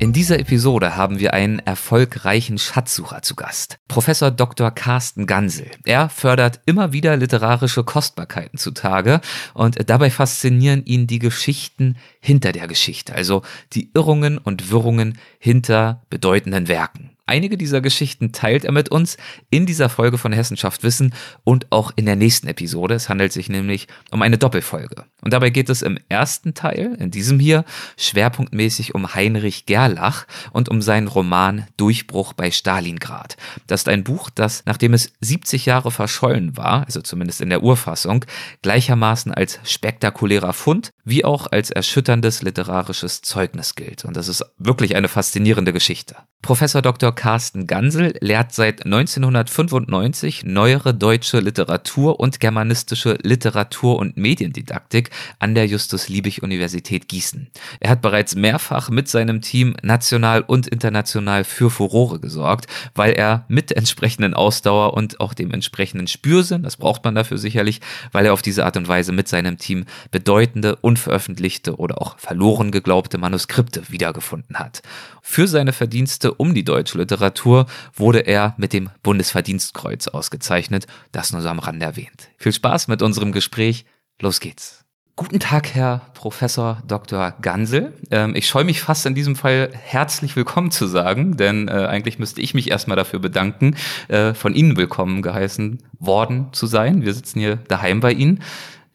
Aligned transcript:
In 0.00 0.12
dieser 0.12 0.38
Episode 0.38 0.94
haben 0.94 1.18
wir 1.18 1.34
einen 1.34 1.58
erfolgreichen 1.58 2.58
Schatzsucher 2.58 3.22
zu 3.22 3.34
Gast. 3.34 3.78
Professor 3.88 4.30
Dr. 4.30 4.70
Carsten 4.70 5.26
Gansel. 5.26 5.72
Er 5.84 6.08
fördert 6.08 6.60
immer 6.66 6.92
wieder 6.92 7.16
literarische 7.16 7.82
Kostbarkeiten 7.82 8.58
zutage 8.58 9.20
und 9.54 9.90
dabei 9.90 10.10
faszinieren 10.10 10.84
ihn 10.84 11.08
die 11.08 11.18
Geschichten 11.18 11.96
hinter 12.20 12.52
der 12.52 12.68
Geschichte, 12.68 13.12
also 13.12 13.42
die 13.72 13.90
Irrungen 13.92 14.38
und 14.38 14.70
Wirrungen 14.70 15.18
hinter 15.40 16.02
bedeutenden 16.10 16.68
Werken. 16.68 17.17
Einige 17.28 17.58
dieser 17.58 17.82
Geschichten 17.82 18.32
teilt 18.32 18.64
er 18.64 18.72
mit 18.72 18.88
uns 18.88 19.18
in 19.50 19.66
dieser 19.66 19.90
Folge 19.90 20.16
von 20.16 20.32
Hessenschaft 20.32 20.82
Wissen 20.82 21.14
und 21.44 21.66
auch 21.70 21.92
in 21.94 22.06
der 22.06 22.16
nächsten 22.16 22.48
Episode. 22.48 22.94
Es 22.94 23.10
handelt 23.10 23.34
sich 23.34 23.50
nämlich 23.50 23.86
um 24.10 24.22
eine 24.22 24.38
Doppelfolge. 24.38 25.04
Und 25.20 25.34
dabei 25.34 25.50
geht 25.50 25.68
es 25.68 25.82
im 25.82 25.98
ersten 26.08 26.54
Teil, 26.54 26.96
in 26.98 27.10
diesem 27.10 27.38
hier, 27.38 27.66
schwerpunktmäßig 27.98 28.94
um 28.94 29.14
Heinrich 29.14 29.66
Gerlach 29.66 30.26
und 30.52 30.70
um 30.70 30.80
seinen 30.80 31.06
Roman 31.06 31.66
Durchbruch 31.76 32.32
bei 32.32 32.50
Stalingrad. 32.50 33.36
Das 33.66 33.82
ist 33.82 33.88
ein 33.88 34.04
Buch, 34.04 34.30
das, 34.30 34.62
nachdem 34.64 34.94
es 34.94 35.12
70 35.20 35.66
Jahre 35.66 35.90
verschollen 35.90 36.56
war, 36.56 36.86
also 36.86 37.02
zumindest 37.02 37.42
in 37.42 37.50
der 37.50 37.62
Urfassung, 37.62 38.24
gleichermaßen 38.62 39.34
als 39.34 39.58
spektakulärer 39.64 40.54
Fund 40.54 40.92
wie 41.08 41.24
auch 41.24 41.46
als 41.50 41.70
erschütterndes 41.70 42.42
literarisches 42.42 43.22
Zeugnis 43.22 43.74
gilt. 43.74 44.04
Und 44.04 44.16
das 44.16 44.28
ist 44.28 44.44
wirklich 44.58 44.96
eine 44.96 45.08
faszinierende 45.08 45.72
Geschichte. 45.72 46.16
Professor 46.42 46.82
Dr. 46.82 47.12
Carsten 47.14 47.66
Gansel 47.66 48.14
lehrt 48.20 48.52
seit 48.52 48.84
1995 48.84 50.44
neuere 50.44 50.94
deutsche 50.94 51.40
Literatur 51.40 52.20
und 52.20 52.38
germanistische 52.40 53.18
Literatur- 53.22 53.98
und 53.98 54.16
Mediendidaktik 54.16 55.10
an 55.40 55.54
der 55.54 55.66
Justus-Liebig-Universität 55.66 57.08
Gießen. 57.08 57.50
Er 57.80 57.90
hat 57.90 58.02
bereits 58.02 58.36
mehrfach 58.36 58.88
mit 58.88 59.08
seinem 59.08 59.40
Team 59.40 59.74
national 59.82 60.42
und 60.42 60.68
international 60.68 61.42
für 61.44 61.70
Furore 61.70 62.20
gesorgt, 62.20 62.66
weil 62.94 63.12
er 63.12 63.44
mit 63.48 63.72
entsprechenden 63.72 64.34
Ausdauer 64.34 64.94
und 64.94 65.20
auch 65.20 65.34
dem 65.34 65.52
entsprechenden 65.52 66.06
Spürsinn, 66.06 66.62
das 66.62 66.76
braucht 66.76 67.04
man 67.04 67.14
dafür 67.14 67.38
sicherlich, 67.38 67.80
weil 68.12 68.26
er 68.26 68.32
auf 68.32 68.42
diese 68.42 68.64
Art 68.64 68.76
und 68.76 68.86
Weise 68.86 69.12
mit 69.12 69.26
seinem 69.26 69.58
Team 69.58 69.86
bedeutende, 70.10 70.76
unveröffentlichte 70.98 71.76
oder 71.76 72.00
auch 72.02 72.18
verloren 72.18 72.72
geglaubte 72.72 73.18
Manuskripte 73.18 73.82
wiedergefunden 73.88 74.58
hat. 74.58 74.82
Für 75.22 75.46
seine 75.46 75.72
Verdienste 75.72 76.34
um 76.34 76.54
die 76.54 76.64
deutsche 76.64 76.98
Literatur 76.98 77.66
wurde 77.94 78.20
er 78.20 78.54
mit 78.58 78.72
dem 78.72 78.90
Bundesverdienstkreuz 79.02 80.08
ausgezeichnet. 80.08 80.86
Das 81.12 81.32
nur 81.32 81.40
so 81.40 81.48
am 81.48 81.60
Rande 81.60 81.86
erwähnt. 81.86 82.30
Viel 82.36 82.52
Spaß 82.52 82.88
mit 82.88 83.00
unserem 83.02 83.30
Gespräch. 83.32 83.84
Los 84.20 84.40
geht's. 84.40 84.84
Guten 85.14 85.40
Tag, 85.40 85.74
Herr 85.74 86.02
Professor 86.14 86.80
Dr. 86.86 87.34
Gansel. 87.42 87.92
Ähm, 88.10 88.36
ich 88.36 88.48
scheue 88.48 88.64
mich 88.64 88.80
fast 88.80 89.04
in 89.04 89.16
diesem 89.16 89.34
Fall 89.34 89.70
herzlich 89.72 90.36
willkommen 90.36 90.70
zu 90.70 90.86
sagen, 90.86 91.36
denn 91.36 91.66
äh, 91.66 91.72
eigentlich 91.72 92.20
müsste 92.20 92.40
ich 92.40 92.54
mich 92.54 92.70
erstmal 92.70 92.96
dafür 92.96 93.18
bedanken, 93.18 93.74
äh, 94.06 94.32
von 94.34 94.54
Ihnen 94.54 94.76
willkommen 94.76 95.22
geheißen 95.22 95.78
worden 95.98 96.48
zu 96.52 96.66
sein. 96.66 97.02
Wir 97.02 97.14
sitzen 97.14 97.40
hier 97.40 97.56
daheim 97.56 97.98
bei 97.98 98.12
Ihnen. 98.12 98.42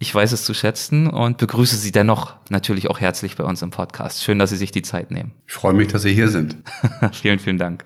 Ich 0.04 0.14
weiß 0.14 0.34
es 0.34 0.44
zu 0.44 0.54
schätzen 0.54 1.08
und 1.08 1.38
begrüße 1.38 1.78
Sie 1.78 1.94
dennoch 1.94 2.34
natürlich 2.50 2.90
auch 2.90 3.00
herzlich 3.00 3.38
bei 3.38 3.46
uns 3.46 3.62
im 3.62 3.72
Podcast. 3.72 4.22
Schön, 4.22 4.38
dass 4.38 4.50
Sie 4.50 4.58
sich 4.58 4.72
die 4.72 4.82
Zeit 4.82 5.12
nehmen. 5.12 5.32
Ich 5.48 5.54
freue 5.54 5.73
mich, 5.73 5.88
dass 5.88 6.02
Sie 6.02 6.14
hier 6.14 6.28
sind. 6.28 6.58
vielen, 7.14 7.40
vielen 7.40 7.58
Dank. 7.58 7.86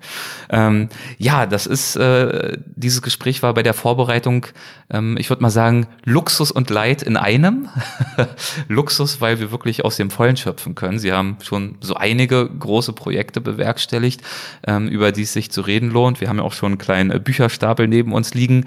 Ähm, 0.50 0.88
ja, 1.16 1.46
das 1.46 1.66
ist, 1.68 1.94
äh, 1.94 2.58
dieses 2.74 3.02
Gespräch 3.02 3.44
war 3.44 3.54
bei 3.54 3.62
der 3.62 3.72
Vorbereitung, 3.72 4.46
ähm, 4.90 5.16
ich 5.16 5.30
würde 5.30 5.42
mal 5.42 5.50
sagen, 5.50 5.86
Luxus 6.04 6.50
und 6.50 6.70
Leid 6.70 7.02
in 7.02 7.16
einem. 7.16 7.68
Luxus, 8.68 9.20
weil 9.20 9.38
wir 9.38 9.52
wirklich 9.52 9.84
aus 9.84 9.96
dem 9.96 10.10
Vollen 10.10 10.36
schöpfen 10.36 10.74
können. 10.74 10.98
Sie 10.98 11.12
haben 11.12 11.36
schon 11.44 11.76
so 11.80 11.94
einige 11.94 12.50
große 12.50 12.94
Projekte 12.94 13.40
bewerkstelligt, 13.40 14.22
ähm, 14.66 14.88
über 14.88 15.12
die 15.12 15.22
es 15.22 15.32
sich 15.32 15.52
zu 15.52 15.60
reden 15.60 15.92
lohnt. 15.92 16.20
Wir 16.20 16.28
haben 16.28 16.38
ja 16.38 16.42
auch 16.42 16.52
schon 16.52 16.72
einen 16.72 16.78
kleinen 16.78 17.22
Bücherstapel 17.22 17.86
neben 17.86 18.12
uns 18.12 18.34
liegen. 18.34 18.64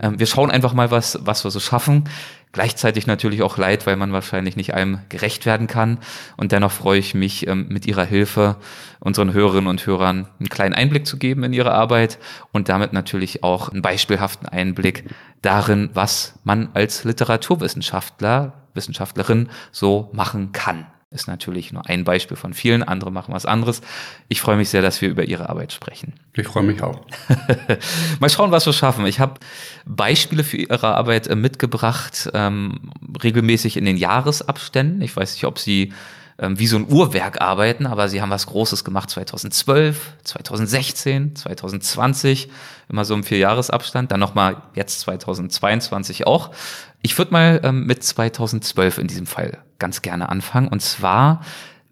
Ähm, 0.00 0.20
wir 0.20 0.26
schauen 0.26 0.52
einfach 0.52 0.72
mal, 0.72 0.92
was, 0.92 1.18
was 1.24 1.44
wir 1.44 1.50
so 1.50 1.58
schaffen. 1.58 2.04
Gleichzeitig 2.52 3.06
natürlich 3.06 3.42
auch 3.42 3.56
leid, 3.56 3.86
weil 3.86 3.96
man 3.96 4.12
wahrscheinlich 4.12 4.56
nicht 4.56 4.74
allem 4.74 4.98
gerecht 5.08 5.46
werden 5.46 5.66
kann. 5.66 5.98
Und 6.36 6.52
dennoch 6.52 6.70
freue 6.70 6.98
ich 6.98 7.14
mich, 7.14 7.46
ähm, 7.46 7.66
mit 7.68 7.86
Ihrer 7.86 8.04
Hilfe 8.04 8.56
unseren 9.00 9.32
Hörerinnen 9.32 9.68
und 9.68 9.86
Hörern 9.86 10.28
einen 10.38 10.50
kleinen 10.50 10.74
Einblick 10.74 11.06
zu 11.06 11.16
geben 11.16 11.44
in 11.44 11.54
Ihre 11.54 11.72
Arbeit 11.72 12.18
und 12.52 12.68
damit 12.68 12.92
natürlich 12.92 13.42
auch 13.42 13.70
einen 13.70 13.80
beispielhaften 13.80 14.46
Einblick 14.48 15.04
darin, 15.40 15.90
was 15.94 16.38
man 16.44 16.68
als 16.74 17.04
Literaturwissenschaftler, 17.04 18.52
Wissenschaftlerin 18.74 19.48
so 19.70 20.10
machen 20.12 20.52
kann 20.52 20.86
ist 21.12 21.28
natürlich 21.28 21.72
nur 21.72 21.88
ein 21.88 22.04
Beispiel 22.04 22.36
von 22.36 22.54
vielen. 22.54 22.82
Andere 22.82 23.10
machen 23.10 23.34
was 23.34 23.46
anderes. 23.46 23.82
Ich 24.28 24.40
freue 24.40 24.56
mich 24.56 24.70
sehr, 24.70 24.82
dass 24.82 25.00
wir 25.00 25.08
über 25.08 25.24
Ihre 25.24 25.48
Arbeit 25.48 25.72
sprechen. 25.72 26.14
Ich 26.34 26.46
freue 26.46 26.62
mich 26.62 26.82
auch. 26.82 27.00
Mal 28.20 28.30
schauen, 28.30 28.50
was 28.50 28.66
wir 28.66 28.72
schaffen. 28.72 29.06
Ich 29.06 29.20
habe 29.20 29.34
Beispiele 29.84 30.44
für 30.44 30.56
Ihre 30.56 30.94
Arbeit 30.94 31.26
äh, 31.26 31.36
mitgebracht, 31.36 32.30
ähm, 32.34 32.90
regelmäßig 33.22 33.76
in 33.76 33.84
den 33.84 33.96
Jahresabständen. 33.96 35.02
Ich 35.02 35.14
weiß 35.14 35.34
nicht, 35.34 35.44
ob 35.44 35.58
Sie 35.58 35.92
ähm, 36.38 36.58
wie 36.58 36.66
so 36.66 36.76
ein 36.76 36.90
Uhrwerk 36.90 37.40
arbeiten, 37.40 37.86
aber 37.86 38.08
Sie 38.08 38.22
haben 38.22 38.30
was 38.30 38.46
Großes 38.46 38.84
gemacht 38.84 39.10
2012, 39.10 40.16
2016, 40.24 41.36
2020, 41.36 42.48
immer 42.88 43.04
so 43.04 43.14
im 43.14 43.24
Vierjahresabstand. 43.24 44.10
Dann 44.12 44.20
nochmal 44.20 44.62
jetzt 44.74 45.00
2022 45.00 46.26
auch. 46.26 46.50
Ich 47.02 47.16
würde 47.18 47.32
mal 47.32 47.60
ähm, 47.62 47.86
mit 47.86 48.02
2012 48.02 48.98
in 48.98 49.06
diesem 49.06 49.26
Fall 49.26 49.58
ganz 49.78 50.02
gerne 50.02 50.28
anfangen 50.28 50.68
und 50.68 50.80
zwar 50.80 51.42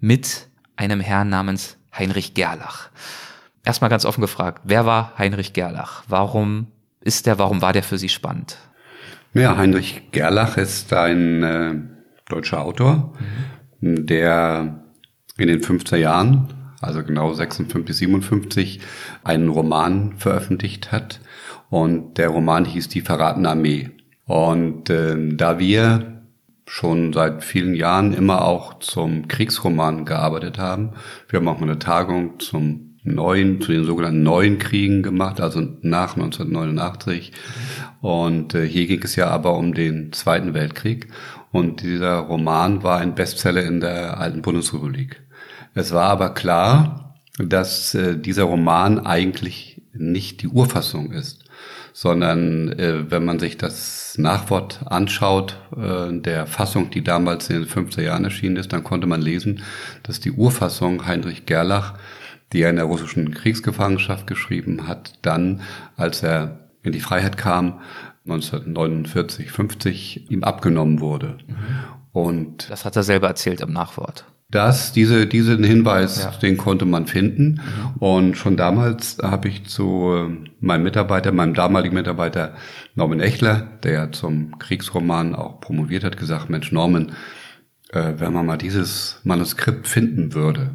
mit 0.01 0.47
einem 0.77 1.01
Herrn 1.01 1.29
namens 1.29 1.77
Heinrich 1.97 2.35
Gerlach. 2.35 2.89
Erstmal 3.65 3.91
ganz 3.91 4.05
offen 4.05 4.21
gefragt, 4.23 4.63
wer 4.65 4.87
war 4.87 5.13
Heinrich 5.19 5.53
Gerlach? 5.53 6.03
Warum 6.09 6.69
ist 7.01 7.27
der, 7.27 7.39
warum 7.39 7.61
war 7.61 7.73
der 7.73 7.83
für 7.83 7.99
Sie 7.99 8.09
spannend? 8.09 8.57
Ja, 9.35 9.57
Heinrich 9.57 10.11
Gerlach 10.13 10.57
ist 10.57 10.93
ein 10.93 11.43
äh, 11.43 11.75
deutscher 12.29 12.61
Autor, 12.63 13.13
mhm. 13.19 13.60
Der 13.81 14.85
in 15.37 15.49
den 15.49 15.61
50er 15.61 15.97
Jahren, 15.97 16.49
also 16.81 17.03
genau 17.03 17.33
56, 17.33 17.97
57, 17.97 18.81
einen 19.25 19.49
Roman 19.49 20.15
veröffentlicht 20.17 20.93
hat. 20.93 21.21
Und 21.69 22.19
der 22.19 22.29
Roman 22.29 22.65
hieß 22.65 22.89
Die 22.89 23.01
verratene 23.01 23.49
Armee. 23.49 23.91
Und 24.27 24.91
äh, 24.91 25.17
da 25.35 25.59
wir 25.59 26.23
schon 26.67 27.13
seit 27.13 27.43
vielen 27.43 27.75
Jahren 27.75 28.13
immer 28.13 28.45
auch 28.45 28.79
zum 28.79 29.29
Kriegsroman 29.29 30.05
gearbeitet 30.05 30.59
haben, 30.59 30.91
wir 31.29 31.41
haben 31.41 31.49
auch 31.49 31.59
mal 31.59 31.69
eine 31.69 31.79
Tagung 31.79 32.39
zum 32.39 32.91
neuen, 33.03 33.61
zu 33.61 33.73
den 33.73 33.85
sogenannten 33.85 34.23
neuen 34.23 34.59
Kriegen 34.59 35.03
gemacht, 35.03 35.41
also 35.41 35.61
nach 35.83 36.17
1989. 36.17 37.33
Und 38.01 38.55
äh, 38.55 38.67
hier 38.67 38.87
ging 38.87 39.03
es 39.03 39.17
ja 39.17 39.29
aber 39.29 39.57
um 39.57 39.75
den 39.75 40.13
Zweiten 40.13 40.55
Weltkrieg. 40.55 41.09
Und 41.53 41.83
dieser 41.83 42.19
Roman 42.19 42.83
war 42.83 42.99
ein 42.99 43.15
Bestseller 43.15 43.65
in 43.65 43.81
der 43.81 44.19
alten 44.19 44.43
Bundesrepublik. 44.43 45.23
Es 45.75 45.93
war 45.93 46.11
aber 46.11 46.31
klar, 46.35 47.15
dass 47.39 47.95
äh, 47.95 48.17
dieser 48.17 48.45
Roman 48.45 49.05
eigentlich 49.07 49.83
nicht 49.93 50.43
die 50.43 50.49
Urfassung 50.49 51.13
ist 51.13 51.45
sondern 51.93 52.73
äh, 52.79 53.11
wenn 53.11 53.25
man 53.25 53.39
sich 53.39 53.57
das 53.57 54.17
Nachwort 54.19 54.81
anschaut, 54.87 55.59
äh, 55.77 56.13
der 56.13 56.47
Fassung, 56.47 56.91
die 56.91 57.03
damals 57.03 57.51
in 57.51 57.61
den 57.61 57.69
50er 57.69 58.03
Jahren 58.03 58.25
erschienen 58.25 58.57
ist, 58.57 58.73
dann 58.73 58.85
konnte 58.85 59.07
man 59.07 59.21
lesen, 59.21 59.63
dass 60.03 60.21
die 60.21 60.33
Urfassung 60.33 61.07
Heinrich 61.07 61.47
Gerlach, 61.47 61.95
die 62.53 62.63
er 62.63 62.71
in 62.71 62.77
der 62.77 62.87
russischen 62.87 63.33
Kriegsgefangenschaft 63.33 64.27
geschrieben 64.27 64.89
hat, 64.89 65.19
dann, 65.23 65.61
als 65.97 66.23
er 66.23 66.71
in 66.83 66.93
die 66.93 67.01
Freiheit 67.01 67.37
kam, 67.37 67.81
1949, 68.31 69.51
50, 69.51 70.31
ihm 70.31 70.45
abgenommen 70.45 71.01
wurde. 71.01 71.39
Mhm. 71.47 71.55
Und 72.13 72.71
das 72.71 72.85
hat 72.85 72.97
er 72.97 73.03
selber 73.03 73.29
erzählt 73.29 73.61
im 73.61 73.73
Nachwort. 73.73 74.25
Das, 74.51 74.93
diese, 74.93 75.29
diesen 75.29 75.63
Hinweis, 75.63 76.25
ja. 76.25 76.31
den 76.33 76.57
konnte 76.57 76.85
man 76.85 77.07
finden. 77.07 77.61
Mhm. 77.61 77.97
Und 78.01 78.37
schon 78.37 78.57
damals 78.57 79.19
habe 79.23 79.49
ich 79.49 79.67
zu 79.67 80.13
äh, 80.13 80.49
meinem 80.59 80.83
Mitarbeiter, 80.83 81.31
meinem 81.31 81.55
damaligen 81.55 81.95
Mitarbeiter 81.95 82.55
Norman 82.97 83.21
Echler, 83.21 83.69
der 83.85 83.93
ja 83.93 84.13
zum 84.13 84.59
Kriegsroman 84.59 85.37
auch 85.37 85.61
promoviert 85.61 86.03
hat, 86.03 86.17
gesagt, 86.17 86.51
Mensch, 86.51 86.73
Norman, 86.73 87.13
äh, 87.93 88.15
wenn 88.17 88.33
man 88.33 88.45
mal 88.45 88.59
dieses 88.59 89.21
Manuskript 89.23 89.87
finden 89.87 90.35
würde, 90.35 90.75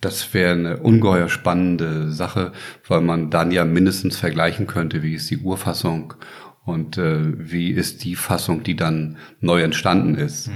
das 0.00 0.32
wäre 0.34 0.52
eine 0.52 0.76
ungeheuer 0.76 1.28
spannende 1.28 2.12
Sache, 2.12 2.52
weil 2.86 3.00
man 3.00 3.30
dann 3.30 3.50
ja 3.50 3.64
mindestens 3.64 4.16
vergleichen 4.16 4.66
könnte, 4.66 5.02
wie 5.02 5.14
ist 5.14 5.30
die 5.30 5.38
Urfassung 5.38 6.14
und 6.68 6.98
äh, 6.98 7.50
wie 7.50 7.70
ist 7.70 8.04
die 8.04 8.14
Fassung, 8.14 8.62
die 8.62 8.76
dann 8.76 9.16
neu 9.40 9.62
entstanden 9.62 10.14
ist. 10.14 10.48
Mhm. 10.48 10.52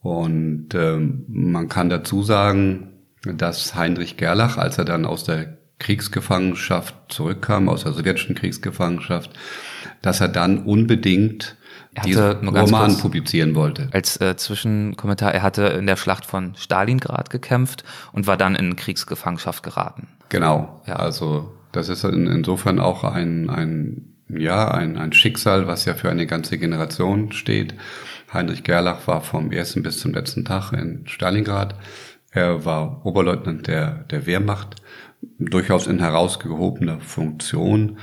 Und 0.00 0.74
ähm, 0.74 1.24
man 1.28 1.68
kann 1.68 1.88
dazu 1.88 2.22
sagen, 2.22 2.92
dass 3.22 3.74
Heinrich 3.74 4.16
Gerlach, 4.16 4.56
als 4.58 4.78
er 4.78 4.84
dann 4.84 5.04
aus 5.04 5.24
der 5.24 5.58
Kriegsgefangenschaft 5.78 6.94
zurückkam, 7.08 7.68
aus 7.68 7.84
der 7.84 7.92
sowjetischen 7.92 8.34
Kriegsgefangenschaft, 8.34 9.30
dass 10.02 10.20
er 10.20 10.28
dann 10.28 10.64
unbedingt 10.64 11.56
diesen 12.04 12.48
Roman 12.48 12.90
kurz, 12.90 13.00
publizieren 13.00 13.54
wollte. 13.54 13.88
Als 13.92 14.20
äh, 14.20 14.36
Zwischenkommentar, 14.36 15.32
er 15.32 15.42
hatte 15.42 15.62
in 15.64 15.86
der 15.86 15.96
Schlacht 15.96 16.26
von 16.26 16.54
Stalingrad 16.56 17.30
gekämpft 17.30 17.84
und 18.12 18.26
war 18.26 18.36
dann 18.36 18.54
in 18.54 18.76
Kriegsgefangenschaft 18.76 19.62
geraten. 19.62 20.08
Genau, 20.28 20.82
ja. 20.86 20.96
also 20.96 21.52
das 21.72 21.88
ist 21.88 22.04
in, 22.04 22.26
insofern 22.26 22.78
auch 22.78 23.04
ein, 23.04 23.50
ein, 23.50 24.15
ja, 24.28 24.68
ein, 24.70 24.96
ein 24.96 25.12
Schicksal, 25.12 25.66
was 25.66 25.84
ja 25.84 25.94
für 25.94 26.10
eine 26.10 26.26
ganze 26.26 26.58
Generation 26.58 27.32
steht. 27.32 27.74
Heinrich 28.32 28.64
Gerlach 28.64 29.06
war 29.06 29.22
vom 29.22 29.52
ersten 29.52 29.82
bis 29.82 29.98
zum 29.98 30.12
letzten 30.12 30.44
Tag 30.44 30.72
in 30.72 31.06
Stalingrad. 31.06 31.74
Er 32.30 32.64
war 32.64 33.04
Oberleutnant 33.06 33.66
der, 33.66 34.04
der 34.10 34.26
Wehrmacht, 34.26 34.76
durchaus 35.38 35.86
in 35.86 36.00
herausgehobener 36.00 37.00
Funktion, 37.00 37.98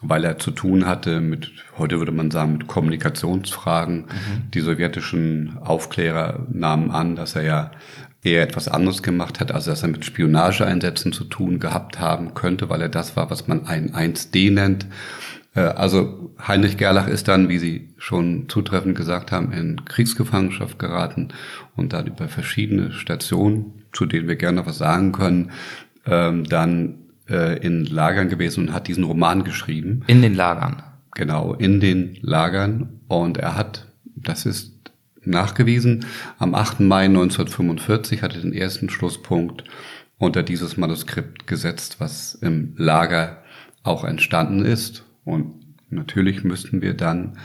weil 0.00 0.24
er 0.24 0.38
zu 0.38 0.52
tun 0.52 0.86
hatte 0.86 1.20
mit, 1.20 1.50
heute 1.76 1.98
würde 1.98 2.12
man 2.12 2.30
sagen, 2.30 2.52
mit 2.52 2.66
Kommunikationsfragen. 2.66 4.02
Mhm. 4.02 4.50
Die 4.54 4.60
sowjetischen 4.60 5.58
Aufklärer 5.58 6.46
nahmen 6.50 6.90
an, 6.90 7.16
dass 7.16 7.34
er 7.34 7.42
ja 7.42 7.70
eher 8.22 8.42
etwas 8.42 8.68
anderes 8.68 9.02
gemacht 9.02 9.40
hat, 9.40 9.52
also 9.52 9.70
dass 9.70 9.82
er 9.82 9.88
mit 9.88 10.04
Spionageeinsätzen 10.04 11.12
zu 11.12 11.24
tun 11.24 11.58
gehabt 11.58 11.98
haben 11.98 12.34
könnte, 12.34 12.68
weil 12.68 12.82
er 12.82 12.88
das 12.88 13.16
war, 13.16 13.30
was 13.30 13.48
man 13.48 13.66
ein 13.66 13.92
1D 13.92 14.52
nennt. 14.52 14.86
Äh, 15.58 15.74
also 15.74 16.30
Heinrich 16.46 16.76
Gerlach 16.76 17.08
ist 17.08 17.28
dann, 17.28 17.48
wie 17.48 17.58
Sie 17.58 17.88
schon 17.98 18.48
zutreffend 18.48 18.96
gesagt 18.96 19.32
haben, 19.32 19.52
in 19.52 19.84
Kriegsgefangenschaft 19.84 20.78
geraten 20.78 21.28
und 21.76 21.92
dann 21.92 22.06
über 22.06 22.28
verschiedene 22.28 22.92
Stationen, 22.92 23.84
zu 23.92 24.06
denen 24.06 24.28
wir 24.28 24.36
gerne 24.36 24.64
was 24.66 24.78
sagen 24.78 25.12
können, 25.12 25.50
ähm, 26.06 26.44
dann 26.44 26.98
äh, 27.28 27.58
in 27.58 27.84
Lagern 27.84 28.28
gewesen 28.28 28.68
und 28.68 28.72
hat 28.72 28.86
diesen 28.88 29.04
Roman 29.04 29.44
geschrieben. 29.44 30.02
In 30.06 30.22
den 30.22 30.34
Lagern. 30.34 30.82
Genau, 31.14 31.54
in 31.54 31.80
den 31.80 32.16
Lagern. 32.20 33.00
Und 33.08 33.38
er 33.38 33.56
hat, 33.56 33.86
das 34.04 34.46
ist 34.46 34.72
nachgewiesen, 35.24 36.06
am 36.38 36.54
8. 36.54 36.80
Mai 36.80 37.06
1945 37.06 38.22
hat 38.22 38.34
er 38.34 38.42
den 38.42 38.52
ersten 38.52 38.88
Schlusspunkt 38.88 39.64
unter 40.18 40.42
dieses 40.42 40.76
Manuskript 40.76 41.46
gesetzt, 41.46 41.96
was 41.98 42.34
im 42.34 42.74
Lager 42.76 43.42
auch 43.82 44.04
entstanden 44.04 44.64
ist. 44.64 45.04
Und 45.28 45.54
natürlich 45.90 46.42
müssten 46.42 46.80
wir 46.80 46.94
dann 46.94 47.38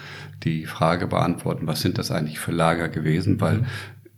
die 0.43 0.65
Frage 0.65 1.07
beantworten, 1.07 1.67
was 1.67 1.81
sind 1.81 1.97
das 1.97 2.11
eigentlich 2.11 2.39
für 2.39 2.51
Lager 2.51 2.87
gewesen, 2.87 3.41
weil 3.41 3.65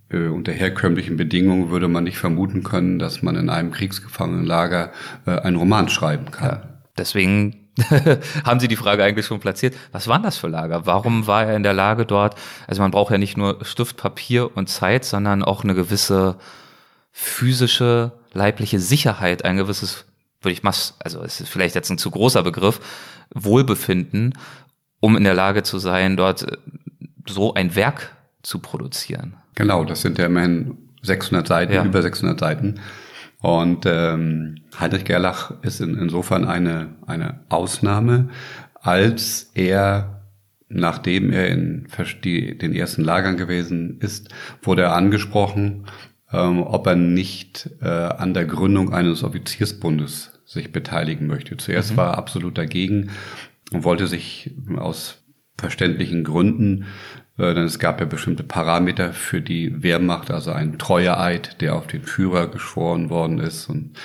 äh, 0.10 0.28
unter 0.28 0.52
herkömmlichen 0.52 1.18
Bedingungen 1.18 1.72
würde 1.72 1.88
man 1.88 2.04
nicht 2.04 2.20
vermuten 2.20 2.64
können, 2.64 3.00
dass 3.00 3.24
man 3.24 3.36
in 3.36 3.50
einem 3.50 3.72
Kriegsgefangenenlager 3.72 4.92
äh, 5.26 5.40
einen 5.40 5.58
Roman 5.58 5.90
schreiben 5.90 6.30
kann. 6.30 6.50
Ja, 6.50 6.70
deswegen 6.96 7.70
haben 8.44 8.60
Sie 8.60 8.68
die 8.68 8.76
Frage 8.76 9.04
eigentlich 9.04 9.26
schon 9.26 9.40
platziert. 9.40 9.76
Was 9.92 10.08
waren 10.08 10.22
das 10.22 10.38
für 10.38 10.48
Lager? 10.48 10.86
Warum 10.86 11.26
war 11.26 11.46
er 11.46 11.56
in 11.56 11.64
der 11.64 11.74
Lage 11.74 12.06
dort? 12.06 12.36
Also 12.68 12.84
man 12.84 12.92
braucht 12.92 13.12
ja 13.12 13.18
nicht 13.18 13.36
nur 13.36 13.66
Stift, 13.66 13.98
Papier 13.98 14.56
und 14.56 14.70
Zeit, 14.70 15.06
sondern 15.06 15.44
auch 15.44 15.64
eine 15.64 15.74
gewisse 15.74 16.36
physische, 17.12 18.12
leibliche 18.32 18.80
Sicherheit, 18.80 19.44
ein 19.44 19.58
gewisses 19.58 20.06
würde 20.46 20.54
ich 20.54 20.64
mal, 20.64 20.74
also 21.00 21.24
es 21.24 21.42
ist 21.42 21.50
vielleicht 21.50 21.76
jetzt 21.76 21.90
ein 21.90 21.98
zu 21.98 22.12
großer 22.12 22.44
Begriff, 22.44 22.80
Wohlbefinden, 23.34 24.34
um 25.00 25.18
in 25.18 25.24
der 25.24 25.34
Lage 25.34 25.64
zu 25.64 25.80
sein, 25.80 26.16
dort 26.16 26.44
äh, 26.44 26.58
so 27.28 27.54
ein 27.54 27.76
Werk 27.76 28.16
zu 28.44 28.60
produzieren. 28.60 29.36
Genau, 29.56 29.84
das 29.84 30.02
sind 30.02 30.18
ja 30.18 30.28
immerhin 30.28 30.78
600 31.02 31.48
Seiten, 31.48 31.74
ja. 31.74 31.84
über 31.84 32.02
600 32.02 32.40
Seiten. 32.40 32.80
Und 33.42 33.86
ähm, 33.86 34.56
Heinrich 34.80 35.06
Gerlach 35.06 35.52
ist 35.62 35.82
in, 35.82 35.98
insofern 35.98 36.46
eine, 36.46 36.96
eine 37.06 37.42
Ausnahme, 37.50 38.30
als 38.82 39.52
er, 39.54 40.24
nachdem 40.68 41.32
er 41.32 41.48
in 41.50 41.88
die, 42.24 42.58
den 42.58 42.74
ersten 42.74 43.04
Lagern 43.04 43.38
gewesen 43.38 44.00
ist, 44.00 44.30
wurde 44.62 44.84
er 44.84 44.96
angesprochen, 44.96 45.86
ähm, 46.32 46.64
ob 46.64 46.88
er 46.88 46.96
nicht 46.96 47.70
äh, 47.82 47.88
an 47.88 48.34
der 48.34 48.46
Gründung 48.46 48.94
eines 48.94 49.24
Offiziersbundes 49.24 50.35
sich 50.46 50.72
beteiligen 50.72 51.28
möchte. 51.28 51.58
Zuerst 51.58 51.94
mhm. 51.94 51.98
war 51.98 52.12
er 52.12 52.18
absolut 52.18 52.58
dagegen 52.58 53.12
und 53.72 53.84
wollte 53.84 54.08
sich 54.08 54.52
aus 54.78 55.24
verständlichen 55.58 56.24
Gründen, 56.24 56.86
äh, 57.38 57.54
denn 57.54 57.64
es 57.64 57.80
gab 57.80 58.00
ja 58.00 58.06
bestimmte 58.06 58.44
Parameter 58.44 59.14
für 59.14 59.42
die 59.42 59.84
Wehrmacht, 59.84 60.32
also 60.32 60.52
ein 60.52 60.78
Treueeid, 60.78 61.62
der 61.62 61.76
auf 61.76 61.88
den 61.88 62.04
Führer 62.04 62.48
geschworen 62.48 63.10
worden 63.10 63.40
ist 63.40 63.68
und 63.70 63.98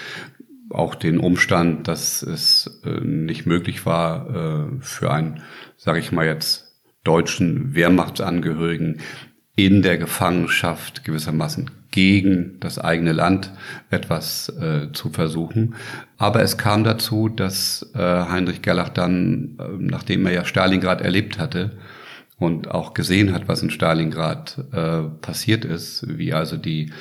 auch 0.70 0.94
den 0.94 1.18
Umstand, 1.18 1.88
dass 1.88 2.22
es 2.22 2.80
äh, 2.84 3.00
nicht 3.00 3.46
möglich 3.46 3.86
war, 3.86 4.30
äh, 4.30 4.66
für 4.80 5.12
einen, 5.12 5.42
sage 5.76 5.98
ich 5.98 6.12
mal 6.12 6.26
jetzt, 6.26 6.80
deutschen 7.02 7.74
Wehrmachtsangehörigen 7.74 9.00
in 9.56 9.82
der 9.82 9.98
Gefangenschaft 9.98 11.04
gewissermaßen 11.04 11.70
gegen 11.90 12.58
das 12.60 12.78
eigene 12.78 13.12
Land 13.12 13.52
etwas 13.90 14.48
äh, 14.48 14.92
zu 14.92 15.10
versuchen. 15.10 15.74
Aber 16.18 16.42
es 16.42 16.56
kam 16.56 16.84
dazu, 16.84 17.28
dass 17.28 17.90
äh, 17.94 17.98
Heinrich 17.98 18.62
Gerlach 18.62 18.90
dann, 18.90 19.58
äh, 19.58 19.64
nachdem 19.78 20.26
er 20.26 20.32
ja 20.32 20.44
Stalingrad 20.44 21.00
erlebt 21.00 21.38
hatte 21.38 21.72
und 22.38 22.70
auch 22.70 22.94
gesehen 22.94 23.32
hat, 23.32 23.48
was 23.48 23.62
in 23.62 23.70
Stalingrad 23.70 24.64
äh, 24.72 25.02
passiert 25.20 25.64
ist, 25.64 26.06
wie 26.08 26.32
also 26.32 26.56
die 26.56 26.92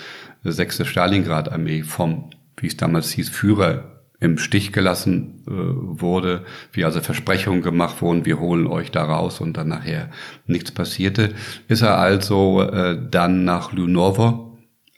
sechste 0.44 0.86
Stalingrad-Armee 0.86 1.84
vom, 1.84 2.32
wie 2.58 2.68
es 2.68 2.78
damals 2.78 3.12
hieß, 3.12 3.30
Führer 3.30 4.00
im 4.20 4.38
Stich 4.38 4.74
gelassen 4.74 5.44
äh, 5.48 5.52
wurde, 5.52 6.44
wie 6.74 6.84
also 6.84 7.00
Versprechungen 7.00 7.62
gemacht 7.62 8.02
wurden, 8.02 8.26
wir 8.26 8.40
holen 8.40 8.68
euch 8.68 8.92
da 8.92 9.04
raus 9.04 9.40
und 9.40 9.56
dann 9.56 9.70
nachher 9.70 10.10
nichts 10.46 10.72
passierte, 10.72 11.34
ist 11.68 11.82
er 11.82 11.98
also 11.98 12.64
äh, 12.64 12.98
dann 13.10 13.46
nach 13.46 13.72
Lunovo 13.72 14.49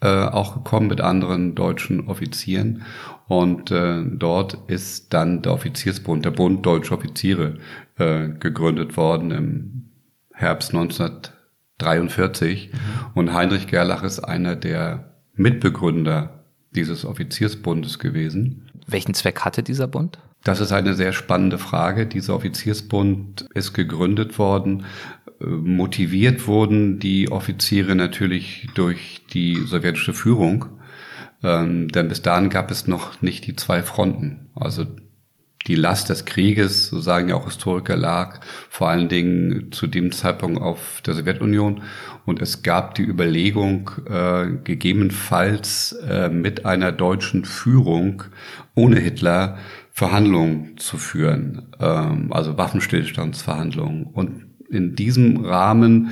äh, 0.01 0.25
auch 0.25 0.55
gekommen 0.55 0.87
mit 0.87 0.99
anderen 0.99 1.55
deutschen 1.55 2.07
Offizieren. 2.07 2.83
Und 3.27 3.71
äh, 3.71 4.03
dort 4.03 4.57
ist 4.67 5.13
dann 5.13 5.41
der 5.41 5.53
Offiziersbund, 5.53 6.25
der 6.25 6.31
Bund 6.31 6.65
Deutscher 6.65 6.95
Offiziere, 6.95 7.59
äh, 7.97 8.29
gegründet 8.29 8.97
worden 8.97 9.31
im 9.31 9.89
Herbst 10.33 10.73
1943. 10.73 12.71
Mhm. 12.73 12.77
Und 13.13 13.33
Heinrich 13.33 13.67
Gerlach 13.67 14.03
ist 14.03 14.19
einer 14.19 14.55
der 14.55 15.13
Mitbegründer 15.35 16.45
dieses 16.71 17.05
Offiziersbundes 17.05 17.99
gewesen. 17.99 18.69
Welchen 18.87 19.13
Zweck 19.13 19.41
hatte 19.41 19.61
dieser 19.61 19.87
Bund? 19.87 20.19
Das 20.43 20.59
ist 20.59 20.71
eine 20.71 20.95
sehr 20.95 21.13
spannende 21.13 21.59
Frage. 21.59 22.07
Dieser 22.07 22.35
Offiziersbund 22.35 23.47
ist 23.53 23.73
gegründet 23.73 24.39
worden 24.39 24.85
motiviert 25.45 26.47
wurden 26.47 26.99
die 26.99 27.31
Offiziere 27.31 27.95
natürlich 27.95 28.67
durch 28.75 29.21
die 29.33 29.55
sowjetische 29.55 30.13
Führung, 30.13 30.65
ähm, 31.43 31.87
denn 31.89 32.07
bis 32.07 32.21
dahin 32.21 32.49
gab 32.49 32.71
es 32.71 32.87
noch 32.87 33.21
nicht 33.21 33.47
die 33.47 33.55
zwei 33.55 33.83
Fronten. 33.83 34.49
Also 34.55 34.85
die 35.67 35.75
Last 35.75 36.09
des 36.09 36.25
Krieges, 36.25 36.87
so 36.87 36.99
sagen 36.99 37.29
ja 37.29 37.35
auch 37.35 37.45
Historiker, 37.45 37.95
lag 37.95 38.39
vor 38.69 38.89
allen 38.89 39.09
Dingen 39.09 39.71
zu 39.71 39.85
dem 39.87 40.11
Zeitpunkt 40.11 40.59
auf 40.59 41.01
der 41.05 41.13
Sowjetunion. 41.13 41.83
Und 42.25 42.41
es 42.41 42.63
gab 42.63 42.95
die 42.95 43.03
Überlegung, 43.03 43.91
äh, 44.09 44.47
gegebenenfalls 44.63 45.93
äh, 46.07 46.29
mit 46.29 46.65
einer 46.65 46.91
deutschen 46.91 47.45
Führung 47.45 48.23
ohne 48.75 48.99
Hitler 48.99 49.57
Verhandlungen 49.91 50.77
zu 50.77 50.97
führen, 50.97 51.67
ähm, 51.79 52.31
also 52.31 52.57
Waffenstillstandsverhandlungen. 52.57 54.05
Und 54.05 54.50
in 54.71 54.95
diesem 54.95 55.45
Rahmen 55.45 56.11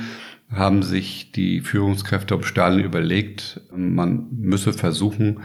haben 0.52 0.82
sich 0.82 1.32
die 1.32 1.60
Führungskräfte 1.60 2.34
um 2.36 2.42
Stalin 2.42 2.84
überlegt, 2.84 3.60
man 3.74 4.26
müsse 4.32 4.72
versuchen, 4.72 5.40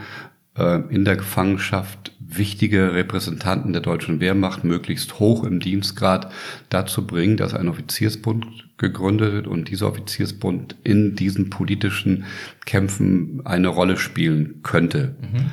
äh, 0.56 0.80
in 0.88 1.04
der 1.04 1.16
Gefangenschaft 1.16 2.12
wichtige 2.18 2.92
Repräsentanten 2.92 3.72
der 3.72 3.82
deutschen 3.82 4.20
Wehrmacht 4.20 4.64
möglichst 4.64 5.20
hoch 5.20 5.44
im 5.44 5.60
Dienstgrad 5.60 6.32
dazu 6.70 7.06
bringen, 7.06 7.36
dass 7.36 7.54
ein 7.54 7.68
Offiziersbund 7.68 8.46
gegründet 8.78 9.32
wird 9.32 9.46
und 9.46 9.70
dieser 9.70 9.88
Offiziersbund 9.88 10.76
in 10.82 11.14
diesen 11.14 11.50
politischen 11.50 12.24
Kämpfen 12.64 13.42
eine 13.44 13.68
Rolle 13.68 13.96
spielen 13.96 14.60
könnte. 14.62 15.14
Mhm. 15.20 15.50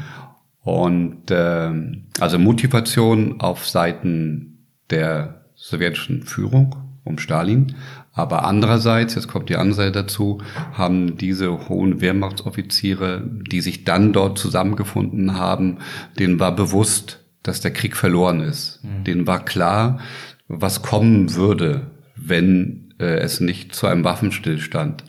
Und 0.62 1.32
äh, 1.32 1.72
also 2.20 2.40
Motivation 2.40 3.40
auf 3.40 3.68
Seiten 3.68 4.66
der 4.90 5.46
sowjetischen 5.56 6.24
Führung 6.24 6.83
um 7.04 7.18
Stalin. 7.18 7.76
Aber 8.14 8.46
andererseits, 8.46 9.16
jetzt 9.16 9.28
kommt 9.28 9.50
die 9.50 9.56
andere 9.56 9.76
Seite 9.76 10.04
dazu, 10.04 10.42
haben 10.74 11.18
diese 11.18 11.68
hohen 11.68 12.00
Wehrmachtsoffiziere, 12.00 13.24
die 13.28 13.62
sich 13.62 13.86
dann 13.86 14.14
dort 14.14 14.38
zusammengefunden 14.38 15.36
haben, 15.38 15.80
denen 16.20 16.40
war 16.40 16.56
bewusst, 16.56 17.20
dass 17.42 17.60
der 17.60 17.72
Krieg 17.72 17.98
verloren 17.98 18.40
ist. 18.40 18.82
Mhm. 18.84 19.04
Denen 19.04 19.28
war 19.28 19.44
klar, 19.44 20.00
was 20.48 20.82
kommen 20.82 21.36
würde, 21.36 21.92
wenn 22.16 22.94
äh, 23.00 23.18
es 23.18 23.40
nicht 23.40 23.74
zu 23.74 23.88
einem 23.88 24.04
Waffenstillstand 24.04 25.04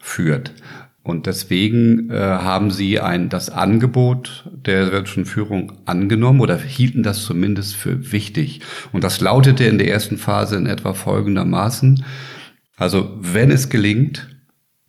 führt. 0.00 0.52
Und 1.08 1.24
deswegen 1.24 2.10
äh, 2.10 2.18
haben 2.18 2.70
sie 2.70 3.00
ein, 3.00 3.30
das 3.30 3.48
Angebot 3.48 4.44
der 4.52 4.84
sowjetischen 4.84 5.24
Führung 5.24 5.72
angenommen 5.86 6.40
oder 6.40 6.58
hielten 6.58 7.02
das 7.02 7.24
zumindest 7.24 7.76
für 7.76 8.12
wichtig. 8.12 8.60
Und 8.92 9.04
das 9.04 9.22
lautete 9.22 9.64
in 9.64 9.78
der 9.78 9.88
ersten 9.88 10.18
Phase 10.18 10.56
in 10.56 10.66
etwa 10.66 10.92
folgendermaßen. 10.92 12.04
Also 12.76 13.16
wenn 13.20 13.50
es 13.50 13.70
gelingt, 13.70 14.28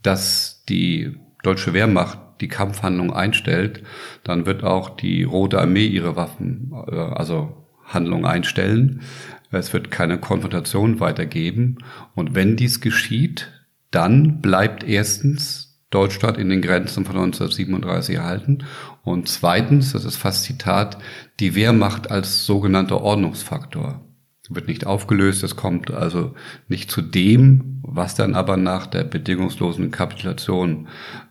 dass 0.02 0.66
die 0.68 1.16
deutsche 1.42 1.72
Wehrmacht 1.72 2.20
die 2.42 2.50
Kampfhandlung 2.50 3.14
einstellt, 3.14 3.84
dann 4.26 4.46
wird 4.46 4.66
auch 4.66 4.90
die 4.90 5.24
Rote 5.24 5.58
Armee 5.58 5.88
ihre 5.88 6.18
Waffen, 6.18 6.74
äh, 6.92 6.96
also 6.98 7.66
Handlung 7.86 8.26
einstellen. 8.26 9.04
Es 9.52 9.72
wird 9.72 9.90
keine 9.90 10.18
Konfrontation 10.18 11.00
weitergeben. 11.00 11.78
Und 12.14 12.36
wenn 12.36 12.58
dies 12.58 12.82
geschieht, 12.82 13.54
dann 13.90 14.42
bleibt 14.42 14.84
erstens 14.84 15.69
Deutschland 15.90 16.38
in 16.38 16.50
den 16.50 16.62
Grenzen 16.62 17.06
von 17.06 17.16
1937 17.16 18.16
erhalten. 18.16 18.60
Und 19.04 19.28
zweitens, 19.28 19.94
das 19.94 20.06
ist 20.06 20.18
fast 20.18 20.44
Zitat, 20.44 20.98
die 21.40 21.56
Wehrmacht 21.56 22.12
als 22.12 22.46
sogenannter 22.46 23.02
Ordnungsfaktor 23.02 24.02
wird 24.50 24.68
nicht 24.68 24.86
aufgelöst. 24.86 25.44
Es 25.44 25.56
kommt 25.56 25.92
also 25.92 26.34
nicht 26.68 26.90
zu 26.92 27.02
dem, 27.02 27.82
was 27.84 28.16
dann 28.16 28.36
aber 28.36 28.58
nach 28.58 28.88
der 28.88 29.04
bedingungslosen 29.04 29.92
Kapitulation, 29.92 30.88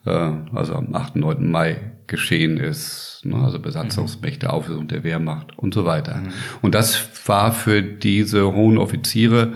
äh, 0.06 0.30
also 0.54 0.74
am 0.74 0.94
8. 0.94 1.16
9. 1.16 1.50
Mai 1.50 1.92
geschehen 2.06 2.56
ist, 2.58 3.22
ne, 3.24 3.36
also 3.36 3.58
Besatzungsmächte, 3.58 4.50
Auflösung 4.50 4.88
der 4.88 5.04
Wehrmacht 5.04 5.58
und 5.58 5.74
so 5.74 5.84
weiter. 5.84 6.16
Mhm. 6.16 6.28
Und 6.62 6.74
das 6.74 7.08
war 7.26 7.52
für 7.52 7.82
diese 7.82 8.52
hohen 8.52 8.78
Offiziere, 8.78 9.52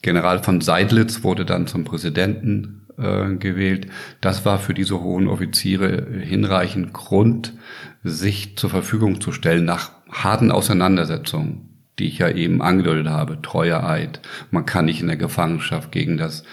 General 0.00 0.42
von 0.42 0.60
Seidlitz 0.60 1.24
wurde 1.24 1.44
dann 1.44 1.66
zum 1.66 1.82
Präsidenten 1.84 2.77
äh, 2.98 3.34
gewählt. 3.36 3.88
Das 4.20 4.44
war 4.44 4.58
für 4.58 4.74
diese 4.74 5.00
hohen 5.00 5.28
Offiziere 5.28 6.06
hinreichend 6.20 6.92
Grund, 6.92 7.54
sich 8.02 8.56
zur 8.56 8.70
Verfügung 8.70 9.20
zu 9.20 9.32
stellen 9.32 9.64
nach 9.64 9.92
harten 10.10 10.50
Auseinandersetzungen, 10.50 11.84
die 11.98 12.06
ich 12.06 12.18
ja 12.18 12.28
eben 12.28 12.62
angedeutet 12.62 13.08
habe. 13.08 13.40
Treuer 13.42 13.84
Eid. 13.84 14.20
Man 14.50 14.66
kann 14.66 14.86
nicht 14.86 15.00
in 15.00 15.08
der 15.08 15.16
Gefangenschaft 15.16 15.92
gegen 15.92 16.16
das 16.16 16.44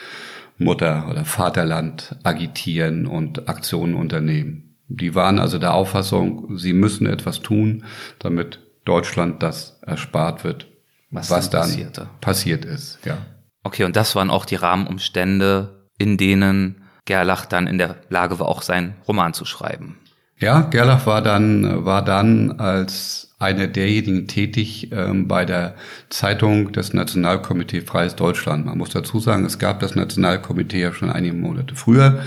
Mutter- 0.58 1.08
oder 1.10 1.26
Vaterland 1.26 2.16
agitieren 2.24 3.06
und 3.08 3.50
Aktionen 3.50 3.96
unternehmen. 3.96 4.76
Die 4.88 5.16
waren 5.16 5.40
also 5.40 5.58
der 5.58 5.74
Auffassung, 5.74 6.58
sie 6.58 6.74
müssen 6.74 7.08
etwas 7.08 7.42
tun, 7.42 7.86
damit 8.20 8.60
Deutschland 8.86 9.42
das 9.42 9.80
erspart 9.82 10.44
wird, 10.44 10.68
was, 11.10 11.32
was 11.32 11.50
dann, 11.50 11.92
dann 11.94 12.08
passiert 12.22 12.66
ist. 12.66 13.00
Ja. 13.04 13.18
Okay, 13.64 13.84
und 13.84 13.96
das 13.96 14.16
waren 14.16 14.30
auch 14.30 14.46
die 14.46 14.56
Rahmenumstände, 14.56 15.75
in 15.98 16.18
denen 16.18 16.84
Gerlach 17.06 17.46
dann 17.46 17.68
in 17.68 17.78
der 17.78 17.98
Lage 18.10 18.40
war, 18.40 18.48
auch 18.48 18.62
seinen 18.62 18.96
Roman 19.08 19.34
zu 19.34 19.46
schreiben. 19.46 19.98
Ja, 20.38 20.62
Gerlach 20.62 21.06
war 21.06 21.22
dann, 21.22 21.86
war 21.86 22.04
dann 22.04 22.60
als 22.60 23.36
einer 23.40 23.68
derjenigen 23.68 24.28
tätig 24.28 24.92
ähm, 24.92 25.28
bei 25.28 25.46
der 25.46 25.76
Zeitung 26.10 26.72
des 26.72 26.94
Nationalkomitee 26.94 27.82
Freies 27.82 28.16
Deutschland. 28.16 28.66
Man 28.66 28.78
muss 28.78 28.90
dazu 28.90 29.20
sagen, 29.20 29.46
es 29.46 29.60
gab 29.60 29.80
das 29.80 29.96
Nationalkomitee 29.96 30.82
ja 30.82 30.94
schon 30.94 31.10
einige 31.10 31.36
Monate 31.36 31.76
früher. 31.76 32.22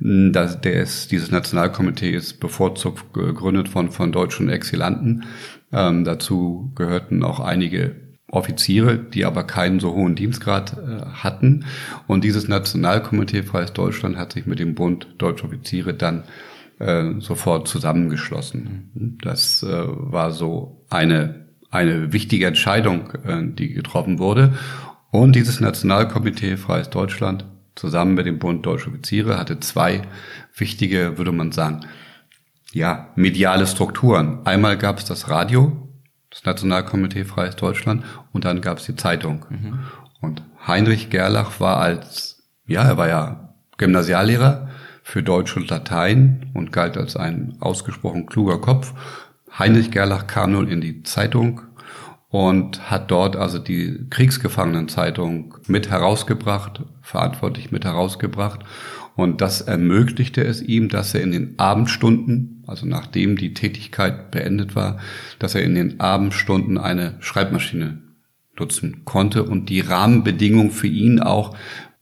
Mhm. 0.00 0.32
Das, 0.32 0.60
der 0.60 0.82
ist, 0.82 1.12
dieses 1.12 1.30
Nationalkomitee 1.30 2.10
ist 2.10 2.40
bevorzugt 2.40 3.12
gegründet 3.12 3.68
von, 3.68 3.90
von 3.90 4.12
deutschen 4.12 4.48
Exilanten. 4.48 5.24
Ähm, 5.72 6.04
dazu 6.04 6.72
gehörten 6.74 7.22
auch 7.22 7.40
einige 7.40 7.96
Offiziere, 8.34 8.98
die 8.98 9.24
aber 9.24 9.44
keinen 9.44 9.80
so 9.80 9.94
hohen 9.94 10.14
Dienstgrad 10.14 10.76
äh, 10.76 11.04
hatten. 11.06 11.64
Und 12.06 12.24
dieses 12.24 12.48
Nationalkomitee 12.48 13.42
Freies 13.42 13.72
Deutschland 13.72 14.16
hat 14.16 14.32
sich 14.32 14.46
mit 14.46 14.58
dem 14.58 14.74
Bund 14.74 15.06
Deutsche 15.18 15.44
Offiziere 15.44 15.94
dann 15.94 16.24
äh, 16.78 17.20
sofort 17.20 17.68
zusammengeschlossen. 17.68 19.18
Das 19.22 19.62
äh, 19.62 19.68
war 19.86 20.32
so 20.32 20.84
eine, 20.90 21.46
eine 21.70 22.12
wichtige 22.12 22.46
Entscheidung, 22.46 23.10
äh, 23.24 23.42
die 23.42 23.72
getroffen 23.72 24.18
wurde. 24.18 24.54
Und 25.10 25.36
dieses 25.36 25.60
Nationalkomitee 25.60 26.56
Freies 26.56 26.90
Deutschland 26.90 27.44
zusammen 27.76 28.14
mit 28.14 28.26
dem 28.26 28.38
Bund 28.38 28.66
Deutsche 28.66 28.88
Offiziere 28.88 29.38
hatte 29.38 29.60
zwei 29.60 30.02
wichtige, 30.56 31.18
würde 31.18 31.32
man 31.32 31.52
sagen, 31.52 31.80
ja, 32.72 33.10
mediale 33.14 33.66
Strukturen. 33.66 34.44
Einmal 34.44 34.76
gab 34.76 34.98
es 34.98 35.04
das 35.04 35.28
Radio, 35.28 35.83
das 36.34 36.44
Nationalkomitee 36.44 37.24
Freies 37.24 37.54
Deutschland 37.54 38.04
und 38.32 38.44
dann 38.44 38.60
gab 38.60 38.78
es 38.78 38.86
die 38.86 38.96
Zeitung. 38.96 39.46
Mhm. 39.48 39.78
Und 40.20 40.42
Heinrich 40.66 41.08
Gerlach 41.08 41.60
war 41.60 41.78
als, 41.78 42.42
ja, 42.66 42.82
er 42.82 42.96
war 42.96 43.08
ja 43.08 43.54
Gymnasiallehrer 43.78 44.68
für 45.04 45.22
Deutsch 45.22 45.56
und 45.56 45.70
Latein 45.70 46.50
und 46.54 46.72
galt 46.72 46.96
als 46.96 47.16
ein 47.16 47.56
ausgesprochen 47.60 48.26
kluger 48.26 48.60
Kopf. 48.60 48.94
Heinrich 49.56 49.92
Gerlach 49.92 50.26
kam 50.26 50.52
nun 50.52 50.66
in 50.66 50.80
die 50.80 51.04
Zeitung 51.04 51.60
und 52.34 52.90
hat 52.90 53.12
dort 53.12 53.36
also 53.36 53.60
die 53.60 54.08
Kriegsgefangenenzeitung 54.10 55.54
mit 55.68 55.88
herausgebracht, 55.88 56.82
verantwortlich 57.00 57.70
mit 57.70 57.84
herausgebracht. 57.84 58.64
Und 59.14 59.40
das 59.40 59.60
ermöglichte 59.60 60.42
es 60.42 60.60
ihm, 60.60 60.88
dass 60.88 61.14
er 61.14 61.20
in 61.20 61.30
den 61.30 61.56
Abendstunden, 61.60 62.64
also 62.66 62.86
nachdem 62.86 63.36
die 63.36 63.54
Tätigkeit 63.54 64.32
beendet 64.32 64.74
war, 64.74 64.98
dass 65.38 65.54
er 65.54 65.62
in 65.62 65.76
den 65.76 66.00
Abendstunden 66.00 66.76
eine 66.76 67.14
Schreibmaschine 67.20 68.02
nutzen 68.58 69.04
konnte 69.04 69.44
und 69.44 69.68
die 69.68 69.78
Rahmenbedingungen 69.78 70.72
für 70.72 70.88
ihn 70.88 71.20
auch 71.20 71.56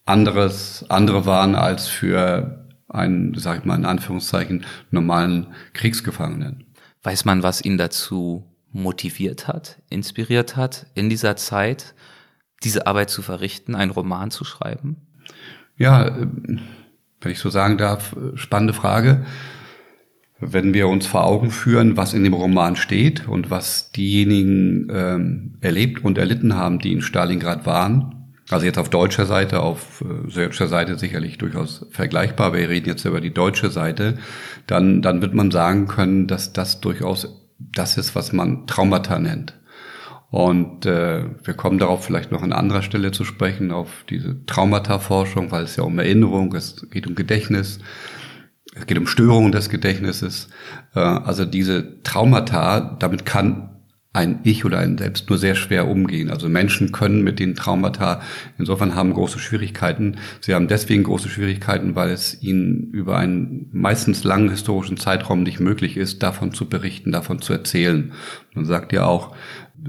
anderes, 0.07 0.87
andere 0.89 1.27
waren 1.27 1.55
als 1.57 1.89
für 1.89 2.71
einen, 2.89 3.35
sag 3.35 3.59
ich 3.59 3.65
mal 3.67 3.77
in 3.77 3.85
Anführungszeichen, 3.85 4.65
normalen 4.91 5.49
Kriegsgefangenen. 5.75 6.65
Weiß 7.03 7.27
man, 7.27 7.43
was 7.43 7.63
ihn 7.63 7.77
dazu 7.77 8.49
motiviert 8.73 9.49
hat, 9.49 9.81
inspiriert 9.91 10.57
hat, 10.57 10.87
in 10.95 11.09
dieser 11.09 11.37
Zeit 11.37 11.95
diese 12.65 12.87
Arbeit 12.87 13.11
zu 13.11 13.23
verrichten, 13.23 13.75
einen 13.75 13.91
Roman 13.91 14.31
zu 14.31 14.45
schreiben? 14.45 14.97
Ja, 15.77 16.17
wenn 16.17 17.33
ich 17.33 17.39
so 17.39 17.51
sagen 17.51 17.79
darf, 17.79 18.17
spannende 18.35 18.75
Frage. 18.75 19.25
Wenn 20.41 20.75
wir 20.75 20.89
uns 20.89 21.07
vor 21.07 21.25
Augen 21.25 21.51
führen, 21.51 21.97
was 21.97 22.15
in 22.15 22.25
dem 22.25 22.35
Roman 22.35 22.75
steht 22.75 23.29
und 23.29 23.51
was 23.51 23.93
diejenigen 23.93 24.89
ähm, 24.91 25.55
erlebt 25.61 26.05
und 26.05 26.19
erlitten 26.19 26.57
haben, 26.57 26.81
die 26.81 26.93
in 26.93 27.01
Stalingrad 27.01 27.65
waren, 27.65 28.23
also 28.51 28.67
jetzt 28.67 28.79
auf 28.79 28.91
deutscher 28.91 29.25
Seite, 29.25 29.61
auf 29.61 30.03
äh, 30.03 30.29
sowjetischer 30.29 30.67
Seite 30.67 30.99
sicherlich 30.99 31.39
durchaus 31.39 31.87
vergleichbar, 31.91 32.53
wir 32.53 32.69
reden 32.69 32.89
jetzt 32.89 33.05
über 33.05 33.21
die 33.21 33.33
deutsche 33.33 33.71
Seite, 33.71 34.19
dann, 34.67 35.01
dann 35.01 35.23
wird 35.23 35.33
man 35.33 35.53
sagen 35.53 35.87
können, 35.87 36.27
dass 36.27 36.53
das 36.53 36.81
durchaus 36.81 37.42
das 37.75 37.97
ist, 37.99 38.15
was 38.15 38.33
man 38.33 38.67
Traumata 38.67 39.19
nennt. 39.19 39.59
Und 40.31 40.87
äh, 40.87 41.25
wir 41.45 41.55
kommen 41.55 41.79
darauf 41.79 42.05
vielleicht 42.05 42.33
noch 42.33 42.43
an 42.43 42.55
anderer 42.55 42.81
Stelle 42.81 43.13
zu 43.13 43.25
sprechen, 43.25 43.71
auf 43.71 44.05
diese 44.09 44.47
Traumata-Forschung, 44.47 45.51
weil 45.51 45.65
es 45.65 45.77
ja 45.77 45.85
um 45.85 45.99
Erinnerung, 45.99 46.55
es 46.55 46.89
geht 46.91 47.07
um 47.07 47.15
Gedächtnis, 47.15 47.81
es 48.75 48.87
geht 48.87 48.97
um 48.97 49.07
Störungen 49.07 49.53
des 49.53 49.69
Gedächtnisses. 49.69 50.49
Äh, 50.95 51.01
also 51.01 51.45
diese 51.45 52.03
Traumata, 52.03 52.97
damit 52.99 53.27
kann 53.27 53.72
ein 54.15 54.41
Ich 54.45 54.65
oder 54.65 54.79
ein 54.79 54.99
Selbst 54.99 55.31
nur 55.31 55.39
sehr 55.39 55.55
schwer 55.55 55.89
umgehen. 55.89 56.31
Also 56.31 56.49
Menschen 56.49 56.93
können 56.93 57.23
mit 57.23 57.39
den 57.39 57.55
Traumata 57.55 58.21
insofern 58.59 58.95
haben 58.95 59.15
große 59.15 59.39
Schwierigkeiten. 59.39 60.17
Sie 60.41 60.55
haben 60.55 60.69
deswegen 60.69 61.05
große 61.05 61.31
Schwierigkeiten, 61.31 61.95
weil 61.95 62.11
es 62.11 62.43
ihnen 62.43 62.91
über 62.93 63.17
einen 63.17 63.69
meistens 63.73 64.23
langen 64.23 64.51
historischen 64.51 64.99
Zeitraum 64.99 65.43
nicht 65.43 65.61
möglich 65.61 65.97
ist, 65.97 66.23
davon 66.23 66.53
zu 66.53 66.69
berichten, 66.69 67.11
davon 67.11 67.41
zu 67.41 67.55
erzählen. 67.55 68.13
Man 68.55 68.67
sagt 68.67 68.93
ja 68.93 69.07
auch, 69.07 69.35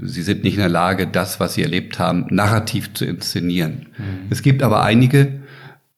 sie 0.02 0.22
sind 0.22 0.42
nicht 0.42 0.54
in 0.54 0.60
der 0.60 0.70
Lage, 0.70 1.06
das, 1.06 1.38
was 1.38 1.54
sie 1.54 1.62
erlebt 1.62 1.98
haben, 1.98 2.26
narrativ 2.30 2.94
zu 2.94 3.04
inszenieren. 3.04 3.88
Mhm. 3.98 4.26
Es 4.30 4.42
gibt 4.42 4.62
aber 4.62 4.82
einige, 4.82 5.40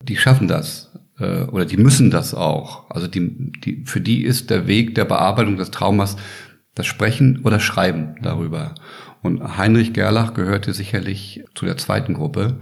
die 0.02 0.16
schaffen 0.16 0.48
das 0.48 0.92
äh, 1.20 1.42
oder 1.42 1.64
die 1.64 1.76
müssen 1.76 2.10
das 2.10 2.34
auch. 2.34 2.90
Also 2.90 3.06
die, 3.06 3.52
die, 3.64 3.84
für 3.84 4.00
die 4.00 4.24
ist 4.24 4.50
der 4.50 4.66
Weg 4.66 4.96
der 4.96 5.04
Bearbeitung 5.04 5.56
des 5.56 5.70
Traumas 5.70 6.16
das 6.76 6.86
Sprechen 6.86 7.40
oder 7.42 7.58
Schreiben 7.58 8.14
darüber. 8.22 8.74
Und 9.22 9.58
Heinrich 9.58 9.92
Gerlach 9.92 10.34
gehörte 10.34 10.72
sicherlich 10.72 11.42
zu 11.54 11.66
der 11.66 11.76
zweiten 11.76 12.14
Gruppe. 12.14 12.58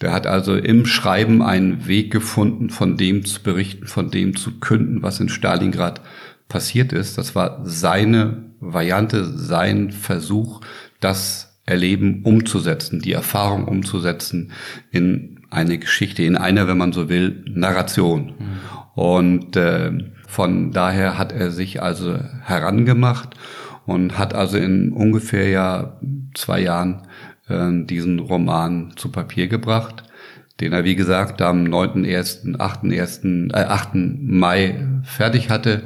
Der 0.00 0.12
hat 0.12 0.28
also 0.28 0.54
im 0.54 0.86
Schreiben 0.86 1.42
einen 1.42 1.88
Weg 1.88 2.12
gefunden, 2.12 2.70
von 2.70 2.96
dem 2.96 3.24
zu 3.24 3.42
berichten, 3.42 3.86
von 3.86 4.10
dem 4.10 4.36
zu 4.36 4.60
künden, 4.60 5.02
was 5.02 5.18
in 5.18 5.28
Stalingrad 5.28 6.02
passiert 6.48 6.92
ist. 6.92 7.18
Das 7.18 7.34
war 7.34 7.62
seine 7.64 8.44
Variante, 8.60 9.24
sein 9.24 9.90
Versuch, 9.90 10.60
das 11.00 11.58
Erleben 11.66 12.22
umzusetzen, 12.22 13.00
die 13.00 13.12
Erfahrung 13.12 13.66
umzusetzen 13.66 14.52
in 14.90 15.40
eine 15.50 15.78
Geschichte, 15.78 16.22
in 16.22 16.36
eine, 16.36 16.68
wenn 16.68 16.76
man 16.76 16.92
so 16.92 17.08
will, 17.08 17.42
Narration. 17.48 18.34
Mhm. 18.38 19.00
Und 19.00 19.56
äh, 19.56 19.90
von 20.34 20.72
daher 20.72 21.16
hat 21.16 21.30
er 21.30 21.52
sich 21.52 21.80
also 21.80 22.18
herangemacht 22.42 23.36
und 23.86 24.18
hat 24.18 24.34
also 24.34 24.58
in 24.58 24.92
ungefähr 24.92 25.48
ja 25.48 26.00
zwei 26.34 26.58
Jahren 26.58 27.02
äh, 27.46 27.70
diesen 27.84 28.18
Roman 28.18 28.94
zu 28.96 29.12
Papier 29.12 29.46
gebracht, 29.46 30.02
den 30.60 30.72
er, 30.72 30.82
wie 30.82 30.96
gesagt, 30.96 31.40
am 31.40 31.62
9.1., 31.64 32.56
8.1., 32.56 33.54
äh, 33.54 33.64
8. 33.64 33.90
Mai 33.94 34.84
fertig 35.04 35.50
hatte. 35.50 35.84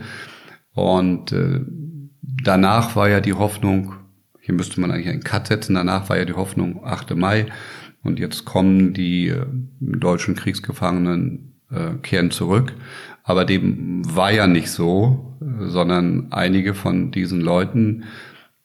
Und 0.72 1.32
äh, 1.32 1.60
danach 2.22 2.96
war 2.96 3.10
ja 3.10 3.20
die 3.20 3.34
Hoffnung, 3.34 3.96
hier 4.40 4.54
müsste 4.54 4.80
man 4.80 4.90
eigentlich 4.90 5.10
einen 5.10 5.24
Cut 5.24 5.48
setzen, 5.48 5.74
danach 5.74 6.08
war 6.08 6.16
ja 6.16 6.24
die 6.24 6.32
Hoffnung 6.32 6.86
8. 6.86 7.14
Mai. 7.16 7.48
Und 8.02 8.18
jetzt 8.18 8.46
kommen 8.46 8.94
die 8.94 9.28
äh, 9.28 9.44
deutschen 9.78 10.36
Kriegsgefangenen, 10.36 11.48
äh, 11.70 11.98
kehren 12.00 12.30
zurück. 12.30 12.72
Aber 13.28 13.44
dem 13.44 14.02
war 14.16 14.32
ja 14.32 14.46
nicht 14.46 14.70
so, 14.70 15.36
äh, 15.40 15.68
sondern 15.68 16.28
einige 16.30 16.74
von 16.74 17.10
diesen 17.12 17.40
Leuten 17.40 18.04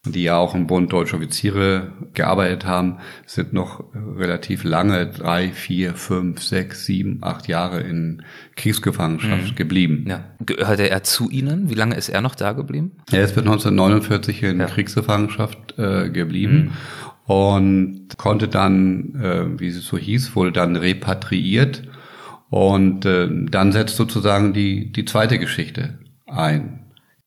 die 0.06 0.24
ja 0.24 0.36
auch 0.36 0.54
im 0.54 0.68
Bund 0.68 0.92
Deutsche 0.92 1.16
Offiziere 1.16 1.94
gearbeitet 2.14 2.66
haben, 2.66 2.98
sind 3.26 3.54
noch 3.54 3.86
relativ 3.96 4.66
lange, 4.66 5.08
drei, 5.08 5.50
vier, 5.50 5.94
fünf, 5.94 6.44
sechs, 6.44 6.86
sieben, 6.86 7.20
acht 7.22 7.48
Jahre 7.48 7.80
in 7.80 8.22
Kriegsgefangenschaft 8.58 9.52
mhm. 9.52 9.56
geblieben. 9.56 10.06
Ja. 10.08 10.26
Gehörte 10.46 10.90
er 10.90 11.04
zu 11.04 11.30
Ihnen? 11.30 11.70
Wie 11.70 11.76
lange 11.76 11.96
ist 11.96 12.10
er 12.10 12.20
noch 12.20 12.36
da 12.36 12.52
geblieben? 12.52 12.92
Er 13.12 13.24
ist 13.24 13.36
bis 13.36 13.44
1949 13.44 14.44
in 14.44 14.60
ja. 14.60 14.66
Kriegsgefangenschaft 14.66 15.80
äh, 15.80 16.10
geblieben. 16.10 16.56
Mhm. 16.56 16.72
Und 17.26 18.18
konnte 18.18 18.50
dann, 18.50 19.16
äh, 19.16 19.58
wie 19.58 19.70
es 19.70 19.86
so 19.86 19.98
hieß, 19.98 20.36
wurde 20.36 20.52
dann 20.52 20.76
repatriiert. 20.76 21.84
Und 22.54 23.04
äh, 23.06 23.28
dann 23.50 23.72
setzt 23.72 23.96
sozusagen 23.96 24.54
die, 24.54 24.92
die 24.92 25.06
zweite 25.06 25.40
Geschichte 25.40 25.98
ein. 26.28 26.86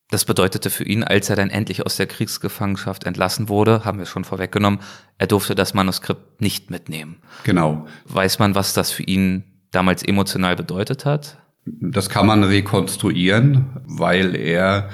Das 0.09 0.25
bedeutete 0.25 0.71
für 0.71 0.85
ihn, 0.85 1.03
als 1.03 1.29
er 1.29 1.35
dann 1.35 1.51
endlich 1.51 1.85
aus 1.85 1.97
der 1.97 2.07
Kriegsgefangenschaft 2.07 3.03
entlassen 3.03 3.49
wurde, 3.49 3.85
haben 3.85 3.99
wir 3.99 4.07
schon 4.07 4.23
vorweggenommen, 4.23 4.79
er 5.19 5.27
durfte 5.27 5.57
das 5.57 5.75
Manuskript 5.75 6.41
nicht 6.41 6.71
mitnehmen. 6.71 7.17
Genau. 7.43 7.89
Weiß 8.05 8.39
man, 8.39 8.55
was 8.55 8.73
das 8.73 8.93
für 8.93 9.03
ihn 9.03 9.43
damals 9.73 10.05
emotional 10.05 10.55
bedeutet 10.55 11.05
hat? 11.05 11.39
Das 11.65 12.09
kann 12.09 12.29
man 12.29 12.45
rekonstruieren, 12.45 13.65
weil 13.85 14.37
er 14.37 14.91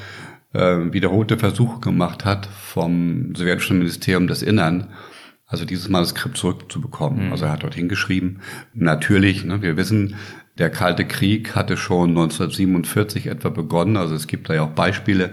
äh, 0.54 0.78
wiederholte 0.94 1.36
Versuche 1.36 1.80
gemacht 1.80 2.24
hat 2.24 2.46
vom 2.46 3.34
sowjetischen 3.34 3.76
Ministerium 3.76 4.28
des 4.28 4.40
Innern, 4.40 4.88
also 5.52 5.64
dieses 5.64 5.88
Manuskript 5.88 6.36
zurückzubekommen. 6.36 7.26
Mhm. 7.26 7.32
Also 7.32 7.44
er 7.44 7.52
hat 7.52 7.62
dort 7.62 7.74
hingeschrieben. 7.74 8.40
Natürlich, 8.74 9.44
ne, 9.44 9.62
wir 9.62 9.76
wissen, 9.76 10.16
der 10.58 10.70
Kalte 10.70 11.04
Krieg 11.04 11.54
hatte 11.54 11.76
schon 11.76 12.10
1947 12.10 13.26
etwa 13.26 13.50
begonnen. 13.50 13.96
Also 13.96 14.14
es 14.14 14.26
gibt 14.26 14.48
da 14.48 14.54
ja 14.54 14.62
auch 14.62 14.70
Beispiele. 14.70 15.32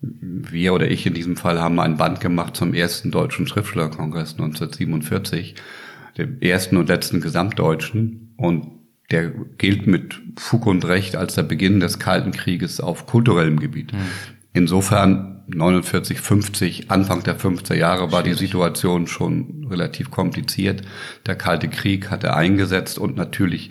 Wir 0.00 0.72
oder 0.72 0.90
ich 0.90 1.04
in 1.06 1.14
diesem 1.14 1.36
Fall 1.36 1.60
haben 1.60 1.80
ein 1.80 1.96
Band 1.96 2.20
gemacht 2.20 2.56
zum 2.56 2.74
ersten 2.74 3.10
deutschen 3.10 3.46
Schriftstellerkongress 3.46 4.32
1947, 4.32 5.56
dem 6.16 6.40
ersten 6.40 6.76
und 6.76 6.88
letzten 6.88 7.20
Gesamtdeutschen. 7.20 8.34
Und 8.36 8.68
der 9.10 9.30
gilt 9.58 9.86
mit 9.86 10.20
Fug 10.36 10.66
und 10.66 10.84
Recht 10.86 11.16
als 11.16 11.34
der 11.34 11.42
Beginn 11.42 11.80
des 11.80 11.98
Kalten 11.98 12.32
Krieges 12.32 12.80
auf 12.80 13.06
kulturellem 13.06 13.58
Gebiet. 13.58 13.92
Mhm. 13.92 13.98
Insofern 14.52 15.35
49, 15.48 16.20
50, 16.20 16.90
Anfang 16.90 17.22
der 17.22 17.38
50er 17.38 17.74
Jahre 17.74 18.12
war 18.12 18.22
die 18.22 18.34
Situation 18.34 19.06
schon 19.06 19.66
relativ 19.70 20.10
kompliziert. 20.10 20.82
Der 21.26 21.36
Kalte 21.36 21.68
Krieg 21.68 22.10
hatte 22.10 22.34
eingesetzt 22.34 22.98
und 22.98 23.16
natürlich 23.16 23.70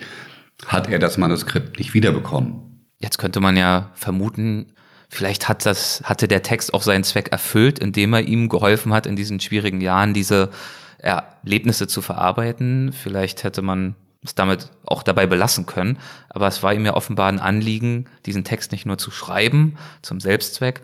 hat 0.64 0.88
er 0.88 0.98
das 0.98 1.18
Manuskript 1.18 1.78
nicht 1.78 1.92
wiederbekommen. 1.92 2.86
Jetzt 2.98 3.18
könnte 3.18 3.40
man 3.40 3.56
ja 3.56 3.90
vermuten, 3.94 4.72
vielleicht 5.08 5.48
hat 5.48 5.66
das, 5.66 6.02
hatte 6.04 6.28
der 6.28 6.42
Text 6.42 6.72
auch 6.72 6.82
seinen 6.82 7.04
Zweck 7.04 7.28
erfüllt, 7.30 7.78
indem 7.78 8.14
er 8.14 8.22
ihm 8.22 8.48
geholfen 8.48 8.94
hat, 8.94 9.06
in 9.06 9.16
diesen 9.16 9.38
schwierigen 9.40 9.80
Jahren 9.80 10.14
diese 10.14 10.50
Erlebnisse 10.98 11.86
zu 11.86 12.00
verarbeiten. 12.00 12.92
Vielleicht 12.92 13.44
hätte 13.44 13.60
man 13.60 13.96
es 14.24 14.34
damit 14.34 14.70
auch 14.84 15.02
dabei 15.02 15.26
belassen 15.26 15.66
können. 15.66 15.98
Aber 16.30 16.46
es 16.48 16.62
war 16.62 16.74
ihm 16.74 16.86
ja 16.86 16.94
offenbar 16.94 17.28
ein 17.28 17.38
Anliegen, 17.38 18.06
diesen 18.24 18.44
Text 18.44 18.72
nicht 18.72 18.86
nur 18.86 18.98
zu 18.98 19.10
schreiben 19.10 19.76
zum 20.02 20.20
Selbstzweck 20.20 20.80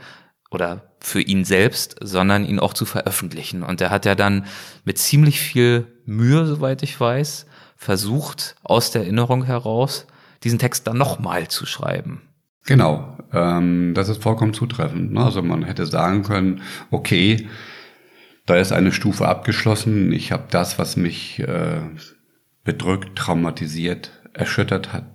oder 0.52 0.82
für 1.00 1.20
ihn 1.20 1.44
selbst, 1.44 1.96
sondern 2.00 2.44
ihn 2.44 2.58
auch 2.58 2.74
zu 2.74 2.84
veröffentlichen. 2.84 3.62
Und 3.62 3.80
er 3.80 3.90
hat 3.90 4.04
ja 4.04 4.14
dann 4.14 4.46
mit 4.84 4.98
ziemlich 4.98 5.40
viel 5.40 5.86
Mühe, 6.04 6.46
soweit 6.46 6.82
ich 6.82 6.98
weiß, 6.98 7.46
versucht, 7.76 8.56
aus 8.62 8.90
der 8.90 9.02
Erinnerung 9.02 9.44
heraus 9.44 10.06
diesen 10.44 10.58
Text 10.58 10.86
dann 10.86 10.98
nochmal 10.98 11.48
zu 11.48 11.66
schreiben. 11.66 12.22
Genau, 12.64 13.18
ähm, 13.32 13.92
das 13.94 14.08
ist 14.08 14.22
vollkommen 14.22 14.54
zutreffend. 14.54 15.12
Ne? 15.12 15.24
Also 15.24 15.42
man 15.42 15.64
hätte 15.64 15.86
sagen 15.86 16.22
können, 16.22 16.62
okay, 16.90 17.48
da 18.46 18.56
ist 18.56 18.72
eine 18.72 18.92
Stufe 18.92 19.26
abgeschlossen. 19.26 20.12
Ich 20.12 20.32
habe 20.32 20.44
das, 20.50 20.78
was 20.78 20.96
mich 20.96 21.40
äh, 21.40 21.80
bedrückt, 22.64 23.16
traumatisiert, 23.16 24.12
erschüttert 24.32 24.92
hat, 24.92 25.06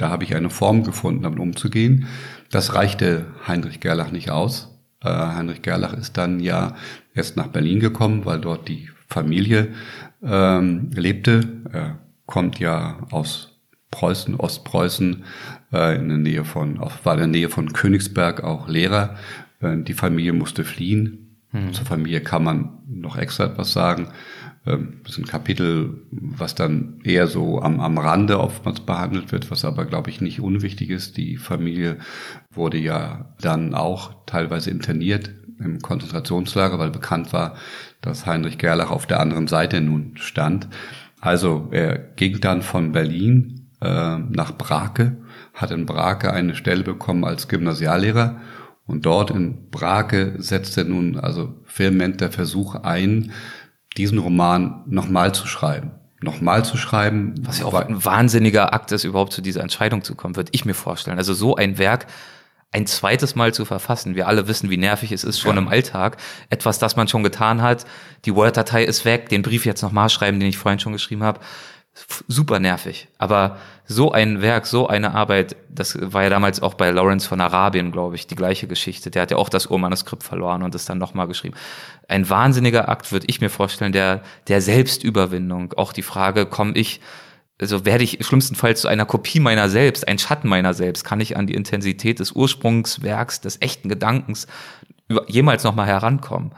da 0.00 0.08
habe 0.08 0.24
ich 0.24 0.34
eine 0.34 0.50
Form 0.50 0.82
gefunden, 0.82 1.22
damit 1.22 1.38
umzugehen. 1.38 2.06
Das 2.50 2.74
reichte 2.74 3.26
Heinrich 3.46 3.80
Gerlach 3.80 4.10
nicht 4.10 4.30
aus. 4.30 4.80
Äh, 5.02 5.10
Heinrich 5.10 5.62
Gerlach 5.62 5.92
ist 5.92 6.16
dann 6.16 6.40
ja 6.40 6.74
erst 7.14 7.36
nach 7.36 7.48
Berlin 7.48 7.80
gekommen, 7.80 8.24
weil 8.24 8.40
dort 8.40 8.68
die 8.68 8.88
Familie 9.08 9.74
ähm, 10.22 10.90
lebte. 10.94 11.40
Er 11.70 11.98
kommt 12.26 12.58
ja 12.60 12.98
aus 13.10 13.60
Preußen, 13.90 14.36
Ostpreußen, 14.36 15.24
äh, 15.72 15.96
in 15.96 16.08
der 16.08 16.18
Nähe 16.18 16.44
von, 16.44 16.80
war 16.80 17.14
in 17.14 17.18
der 17.18 17.26
Nähe 17.26 17.48
von 17.50 17.72
Königsberg 17.72 18.42
auch 18.42 18.68
Lehrer. 18.68 19.16
Äh, 19.60 19.78
die 19.82 19.94
Familie 19.94 20.32
musste 20.32 20.64
fliehen. 20.64 21.36
Hm. 21.50 21.72
Zur 21.72 21.84
Familie 21.84 22.20
kann 22.20 22.44
man 22.44 22.78
noch 22.88 23.18
extra 23.18 23.44
etwas 23.44 23.72
sagen. 23.72 24.08
Ähm, 24.66 25.00
das 25.02 25.12
ist 25.12 25.18
ein 25.18 25.26
Kapitel, 25.26 26.02
was 26.10 26.54
dann 26.54 27.00
eher 27.04 27.26
so 27.26 27.60
am, 27.60 27.80
am 27.80 27.98
Rande 27.98 28.40
oftmals 28.40 28.80
behandelt 28.80 29.32
wird, 29.32 29.50
was 29.50 29.64
aber, 29.64 29.84
glaube 29.86 30.10
ich, 30.10 30.20
nicht 30.20 30.40
unwichtig 30.40 30.90
ist. 30.90 31.16
Die 31.16 31.36
Familie 31.36 31.98
wurde 32.52 32.78
ja 32.78 33.34
dann 33.40 33.74
auch 33.74 34.24
teilweise 34.26 34.70
interniert 34.70 35.30
im 35.58 35.80
Konzentrationslager, 35.80 36.78
weil 36.78 36.90
bekannt 36.90 37.32
war, 37.32 37.54
dass 38.00 38.26
Heinrich 38.26 38.58
Gerlach 38.58 38.90
auf 38.90 39.06
der 39.06 39.20
anderen 39.20 39.46
Seite 39.46 39.80
nun 39.80 40.12
stand. 40.16 40.68
Also 41.20 41.68
er 41.70 41.98
ging 41.98 42.40
dann 42.40 42.62
von 42.62 42.92
Berlin 42.92 43.68
äh, 43.80 44.18
nach 44.18 44.52
Brake, 44.56 45.18
hat 45.52 45.70
in 45.70 45.84
Brake 45.84 46.32
eine 46.32 46.54
Stelle 46.54 46.82
bekommen 46.82 47.24
als 47.24 47.48
Gymnasiallehrer 47.48 48.40
und 48.86 49.06
dort 49.06 49.30
in 49.30 49.70
Brake 49.70 50.34
setzte 50.38 50.84
nun 50.84 51.18
also 51.18 51.54
vehement 51.66 52.20
der 52.20 52.32
Versuch 52.32 52.74
ein, 52.74 53.32
diesen 54.00 54.18
Roman 54.18 54.82
nochmal 54.86 55.34
zu 55.34 55.46
schreiben. 55.46 55.92
Nochmal 56.22 56.64
zu 56.64 56.76
schreiben. 56.76 57.34
Was 57.42 57.60
ja 57.60 57.66
auch 57.66 57.74
ein 57.74 58.04
wahnsinniger 58.04 58.74
Akt 58.74 58.92
ist, 58.92 59.04
überhaupt 59.04 59.32
zu 59.32 59.42
dieser 59.42 59.60
Entscheidung 59.60 60.02
zu 60.02 60.14
kommen, 60.14 60.36
würde 60.36 60.50
ich 60.52 60.64
mir 60.64 60.74
vorstellen. 60.74 61.18
Also 61.18 61.34
so 61.34 61.56
ein 61.56 61.78
Werk 61.78 62.06
ein 62.72 62.86
zweites 62.86 63.34
Mal 63.34 63.52
zu 63.52 63.64
verfassen. 63.64 64.14
Wir 64.14 64.28
alle 64.28 64.46
wissen, 64.46 64.70
wie 64.70 64.76
nervig 64.76 65.12
es 65.12 65.24
ist 65.24 65.40
schon 65.40 65.56
ja. 65.56 65.62
im 65.62 65.68
Alltag. 65.68 66.18
Etwas, 66.50 66.78
das 66.78 66.94
man 66.96 67.08
schon 67.08 67.24
getan 67.24 67.62
hat. 67.62 67.84
Die 68.24 68.34
Word-Datei 68.34 68.84
ist 68.84 69.04
weg, 69.04 69.28
den 69.28 69.42
Brief 69.42 69.66
jetzt 69.66 69.82
nochmal 69.82 70.08
schreiben, 70.08 70.38
den 70.38 70.48
ich 70.48 70.58
vorhin 70.58 70.78
schon 70.78 70.92
geschrieben 70.92 71.24
habe. 71.24 71.40
Super 72.28 72.60
nervig. 72.60 73.08
Aber 73.18 73.58
so 73.86 74.12
ein 74.12 74.40
Werk, 74.40 74.66
so 74.66 74.86
eine 74.86 75.14
Arbeit, 75.14 75.56
das 75.68 75.98
war 76.00 76.22
ja 76.22 76.30
damals 76.30 76.62
auch 76.62 76.74
bei 76.74 76.90
Lawrence 76.90 77.28
von 77.28 77.40
Arabien, 77.40 77.90
glaube 77.90 78.14
ich, 78.14 78.26
die 78.26 78.36
gleiche 78.36 78.66
Geschichte. 78.68 79.10
Der 79.10 79.22
hat 79.22 79.30
ja 79.30 79.36
auch 79.36 79.48
das 79.48 79.66
Urmanuskript 79.66 80.22
verloren 80.22 80.62
und 80.62 80.74
es 80.74 80.84
dann 80.84 80.98
nochmal 80.98 81.26
geschrieben. 81.26 81.56
Ein 82.08 82.28
wahnsinniger 82.30 82.88
Akt, 82.88 83.12
würde 83.12 83.26
ich 83.28 83.40
mir 83.40 83.50
vorstellen, 83.50 83.92
der, 83.92 84.22
der 84.48 84.62
Selbstüberwindung. 84.62 85.74
Auch 85.74 85.92
die 85.92 86.02
Frage, 86.02 86.46
komme 86.46 86.72
ich 86.74 87.00
also 87.60 87.84
werde 87.84 88.04
ich 88.04 88.24
schlimmstenfalls 88.24 88.80
zu 88.80 88.88
einer 88.88 89.04
Kopie 89.04 89.38
meiner 89.38 89.68
selbst, 89.68 90.08
ein 90.08 90.18
Schatten 90.18 90.48
meiner 90.48 90.72
selbst, 90.72 91.04
kann 91.04 91.20
ich 91.20 91.36
an 91.36 91.46
die 91.46 91.54
Intensität 91.54 92.18
des 92.18 92.32
Ursprungswerks, 92.32 93.42
des 93.42 93.60
echten 93.60 93.90
Gedankens 93.90 94.46
jemals 95.26 95.64
nochmal 95.64 95.86
herankommen. 95.86 96.52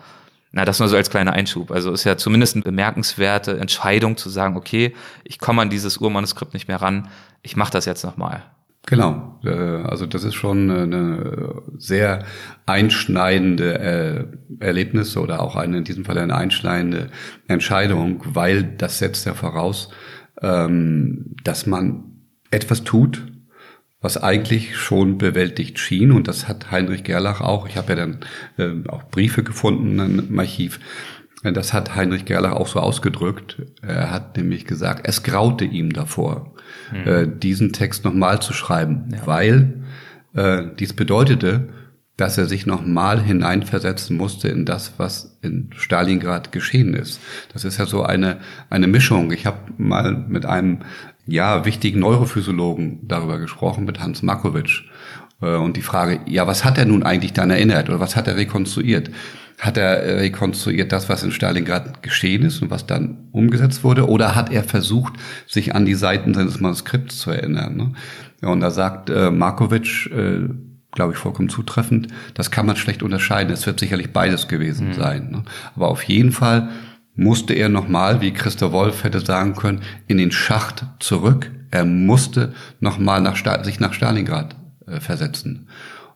Na, 0.52 0.66
das 0.66 0.78
nur 0.78 0.88
so 0.88 0.96
als 0.96 1.10
kleiner 1.10 1.32
Einschub. 1.32 1.70
Also 1.70 1.92
ist 1.92 2.04
ja 2.04 2.18
zumindest 2.18 2.56
eine 2.56 2.62
bemerkenswerte 2.62 3.58
Entscheidung 3.58 4.18
zu 4.18 4.28
sagen, 4.28 4.56
okay, 4.56 4.94
ich 5.24 5.38
komme 5.38 5.62
an 5.62 5.70
dieses 5.70 5.96
Urmanuskript 5.96 6.52
nicht 6.52 6.68
mehr 6.68 6.82
ran, 6.82 7.08
ich 7.42 7.56
mache 7.56 7.72
das 7.72 7.86
jetzt 7.86 8.04
nochmal. 8.04 8.42
Genau, 8.86 9.40
äh, 9.44 9.50
also 9.50 10.06
das 10.06 10.24
ist 10.24 10.34
schon 10.34 10.70
eine 10.70 11.62
sehr 11.78 12.24
einschneidende 12.66 13.78
äh, 13.78 14.64
Erlebnis 14.64 15.16
oder 15.16 15.40
auch 15.40 15.56
eine, 15.56 15.78
in 15.78 15.84
diesem 15.84 16.04
Fall 16.04 16.18
eine 16.18 16.36
einschneidende 16.36 17.08
Entscheidung, 17.48 18.22
weil 18.24 18.64
das 18.64 18.98
setzt 18.98 19.24
ja 19.24 19.34
voraus, 19.34 19.88
ähm, 20.42 21.36
dass 21.44 21.66
man 21.66 22.04
etwas 22.50 22.82
tut, 22.82 23.24
was 24.02 24.22
eigentlich 24.22 24.76
schon 24.76 25.16
bewältigt 25.16 25.78
schien. 25.78 26.12
Und 26.12 26.28
das 26.28 26.48
hat 26.48 26.70
Heinrich 26.70 27.04
Gerlach 27.04 27.40
auch. 27.40 27.66
Ich 27.66 27.76
habe 27.76 27.94
ja 27.94 27.96
dann 27.96 28.18
äh, 28.58 28.88
auch 28.88 29.04
Briefe 29.04 29.42
gefunden 29.42 29.98
im 30.28 30.38
Archiv. 30.38 30.80
Das 31.44 31.72
hat 31.72 31.96
Heinrich 31.96 32.24
Gerlach 32.24 32.52
auch 32.52 32.68
so 32.68 32.78
ausgedrückt. 32.78 33.62
Er 33.80 34.10
hat 34.10 34.36
nämlich 34.36 34.64
gesagt, 34.64 35.06
es 35.08 35.22
graute 35.22 35.64
ihm 35.64 35.92
davor, 35.92 36.54
mhm. 36.92 37.08
äh, 37.08 37.26
diesen 37.26 37.72
Text 37.72 38.04
nochmal 38.04 38.40
zu 38.40 38.52
schreiben, 38.52 39.08
ja. 39.12 39.26
weil 39.26 39.82
äh, 40.34 40.64
dies 40.78 40.92
bedeutete, 40.92 41.68
dass 42.16 42.38
er 42.38 42.46
sich 42.46 42.66
nochmal 42.66 43.20
hineinversetzen 43.20 44.16
musste 44.16 44.48
in 44.48 44.64
das, 44.64 44.92
was 44.98 45.38
in 45.42 45.70
Stalingrad 45.76 46.52
geschehen 46.52 46.94
ist. 46.94 47.20
Das 47.52 47.64
ist 47.64 47.78
ja 47.78 47.86
so 47.86 48.02
eine, 48.02 48.38
eine 48.70 48.86
Mischung. 48.86 49.32
Ich 49.32 49.46
habe 49.46 49.58
mal 49.78 50.12
mit 50.28 50.46
einem 50.46 50.80
ja, 51.26 51.64
wichtigen 51.64 52.00
Neurophysiologen 52.00 53.00
darüber 53.06 53.38
gesprochen, 53.38 53.84
mit 53.84 54.00
Hans 54.00 54.22
Markovic. 54.22 54.82
Äh, 55.40 55.56
und 55.56 55.76
die 55.76 55.82
Frage, 55.82 56.20
ja, 56.26 56.46
was 56.46 56.64
hat 56.64 56.78
er 56.78 56.86
nun 56.86 57.02
eigentlich 57.02 57.32
dann 57.32 57.50
erinnert 57.50 57.88
oder 57.88 58.00
was 58.00 58.16
hat 58.16 58.28
er 58.28 58.36
rekonstruiert? 58.36 59.10
Hat 59.58 59.76
er 59.76 60.20
rekonstruiert 60.20 60.90
das, 60.90 61.08
was 61.08 61.22
in 61.22 61.30
Stalingrad 61.30 62.02
geschehen 62.02 62.42
ist 62.42 62.62
und 62.62 62.70
was 62.70 62.86
dann 62.86 63.28
umgesetzt 63.30 63.84
wurde? 63.84 64.08
Oder 64.08 64.34
hat 64.34 64.50
er 64.50 64.64
versucht, 64.64 65.14
sich 65.46 65.74
an 65.74 65.84
die 65.84 65.94
Seiten 65.94 66.34
seines 66.34 66.58
Manuskripts 66.58 67.18
zu 67.18 67.30
erinnern? 67.30 67.76
Ne? 67.76 67.92
Ja, 68.42 68.48
und 68.48 68.60
da 68.60 68.70
sagt 68.70 69.08
äh, 69.08 69.30
Markovic, 69.30 70.10
äh, 70.10 70.48
glaube 70.90 71.12
ich, 71.12 71.18
vollkommen 71.18 71.48
zutreffend. 71.48 72.08
Das 72.34 72.50
kann 72.50 72.66
man 72.66 72.76
schlecht 72.76 73.02
unterscheiden. 73.02 73.52
Es 73.52 73.66
wird 73.66 73.78
sicherlich 73.78 74.12
beides 74.12 74.48
gewesen 74.48 74.88
mhm. 74.88 74.94
sein. 74.94 75.30
Ne? 75.30 75.42
Aber 75.76 75.88
auf 75.88 76.02
jeden 76.02 76.32
Fall 76.32 76.70
musste 77.14 77.54
er 77.54 77.68
nochmal, 77.68 78.20
wie 78.20 78.32
Christa 78.32 78.72
Wolf 78.72 79.04
hätte 79.04 79.20
sagen 79.20 79.54
können, 79.54 79.82
in 80.06 80.18
den 80.18 80.32
Schacht 80.32 80.86
zurück. 80.98 81.50
Er 81.70 81.84
musste 81.84 82.52
nochmal 82.80 83.20
nach, 83.20 83.36
sich 83.64 83.80
nach 83.80 83.92
Stalingrad 83.92 84.56
äh, 84.86 85.00
versetzen. 85.00 85.68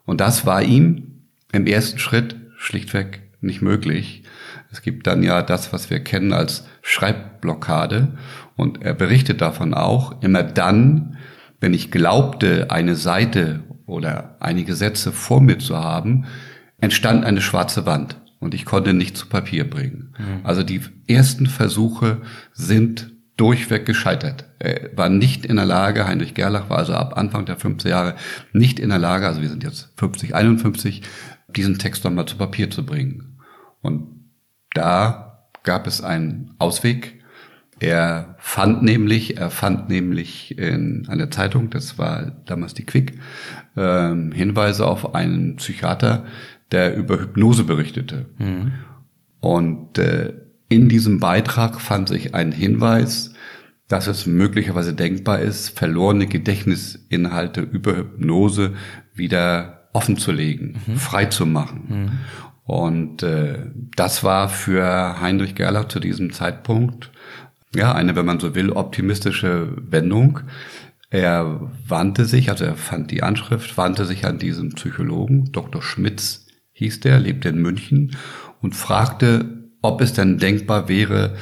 Und 0.04 0.20
das 0.20 0.46
war 0.46 0.62
ihm 0.62 1.22
im 1.52 1.66
ersten 1.66 1.98
Schritt 1.98 2.36
schlichtweg 2.56 3.22
nicht 3.40 3.62
möglich. 3.62 4.22
Es 4.70 4.82
gibt 4.82 5.06
dann 5.06 5.22
ja 5.22 5.42
das, 5.42 5.72
was 5.72 5.90
wir 5.90 6.00
kennen 6.00 6.32
als 6.32 6.64
Schreibblockade. 6.82 8.16
Und 8.56 8.82
er 8.82 8.94
berichtet 8.94 9.40
davon 9.40 9.74
auch, 9.74 10.22
immer 10.22 10.42
dann, 10.42 11.18
wenn 11.60 11.74
ich 11.74 11.90
glaubte, 11.90 12.70
eine 12.70 12.94
Seite 12.94 13.60
oder 13.86 14.36
einige 14.40 14.74
Sätze 14.74 15.12
vor 15.12 15.40
mir 15.40 15.58
zu 15.58 15.76
haben, 15.76 16.26
entstand 16.80 17.24
eine 17.24 17.40
schwarze 17.40 17.86
Wand 17.86 18.16
und 18.46 18.54
ich 18.54 18.64
konnte 18.64 18.94
nicht 18.94 19.16
zu 19.16 19.26
Papier 19.26 19.68
bringen. 19.68 20.14
Mhm. 20.16 20.40
Also 20.44 20.62
die 20.62 20.80
ersten 21.08 21.46
Versuche 21.48 22.22
sind 22.52 23.10
durchweg 23.36 23.84
gescheitert. 23.84 24.44
Er 24.60 24.96
war 24.96 25.08
nicht 25.08 25.44
in 25.44 25.56
der 25.56 25.64
Lage, 25.64 26.06
Heinrich 26.06 26.32
Gerlach 26.32 26.70
war 26.70 26.78
also 26.78 26.94
ab 26.94 27.18
Anfang 27.18 27.44
der 27.44 27.58
50er 27.58 27.88
Jahre 27.88 28.14
nicht 28.52 28.78
in 28.78 28.90
der 28.90 29.00
Lage, 29.00 29.26
also 29.26 29.42
wir 29.42 29.48
sind 29.48 29.64
jetzt 29.64 29.92
50, 29.96 30.36
51, 30.36 31.02
diesen 31.48 31.78
Text 31.78 32.04
nochmal 32.04 32.26
zu 32.26 32.36
Papier 32.36 32.70
zu 32.70 32.86
bringen. 32.86 33.40
Und 33.82 34.30
da 34.74 35.48
gab 35.64 35.88
es 35.88 36.00
einen 36.00 36.54
Ausweg. 36.60 37.24
Er 37.80 38.36
fand 38.38 38.84
nämlich, 38.84 39.38
er 39.38 39.50
fand 39.50 39.88
nämlich 39.88 40.56
in 40.56 41.08
einer 41.08 41.32
Zeitung, 41.32 41.68
das 41.68 41.98
war 41.98 42.30
damals 42.46 42.74
die 42.74 42.86
Quick, 42.86 43.18
äh, 43.74 44.14
Hinweise 44.32 44.86
auf 44.86 45.16
einen 45.16 45.56
Psychiater, 45.56 46.24
der 46.72 46.96
über 46.96 47.20
Hypnose 47.20 47.64
berichtete. 47.64 48.26
Mhm. 48.38 48.72
Und 49.40 49.98
äh, 49.98 50.34
in 50.68 50.88
diesem 50.88 51.20
Beitrag 51.20 51.80
fand 51.80 52.08
sich 52.08 52.34
ein 52.34 52.52
Hinweis, 52.52 53.32
dass 53.88 54.08
es 54.08 54.26
möglicherweise 54.26 54.94
denkbar 54.94 55.38
ist, 55.38 55.78
verlorene 55.78 56.26
Gedächtnisinhalte 56.26 57.60
über 57.60 57.96
Hypnose 57.96 58.74
wieder 59.14 59.88
offen 59.92 60.16
zu 60.16 60.32
legen, 60.32 60.80
mhm. 60.86 60.96
frei 60.96 61.26
zu 61.26 61.46
machen. 61.46 61.84
Mhm. 61.88 62.10
Und 62.64 63.22
äh, 63.22 63.70
das 63.94 64.24
war 64.24 64.48
für 64.48 65.20
Heinrich 65.20 65.54
Gerlach 65.54 65.86
zu 65.86 66.00
diesem 66.00 66.32
Zeitpunkt 66.32 67.12
ja 67.76 67.92
eine, 67.92 68.16
wenn 68.16 68.26
man 68.26 68.40
so 68.40 68.54
will, 68.54 68.70
optimistische 68.70 69.72
Wendung. 69.76 70.40
Er 71.10 71.70
wandte 71.86 72.24
sich, 72.24 72.50
also 72.50 72.64
er 72.64 72.74
fand 72.74 73.10
die 73.10 73.22
Anschrift, 73.22 73.76
wandte 73.76 74.04
sich 74.04 74.26
an 74.26 74.38
diesen 74.38 74.74
Psychologen, 74.74 75.52
Dr. 75.52 75.82
Schmitz 75.82 76.45
hieß 76.76 77.00
der, 77.00 77.18
lebte 77.18 77.48
in 77.48 77.58
München 77.58 78.16
und 78.60 78.74
fragte, 78.74 79.64
ob 79.80 80.02
es 80.02 80.12
denn 80.12 80.36
denkbar 80.36 80.88
wäre, 80.88 81.34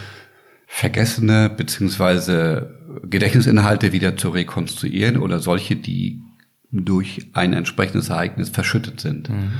vergessene 0.66 1.50
beziehungsweise 1.50 2.78
Gedächtnisinhalte 3.02 3.92
wieder 3.92 4.16
zu 4.16 4.28
rekonstruieren 4.28 5.16
oder 5.16 5.40
solche, 5.40 5.74
die 5.74 6.22
durch 6.70 7.30
ein 7.32 7.52
entsprechendes 7.52 8.10
Ereignis 8.10 8.48
verschüttet 8.48 9.00
sind. 9.00 9.28
Mhm. 9.28 9.52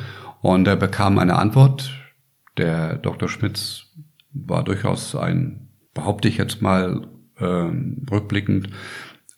Und 0.43 0.69
er 0.69 0.77
bekam 0.77 1.19
eine 1.19 1.37
Antwort. 1.37 1.93
Der 2.57 2.97
Dr. 2.97 3.29
Schmitz 3.29 3.87
war 4.33 4.63
durchaus 4.63 5.17
ein, 5.17 5.69
behaupte 5.93 6.29
ich 6.29 6.37
jetzt 6.37 6.63
mal 6.63 7.09
äh, 7.39 7.45
rückblickend, 7.45 8.69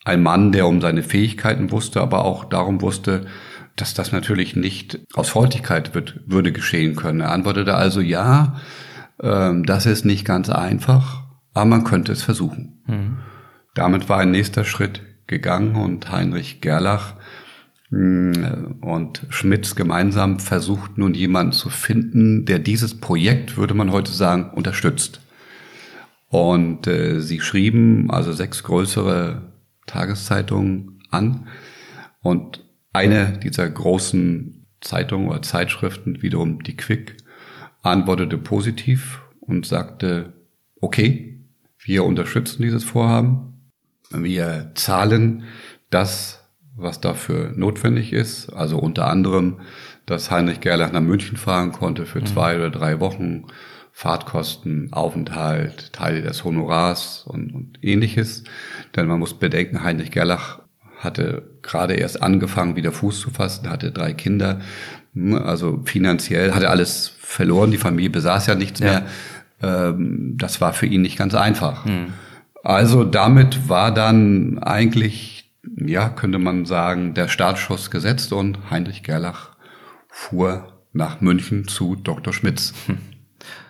ein 0.05 0.23
Mann, 0.23 0.53
der 0.53 0.67
um 0.67 0.83
seine 0.83 1.03
Fähigkeiten 1.03 1.71
wusste, 1.71 2.01
aber 2.03 2.25
auch 2.25 2.45
darum 2.45 2.83
wusste, 2.83 3.27
dass 3.77 3.95
das 3.95 4.11
natürlich 4.11 4.57
nicht 4.57 5.01
aus 5.15 5.29
Freundlichkeit 5.29 5.95
wird, 5.95 6.21
würde 6.27 6.53
geschehen 6.53 6.97
können. 6.97 7.21
Er 7.21 7.33
antwortete 7.33 7.75
also 7.75 8.01
ja, 8.01 8.57
ähm, 9.23 9.65
das 9.65 9.87
ist 9.87 10.05
nicht 10.05 10.25
ganz 10.25 10.49
einfach, 10.49 11.23
aber 11.55 11.67
man 11.67 11.85
könnte 11.85 12.13
es 12.13 12.23
versuchen. 12.23 12.83
Mhm. 12.87 13.19
Damit 13.75 14.09
war 14.09 14.19
ein 14.19 14.31
nächster 14.31 14.65
Schritt 14.65 15.03
gegangen 15.27 15.77
und 15.77 16.11
Heinrich 16.11 16.61
Gerlach 16.61 17.15
mm, 17.91 18.81
und 18.81 19.27
Schmitz 19.29 19.75
gemeinsam 19.75 20.39
versucht 20.41 20.97
nun 20.97 21.15
jemanden 21.15 21.53
zu 21.53 21.69
finden, 21.69 22.47
der 22.47 22.59
dieses 22.59 22.99
Projekt, 22.99 23.57
würde 23.57 23.75
man 23.75 23.93
heute 23.93 24.13
sagen, 24.13 24.51
unterstützt. 24.55 25.21
Und 26.29 26.87
äh, 26.87 27.21
sie 27.21 27.41
schrieben 27.41 28.11
also 28.11 28.33
sechs 28.33 28.63
größere 28.63 29.53
Tageszeitungen 29.87 31.03
an 31.11 31.47
und 32.23 32.66
eine 32.97 33.39
dieser 33.39 33.69
großen 33.69 34.67
Zeitungen 34.81 35.29
oder 35.29 35.43
Zeitschriften, 35.43 36.23
wiederum 36.23 36.63
die 36.63 36.77
Quick, 36.77 37.17
antwortete 37.83 38.39
positiv 38.39 39.23
und 39.41 39.67
sagte, 39.67 40.33
okay, 40.81 41.41
wir 41.79 42.05
unterstützen 42.05 42.63
dieses 42.63 42.85
Vorhaben, 42.85 43.71
wir 44.11 44.73
zahlen 44.75 45.45
das, 45.91 46.43
was 46.75 47.01
dafür 47.01 47.53
notwendig 47.55 48.13
ist, 48.13 48.51
also 48.51 48.79
unter 48.79 49.09
anderem, 49.09 49.61
dass 50.05 50.31
Heinrich 50.31 50.61
Gerlach 50.61 50.93
nach 50.93 51.01
München 51.01 51.37
fahren 51.37 51.73
konnte 51.73 52.07
für 52.07 52.21
mhm. 52.21 52.27
zwei 52.27 52.57
oder 52.57 52.71
drei 52.71 53.01
Wochen, 53.01 53.47
Fahrtkosten, 53.93 54.93
Aufenthalt, 54.93 55.93
Teile 55.93 56.23
des 56.23 56.45
Honorars 56.45 57.25
und, 57.27 57.55
und 57.55 57.79
ähnliches. 57.81 58.45
Denn 58.95 59.07
man 59.07 59.19
muss 59.19 59.39
bedenken, 59.39 59.83
Heinrich 59.83 60.11
Gerlach 60.11 60.61
hatte 61.07 61.43
gerade 61.63 61.95
erst 61.95 62.23
angefangen, 62.23 62.77
wieder 62.77 62.93
Fuß 62.93 63.21
zu 63.21 63.31
fassen, 63.31 63.71
hatte 63.71 63.91
drei 63.91 64.13
Kinder, 64.13 64.61
hm, 65.15 65.35
also 65.35 65.81
finanziell 65.85 66.53
hatte 66.53 66.69
alles 66.69 67.13
verloren, 67.19 67.71
die 67.71 67.79
Familie 67.79 68.11
besaß 68.11 68.47
ja 68.47 68.55
nichts 68.55 68.81
ja. 68.81 68.87
mehr. 68.87 69.07
Ähm, 69.63 70.35
das 70.37 70.61
war 70.61 70.75
für 70.75 70.87
ihn 70.87 71.01
nicht 71.01 71.17
ganz 71.17 71.35
einfach. 71.35 71.87
Mhm. 71.87 72.13
Also 72.63 73.05
damit 73.05 73.69
war 73.69 73.95
dann 73.95 74.59
eigentlich, 74.59 75.55
ja, 75.77 76.09
könnte 76.09 76.39
man 76.39 76.67
sagen, 76.67 77.15
der 77.15 77.29
Startschuss 77.29 77.91
gesetzt 77.91 78.33
und 78.33 78.71
Heinrich 78.71 79.03
Gerlach 79.03 79.57
fuhr 80.09 80.83
nach 80.93 81.21
München 81.21 81.69
zu 81.69 81.95
Dr. 81.95 82.33
Schmitz. 82.33 82.75
Hm. 82.87 82.99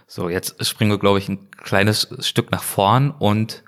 So, 0.06 0.28
jetzt 0.28 0.64
springen 0.64 0.92
wir, 0.92 0.98
glaube 0.98 1.18
ich, 1.18 1.28
ein 1.28 1.50
kleines 1.50 2.08
Stück 2.20 2.52
nach 2.52 2.62
vorn 2.62 3.10
und 3.10 3.64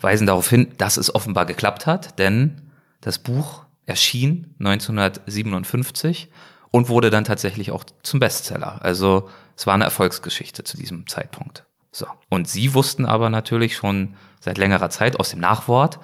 weisen 0.00 0.26
darauf 0.26 0.48
hin, 0.48 0.68
dass 0.78 0.96
es 0.96 1.14
offenbar 1.14 1.44
geklappt 1.44 1.86
hat, 1.86 2.18
denn 2.18 2.62
das 3.02 3.18
Buch 3.18 3.66
erschien 3.84 4.54
1957 4.58 6.30
und 6.70 6.88
wurde 6.88 7.10
dann 7.10 7.24
tatsächlich 7.24 7.70
auch 7.70 7.84
zum 8.02 8.20
Bestseller. 8.20 8.82
Also 8.82 9.28
es 9.56 9.66
war 9.66 9.74
eine 9.74 9.84
Erfolgsgeschichte 9.84 10.64
zu 10.64 10.78
diesem 10.78 11.06
Zeitpunkt. 11.06 11.66
So. 11.90 12.06
Und 12.30 12.48
sie 12.48 12.72
wussten 12.72 13.04
aber 13.04 13.28
natürlich 13.28 13.76
schon 13.76 14.14
seit 14.40 14.56
längerer 14.56 14.88
Zeit 14.88 15.20
aus 15.20 15.30
dem 15.30 15.40
Nachwort, 15.40 16.00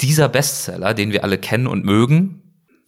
dieser 0.00 0.28
Bestseller, 0.28 0.94
den 0.94 1.10
wir 1.10 1.24
alle 1.24 1.36
kennen 1.36 1.66
und 1.66 1.84
mögen, 1.84 2.40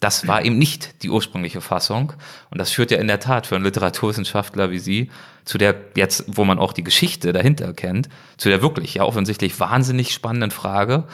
das 0.02 0.26
war 0.26 0.44
eben 0.44 0.58
nicht 0.58 1.04
die 1.04 1.10
ursprüngliche 1.10 1.60
Fassung. 1.60 2.12
Und 2.50 2.58
das 2.58 2.72
führt 2.72 2.90
ja 2.90 2.98
in 2.98 3.06
der 3.06 3.20
Tat 3.20 3.46
für 3.46 3.54
einen 3.54 3.64
Literaturwissenschaftler 3.64 4.72
wie 4.72 4.80
Sie 4.80 5.10
zu 5.44 5.58
der 5.58 5.76
jetzt, 5.94 6.24
wo 6.26 6.44
man 6.44 6.58
auch 6.58 6.72
die 6.72 6.82
Geschichte 6.82 7.32
dahinter 7.32 7.72
kennt, 7.72 8.08
zu 8.36 8.48
der 8.48 8.62
wirklich 8.62 8.94
ja 8.94 9.04
offensichtlich 9.04 9.60
wahnsinnig 9.60 10.12
spannenden 10.12 10.50
Frage, 10.50 11.06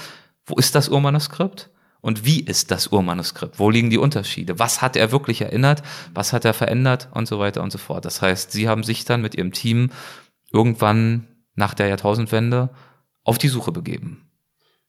wo 0.46 0.54
ist 0.54 0.74
das 0.74 0.88
Urmanuskript? 0.88 1.68
Und 2.00 2.24
wie 2.24 2.40
ist 2.40 2.70
das 2.70 2.88
Urmanuskript? 2.88 3.58
Wo 3.58 3.70
liegen 3.70 3.90
die 3.90 3.98
Unterschiede? 3.98 4.58
Was 4.58 4.82
hat 4.82 4.96
er 4.96 5.11
wirklich 5.11 5.40
erinnert? 5.40 5.82
Was 6.14 6.32
hat 6.32 6.44
er 6.44 6.54
verändert? 6.54 7.08
Und 7.12 7.26
so 7.26 7.38
weiter 7.38 7.62
und 7.62 7.72
so 7.72 7.78
fort. 7.78 8.04
Das 8.04 8.22
heißt, 8.22 8.52
Sie 8.52 8.68
haben 8.68 8.84
sich 8.84 9.04
dann 9.04 9.20
mit 9.20 9.34
Ihrem 9.34 9.52
Team 9.52 9.90
irgendwann 10.52 11.26
nach 11.54 11.74
der 11.74 11.88
Jahrtausendwende 11.88 12.70
auf 13.24 13.38
die 13.38 13.48
Suche 13.48 13.72
begeben. 13.72 14.28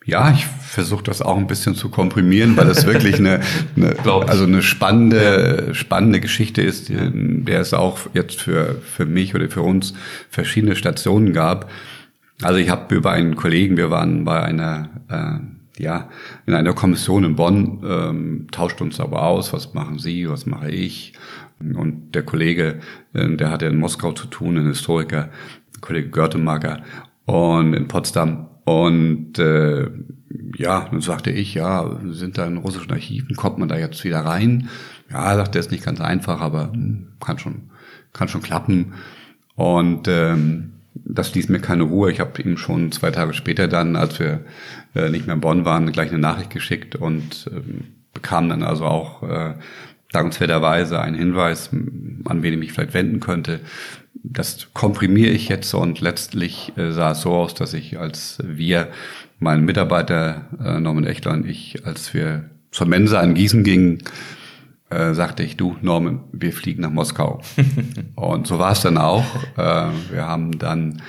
Ja, 0.06 0.32
ich 0.32 0.45
versuche 0.45 1.04
das 1.04 1.22
auch 1.22 1.38
ein 1.38 1.48
bisschen 1.48 1.76
zu 1.76 1.89
komprimieren, 1.89 2.56
weil 2.56 2.67
das 2.67 2.86
wirklich 2.86 3.15
eine, 3.15 3.41
eine 3.76 3.98
also 4.28 4.45
eine 4.45 4.62
spannende, 4.62 5.72
spannende 5.74 6.19
Geschichte 6.22 6.62
ist, 6.62 6.89
der 6.89 7.60
es 7.60 7.74
auch 7.74 8.00
jetzt 8.13 8.41
für, 8.41 8.82
für 8.82 9.06
mich 9.06 9.36
oder 9.36 9.50
für 9.50 9.62
uns 9.62 9.93
verschiedene 10.30 10.76
Stationen 10.76 11.34
gab. 11.34 11.69
Also 12.41 12.60
ich 12.60 12.69
habe 12.69 12.95
über 12.95 13.12
einen 13.12 13.36
Kollegen, 13.36 13.76
wir 13.76 13.91
waren 13.91 14.24
bei 14.24 14.41
einer 14.41 14.89
äh, 15.10 15.59
ja, 15.80 16.10
in 16.46 16.54
einer 16.54 16.74
Kommission 16.74 17.24
in 17.24 17.36
Bonn 17.36 17.82
ähm, 17.84 18.48
tauscht 18.52 18.82
uns 18.82 19.00
aber 19.00 19.24
aus, 19.24 19.54
was 19.54 19.74
machen 19.74 19.98
Sie, 19.98 20.30
was 20.30 20.46
mache 20.46 20.70
ich, 20.70 21.13
Und 21.60 22.13
der 22.15 22.24
Kollege, 22.24 22.80
äh, 23.13 23.36
der 23.36 23.50
hatte 23.50 23.65
in 23.65 23.78
Moskau 23.78 24.12
zu 24.12 24.28
tun, 24.28 24.58
ein 24.58 24.68
Historiker, 24.68 25.30
Kollege 25.82 26.10
Görtemacher 26.10 26.84
und 27.26 27.74
in 27.74 27.88
Potsdam. 27.88 28.50
Und 28.65 29.39
äh, 29.39 29.89
ja, 30.58 30.88
dann 30.92 31.02
sagte 31.02 31.32
ich, 31.32 31.54
ja, 31.54 32.00
sind 32.12 32.38
da 32.38 32.46
in 32.46 32.58
russischen 32.58 32.92
Archiven, 32.92 33.36
kommt 33.36 33.58
man 33.58 33.70
da 33.70 33.78
jetzt 33.78 34.04
wieder 34.04 34.20
rein? 34.20 34.70
Ja, 35.10 35.36
sagt 35.36 35.56
er, 35.56 35.62
ist 35.62 35.72
nicht 35.72 35.86
ganz 35.86 36.02
einfach, 36.02 36.42
aber 36.42 36.72
hm, 36.74 37.08
kann 37.20 37.39
schon, 37.39 37.72
kann 38.13 38.28
schon 38.28 38.42
klappen. 38.42 38.94
Und 39.56 40.08
ähm, 40.08 40.74
das 40.94 41.34
ließ 41.34 41.50
mir 41.50 41.60
keine 41.60 41.84
Ruhe. 41.84 42.12
Ich 42.12 42.20
habe 42.20 42.42
ihm 42.42 42.58
schon 42.58 42.92
zwei 42.92 43.12
Tage 43.12 43.34
später 43.34 43.68
dann, 43.68 43.96
als 43.96 44.20
wir 44.20 44.42
äh, 44.95 45.10
nicht 45.10 45.25
mehr 45.25 45.36
in 45.36 45.41
Bonn 45.41 45.65
waren, 45.65 45.91
gleich 45.91 46.10
eine 46.10 46.19
Nachricht 46.19 46.49
geschickt 46.49 46.95
und 46.95 47.49
ähm, 47.52 47.86
bekam 48.13 48.49
dann 48.49 48.63
also 48.63 48.86
auch 48.86 49.23
äh, 49.23 49.54
dankenswerterweise 50.12 50.99
einen 50.99 51.15
Hinweis, 51.15 51.69
an 51.71 52.41
wen 52.41 52.54
ich 52.54 52.60
mich 52.60 52.73
vielleicht 52.73 52.93
wenden 52.93 53.19
könnte. 53.19 53.60
Das 54.23 54.67
komprimiere 54.73 55.32
ich 55.32 55.49
jetzt 55.49 55.73
und 55.73 56.02
letztlich 56.02 56.73
äh, 56.78 56.91
sah 56.91 57.12
es 57.12 57.21
so 57.21 57.34
aus, 57.34 57.54
dass 57.54 57.73
ich 57.73 57.99
als 57.99 58.39
wir, 58.43 58.89
mein 59.39 59.63
Mitarbeiter 59.63 60.47
äh, 60.63 60.80
Norman 60.80 61.06
Echtler 61.06 61.32
und 61.34 61.47
ich, 61.47 61.86
als 61.86 62.13
wir 62.13 62.49
zur 62.71 62.88
Mensa 62.88 63.21
in 63.21 63.36
Gießen 63.36 63.63
gingen, 63.63 63.99
äh, 64.89 65.13
sagte 65.13 65.43
ich, 65.43 65.56
du 65.56 65.78
Norman, 65.82 66.21
wir 66.32 66.52
fliegen 66.52 66.82
nach 66.82 66.89
Moskau. 66.89 67.41
und 68.15 68.47
so 68.47 68.60
war 68.60 68.71
es 68.71 68.82
dann 68.82 68.97
auch. 68.97 69.23
Äh, 69.56 69.91
wir 70.12 70.28
haben 70.28 70.58
dann 70.58 71.02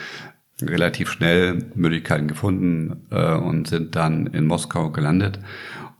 relativ 0.62 1.10
schnell 1.10 1.70
Möglichkeiten 1.74 2.28
gefunden 2.28 3.06
äh, 3.10 3.34
und 3.34 3.68
sind 3.68 3.96
dann 3.96 4.26
in 4.26 4.46
Moskau 4.46 4.90
gelandet. 4.90 5.40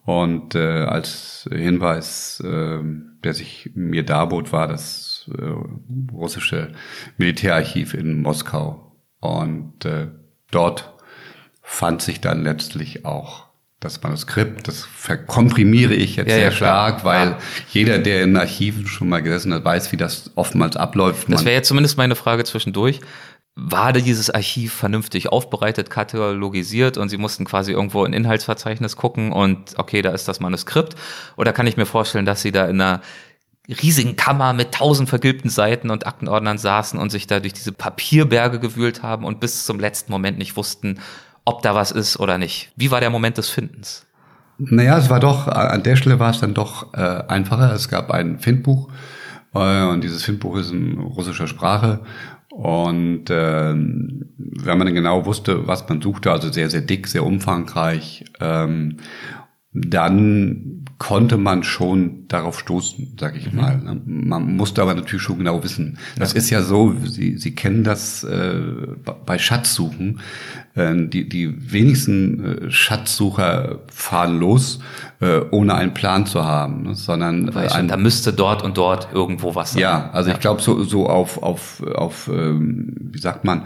Und 0.05 0.55
äh, 0.55 0.85
als 0.85 1.49
Hinweis, 1.53 2.43
äh, 2.45 2.79
der 3.23 3.35
sich 3.35 3.71
mir 3.75 4.05
darbot, 4.05 4.53
war 4.53 4.67
das 4.67 5.31
äh, 5.37 6.13
russische 6.13 6.73
Militärarchiv 7.19 7.95
in 7.95 8.23
Moskau. 8.23 8.97
Und 9.21 9.85
äh, 9.85 10.09
dort 10.51 10.95
fand 11.63 12.03
sich 12.03 12.21
dann 12.21 12.43
letztlich 12.43 13.05
auch 13.05 13.51
das 13.81 14.03
Manuskript, 14.03 14.69
das 14.69 14.85
verkomprimiere 14.85 15.95
ich 15.95 16.17
jetzt 16.17 16.29
ja, 16.29 16.35
sehr 16.35 16.45
ja, 16.45 16.51
stark, 16.53 17.03
weil 17.03 17.29
ja. 17.29 17.39
jeder, 17.71 17.99
der 17.99 18.25
in 18.25 18.37
Archiven 18.37 18.87
schon 18.87 19.09
mal 19.09 19.23
gesessen 19.23 19.55
hat, 19.55 19.65
weiß, 19.65 19.91
wie 19.93 19.97
das 19.97 20.33
oftmals 20.35 20.77
abläuft. 20.77 21.33
Das 21.33 21.47
wäre 21.47 21.55
jetzt 21.55 21.69
zumindest 21.69 21.97
meine 21.97 22.15
Frage 22.15 22.45
zwischendurch. 22.45 23.01
War 23.57 23.93
dieses 23.93 24.31
Archiv 24.31 24.73
vernünftig 24.73 25.29
aufbereitet, 25.29 25.91
katalogisiert 25.91 26.97
und 26.97 27.09
Sie 27.09 27.19
mussten 27.19 27.45
quasi 27.45 27.73
irgendwo 27.73 28.05
ein 28.05 28.13
Inhaltsverzeichnis 28.13 28.97
gucken 28.97 29.33
und 29.33 29.75
okay, 29.77 30.03
da 30.03 30.11
ist 30.11 30.29
das 30.29 30.41
Manuskript? 30.41 30.95
Oder 31.37 31.53
kann 31.53 31.67
ich 31.67 31.77
mir 31.77 31.87
vorstellen, 31.87 32.27
dass 32.27 32.43
Sie 32.43 32.53
da 32.53 32.67
in 32.67 32.81
einer 32.81 33.01
riesigen 33.69 34.17
Kammer 34.17 34.53
mit 34.53 34.73
tausend 34.73 35.09
vergilbten 35.09 35.51
Seiten 35.51 35.91
und 35.91 36.07
Aktenordnern 36.07 36.59
saßen 36.59 36.99
und 36.99 37.11
sich 37.11 37.27
da 37.27 37.41
durch 37.41 37.53
diese 37.53 37.73
Papierberge 37.73 38.59
gewühlt 38.59 39.03
haben 39.03 39.25
und 39.25 39.41
bis 39.41 39.67
zum 39.67 39.79
letzten 39.79 40.11
Moment 40.13 40.39
nicht 40.39 40.57
wussten, 40.57 41.01
ob 41.45 41.63
da 41.63 41.75
was 41.75 41.91
ist 41.91 42.19
oder 42.19 42.39
nicht. 42.39 42.73
Wie 42.77 42.91
war 42.91 43.01
der 43.01 43.11
Moment 43.11 43.39
des 43.39 43.49
Findens? 43.49 44.07
Naja, 44.59 44.99
es 44.99 45.09
war 45.09 45.21
doch, 45.21 45.49
an 45.49 45.83
der 45.83 45.97
Stelle 45.97 46.19
war 46.19 46.31
es 46.31 46.41
dann 46.41 46.53
doch 46.53 46.93
äh, 46.95 47.23
einfacher. 47.29 47.73
Es 47.73 47.89
gab 47.89 48.11
ein 48.11 48.41
Findbuch 48.41 48.89
äh, 49.55 49.85
und 49.85 50.03
dieses 50.03 50.23
Findbuch 50.23 50.57
ist 50.57 50.71
in 50.71 50.99
russischer 50.99 51.47
Sprache. 51.47 52.01
Und 52.61 53.31
äh, 53.31 53.73
wenn 53.73 54.79
man 54.79 54.85
dann 54.87 54.95
genau 54.95 55.25
wusste, 55.25 55.67
was 55.67 55.89
man 55.89 56.03
suchte, 56.03 56.31
also 56.31 56.53
sehr, 56.53 56.69
sehr 56.69 56.83
dick, 56.83 57.07
sehr 57.07 57.25
umfangreich, 57.25 58.27
ähm, 58.39 58.99
dann 59.73 60.85
konnte 60.99 61.39
man 61.39 61.63
schon 61.63 62.27
darauf 62.27 62.59
stoßen, 62.59 63.17
sag 63.19 63.37
ich 63.37 63.53
mhm. 63.53 63.61
mal. 63.61 63.79
Ne? 63.79 64.01
Man 64.05 64.57
musste 64.57 64.83
aber 64.83 64.95
natürlich 64.95 65.23
schon 65.23 65.39
genau 65.39 65.63
wissen. 65.63 65.97
Das 66.19 66.33
ja. 66.33 66.39
ist 66.39 66.51
ja 66.51 66.63
so, 66.63 66.95
Sie, 67.05 67.39
Sie 67.39 67.55
kennen 67.55 67.85
das 67.85 68.25
äh, 68.25 68.59
bei 69.25 69.39
Schatzsuchen. 69.39 70.21
Äh, 70.75 71.07
die, 71.07 71.29
die 71.29 71.73
wenigsten 71.73 72.45
äh, 72.45 72.71
Schatzsucher 72.71 73.79
fahren 73.93 74.41
los, 74.41 74.81
äh, 75.21 75.41
ohne 75.53 75.75
einen 75.75 75.95
Plan 75.95 76.27
zu 76.27 76.45
haben, 76.45 76.83
ne? 76.83 76.95
sondern 76.97 77.49
äh, 77.49 77.69
ein, 77.69 77.87
da 77.87 77.97
müsste 77.97 78.33
dort 78.33 78.63
und 78.63 78.77
dort 78.77 79.09
irgendwo 79.15 79.55
was 79.55 79.73
sein. 79.73 79.83
Ja, 79.83 80.11
also 80.11 80.31
ja. 80.31 80.35
ich 80.35 80.41
glaube 80.41 80.61
so, 80.63 80.83
so 80.83 81.09
auf, 81.09 81.43
auf, 81.43 81.83
auf 81.95 82.29
ähm, 82.33 82.95
wie 82.99 83.21
sagt 83.21 83.45
man, 83.45 83.63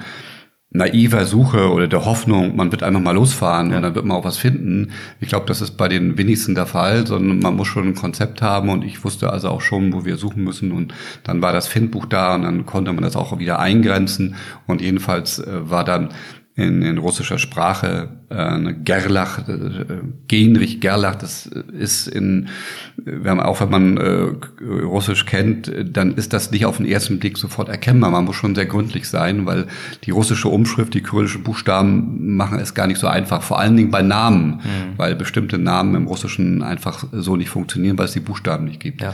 naiver 0.75 1.25
Suche 1.25 1.71
oder 1.71 1.87
der 1.87 2.05
Hoffnung, 2.05 2.57
man 2.57 2.73
wird 2.73 2.83
einfach 2.83 3.01
mal 3.01 3.15
losfahren 3.15 3.71
ja. 3.71 3.77
und 3.77 3.83
dann 3.85 3.95
wird 3.95 4.05
man 4.05 4.17
auch 4.17 4.25
was 4.25 4.37
finden. 4.37 4.91
Ich 5.21 5.29
glaube, 5.29 5.47
das 5.47 5.61
ist 5.61 5.77
bei 5.77 5.89
den 5.89 6.19
wenigsten 6.19 6.57
der 6.57 6.67
Fall, 6.67 7.07
sondern 7.07 7.39
man 7.39 7.55
muss 7.55 7.69
schon 7.69 7.87
ein 7.87 7.95
Konzept 7.95 8.43
haben 8.43 8.69
und 8.69 8.85
ich 8.85 9.05
wusste 9.05 9.31
also 9.31 9.49
auch 9.51 9.61
schon, 9.61 9.93
wo 9.93 10.05
wir 10.05 10.17
suchen 10.17 10.43
müssen 10.43 10.73
und 10.73 10.93
dann 11.23 11.41
war 11.41 11.53
das 11.53 11.69
Findbuch 11.69 12.07
da 12.07 12.35
und 12.35 12.43
dann 12.43 12.67
konnte 12.67 12.93
man 12.93 13.05
das 13.05 13.15
auch 13.15 13.39
wieder 13.39 13.61
eingrenzen 13.61 14.35
und 14.67 14.81
jedenfalls 14.81 15.39
äh, 15.39 15.71
war 15.71 15.85
dann 15.85 16.09
in, 16.57 16.83
in 16.83 16.99
russischer 16.99 17.38
Sprache 17.38 18.11
äh, 18.29 18.75
Gerlach, 18.85 19.49
äh, 19.49 19.85
Genrich 20.29 20.81
Gerlach, 20.81 21.17
das 21.17 21.47
ist 21.47 22.07
in, 22.07 22.49
wenn 22.97 23.38
man, 23.38 23.47
auch 23.47 23.61
wenn 23.61 23.71
man 23.71 23.97
äh, 23.97 24.64
Russisch 24.64 25.27
kennt, 25.27 25.73
dann 25.85 26.14
ist 26.14 26.33
das 26.33 26.53
nicht 26.53 26.64
auf 26.64 26.77
den 26.77 26.87
ersten 26.87 27.19
Blick 27.19 27.38
sofort 27.38 27.69
erkennbar. 27.69 28.12
Man 28.12 28.25
muss 28.25 28.37
schon 28.37 28.55
sehr 28.55 28.67
gründlich 28.67 29.09
sein, 29.09 29.47
weil 29.47 29.67
die 30.05 30.12
russische 30.12 30.49
Umschrift, 30.49 30.95
die 30.95 31.03
kyrillischen 31.03 31.43
Buchstaben 31.43 32.37
machen 32.37 32.61
es 32.61 32.75
gar 32.75 32.87
nicht 32.87 33.01
so 33.01 33.09
einfach. 33.09 33.43
Vor 33.43 33.59
allen 33.59 33.77
Dingen 33.77 33.90
bei 33.90 34.03
Namen, 34.03 34.57
mhm. 34.57 34.97
weil 34.97 35.17
bestimmte 35.17 35.59
Namen 35.59 35.97
im 35.97 36.07
Russischen 36.07 36.62
einfach 36.62 37.05
so 37.11 37.35
nicht 37.35 37.51
funktionieren, 37.51 37.99
weil 37.99 38.07
es 38.07 38.12
die 38.12 38.21
Buchstaben 38.21 38.67
nicht 38.67 38.79
gibt. 38.79 39.03
Ja. 39.03 39.12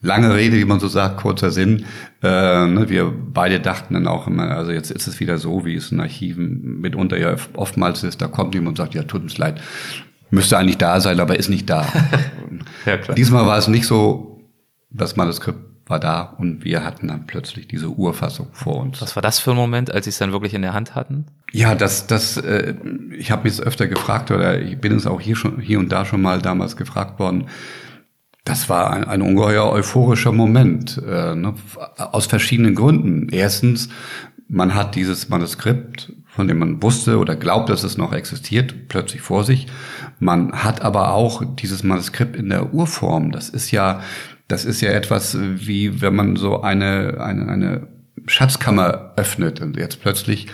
Lange 0.00 0.32
Rede, 0.32 0.56
wie 0.56 0.64
man 0.64 0.78
so 0.78 0.86
sagt, 0.86 1.16
kurzer 1.16 1.50
Sinn. 1.50 1.84
Äh, 2.22 2.66
ne, 2.66 2.88
wir 2.88 3.12
beide 3.12 3.58
dachten 3.58 3.94
dann 3.94 4.06
auch 4.06 4.28
immer, 4.28 4.50
also 4.50 4.70
jetzt 4.70 4.92
ist 4.92 5.08
es 5.08 5.18
wieder 5.18 5.38
so, 5.38 5.64
wie 5.64 5.74
es 5.74 5.90
in 5.90 5.98
Archiven 6.00 6.80
mitunter 6.80 7.18
ja 7.18 7.34
oftmals 7.54 8.04
ist. 8.04 8.22
Da 8.22 8.28
kommt 8.28 8.54
jemand 8.54 8.70
und 8.70 8.84
sagt, 8.84 8.94
ja, 8.94 9.02
tut 9.02 9.22
uns 9.22 9.38
leid, 9.38 9.60
müsste 10.30 10.56
eigentlich 10.56 10.78
da 10.78 11.00
sein, 11.00 11.18
aber 11.18 11.36
ist 11.36 11.48
nicht 11.48 11.68
da. 11.68 11.84
ja, 12.86 12.96
klar. 12.96 13.16
Diesmal 13.16 13.46
war 13.46 13.58
es 13.58 13.66
nicht 13.66 13.86
so, 13.86 14.40
das 14.90 15.16
Manuskript 15.16 15.58
war 15.86 15.98
da 15.98 16.20
und 16.22 16.64
wir 16.64 16.84
hatten 16.84 17.08
dann 17.08 17.26
plötzlich 17.26 17.66
diese 17.66 17.88
Urfassung 17.88 18.48
vor 18.52 18.76
uns. 18.76 19.00
Was 19.02 19.16
war 19.16 19.22
das 19.22 19.40
für 19.40 19.50
ein 19.50 19.56
Moment, 19.56 19.90
als 19.90 20.04
Sie 20.04 20.10
es 20.10 20.18
dann 20.18 20.32
wirklich 20.32 20.54
in 20.54 20.62
der 20.62 20.74
Hand 20.74 20.94
hatten? 20.94 21.26
Ja, 21.50 21.74
das, 21.74 22.06
das, 22.06 22.36
äh, 22.36 22.74
ich 23.16 23.30
habe 23.30 23.44
mich 23.44 23.60
öfter 23.60 23.88
gefragt 23.88 24.30
oder 24.30 24.60
ich 24.60 24.78
bin 24.78 24.94
es 24.94 25.06
auch 25.06 25.20
hier 25.20 25.34
schon 25.34 25.60
hier 25.60 25.78
und 25.78 25.90
da 25.90 26.04
schon 26.04 26.22
mal 26.22 26.40
damals 26.40 26.76
gefragt 26.76 27.18
worden 27.18 27.48
das 28.48 28.68
war 28.70 28.90
ein, 28.92 29.04
ein 29.04 29.20
ungeheuer 29.20 29.70
euphorischer 29.70 30.32
Moment, 30.32 31.00
äh, 31.06 31.34
ne, 31.34 31.54
aus 31.96 32.26
verschiedenen 32.26 32.74
Gründen. 32.74 33.28
Erstens, 33.30 33.90
man 34.48 34.74
hat 34.74 34.94
dieses 34.94 35.28
Manuskript, 35.28 36.12
von 36.26 36.48
dem 36.48 36.58
man 36.58 36.82
wusste 36.82 37.18
oder 37.18 37.36
glaubt, 37.36 37.68
dass 37.68 37.84
es 37.84 37.98
noch 37.98 38.14
existiert, 38.14 38.88
plötzlich 38.88 39.20
vor 39.20 39.44
sich. 39.44 39.66
Man 40.18 40.52
hat 40.52 40.80
aber 40.80 41.12
auch 41.12 41.42
dieses 41.56 41.82
Manuskript 41.82 42.36
in 42.36 42.48
der 42.48 42.72
Urform. 42.72 43.32
Das 43.32 43.50
ist 43.50 43.70
ja, 43.70 44.00
das 44.48 44.64
ist 44.64 44.80
ja 44.80 44.92
etwas 44.92 45.36
wie, 45.38 46.00
wenn 46.00 46.16
man 46.16 46.36
so 46.36 46.62
eine, 46.62 47.18
eine, 47.20 47.48
eine 47.48 47.88
Schatzkammer 48.26 49.12
öffnet 49.16 49.60
und 49.60 49.76
jetzt 49.76 50.00
plötzlich 50.00 50.46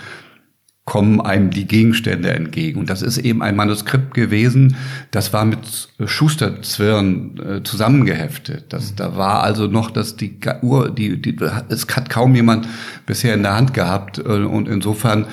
kommen 0.85 1.19
einem 1.19 1.49
die 1.49 1.65
Gegenstände 1.65 2.31
entgegen. 2.31 2.79
Und 2.79 2.91
das 2.91 3.01
ist 3.01 3.17
eben 3.17 3.41
ein 3.41 3.55
Manuskript 3.55 4.13
gewesen, 4.13 4.75
das 5.09 5.33
war 5.33 5.43
mit 5.43 5.89
Schusterzwirn 6.05 7.39
äh, 7.39 7.63
zusammengeheftet. 7.63 8.65
Das, 8.69 8.93
da 8.93 9.17
war 9.17 9.41
also 9.41 9.65
noch, 9.65 9.89
dass 9.89 10.15
die 10.15 10.37
Uhr, 10.61 10.91
die, 10.91 11.19
die, 11.19 11.35
es 11.69 11.87
hat 11.95 12.11
kaum 12.11 12.35
jemand 12.35 12.67
bisher 13.07 13.33
in 13.33 13.41
der 13.41 13.55
Hand 13.55 13.73
gehabt. 13.73 14.19
Äh, 14.19 14.21
und 14.21 14.67
insofern 14.67 15.25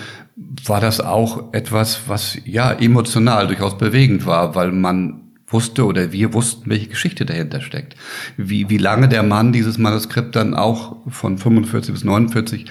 war 0.65 0.81
das 0.81 1.01
auch 1.01 1.53
etwas, 1.53 2.03
was 2.07 2.39
ja 2.47 2.73
emotional 2.73 3.47
durchaus 3.47 3.77
bewegend 3.77 4.25
war, 4.25 4.55
weil 4.55 4.73
man 4.73 5.21
wusste 5.49 5.85
oder 5.85 6.13
wir 6.13 6.33
wussten, 6.33 6.71
welche 6.71 6.89
Geschichte 6.89 7.27
dahinter 7.27 7.61
steckt. 7.61 7.95
Wie, 8.39 8.71
wie 8.71 8.79
lange 8.79 9.07
der 9.07 9.23
Mann 9.23 9.53
dieses 9.53 9.77
Manuskript 9.77 10.35
dann 10.35 10.55
auch 10.55 10.97
von 11.09 11.37
45 11.37 11.93
bis 11.93 12.05
49 12.05 12.65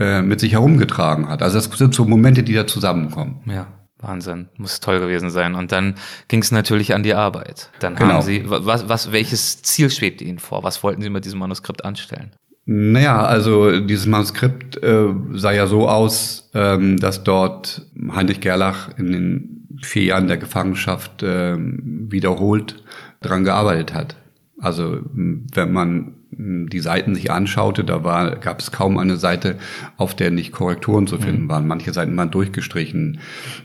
äh, 0.00 0.22
mit 0.22 0.40
sich 0.40 0.52
herumgetragen 0.52 1.28
hat. 1.28 1.42
Also 1.42 1.58
das 1.58 1.78
sind 1.78 1.94
so 1.94 2.04
Momente, 2.04 2.42
die 2.42 2.54
da 2.54 2.66
zusammenkommen. 2.66 3.40
Ja. 3.46 3.66
Wahnsinn, 4.02 4.48
muss 4.56 4.80
toll 4.80 4.98
gewesen 4.98 5.28
sein. 5.28 5.54
Und 5.54 5.72
dann 5.72 5.94
ging 6.28 6.40
es 6.40 6.50
natürlich 6.50 6.94
an 6.94 7.02
die 7.02 7.12
Arbeit. 7.12 7.70
Dann 7.80 7.96
genau. 7.96 8.14
haben 8.14 8.22
Sie, 8.22 8.44
was, 8.46 8.88
was, 8.88 9.12
welches 9.12 9.60
Ziel 9.60 9.90
schwebte 9.90 10.24
Ihnen 10.24 10.38
vor? 10.38 10.64
Was 10.64 10.82
wollten 10.82 11.02
Sie 11.02 11.10
mit 11.10 11.26
diesem 11.26 11.38
Manuskript 11.38 11.84
anstellen? 11.84 12.30
Naja, 12.64 13.22
also 13.22 13.80
dieses 13.80 14.06
Manuskript 14.06 14.82
äh, 14.82 15.08
sah 15.32 15.52
ja 15.52 15.66
so 15.66 15.86
aus, 15.86 16.50
ähm, 16.54 16.96
dass 16.98 17.24
dort 17.24 17.82
Heinrich 18.14 18.40
Gerlach 18.40 18.96
in 18.96 19.12
den 19.12 19.68
vier 19.82 20.04
Jahren 20.04 20.28
der 20.28 20.38
Gefangenschaft 20.38 21.22
äh, 21.22 21.56
wiederholt 21.58 22.82
dran 23.20 23.44
gearbeitet 23.44 23.92
hat. 23.92 24.16
Also 24.58 25.00
wenn 25.12 25.72
man 25.72 26.14
die 26.32 26.80
Seiten 26.80 27.14
sich 27.14 27.30
anschaute, 27.30 27.84
da 27.84 28.04
war, 28.04 28.36
gab 28.36 28.60
es 28.60 28.70
kaum 28.70 28.98
eine 28.98 29.16
Seite, 29.16 29.56
auf 29.96 30.14
der 30.14 30.30
nicht 30.30 30.52
Korrekturen 30.52 31.06
zu 31.06 31.18
finden 31.18 31.44
mhm. 31.44 31.48
waren. 31.48 31.66
Manche 31.66 31.92
Seiten 31.92 32.16
waren 32.16 32.30
durchgestrichen, 32.30 33.20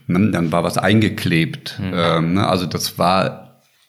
ne, 0.08 0.32
dann 0.32 0.52
war 0.52 0.64
was 0.64 0.78
eingeklebt. 0.78 1.80
Mhm. 1.80 1.94
Ähm, 1.96 2.34
ne, 2.34 2.48
also 2.48 2.66
das 2.66 2.98
war 2.98 3.46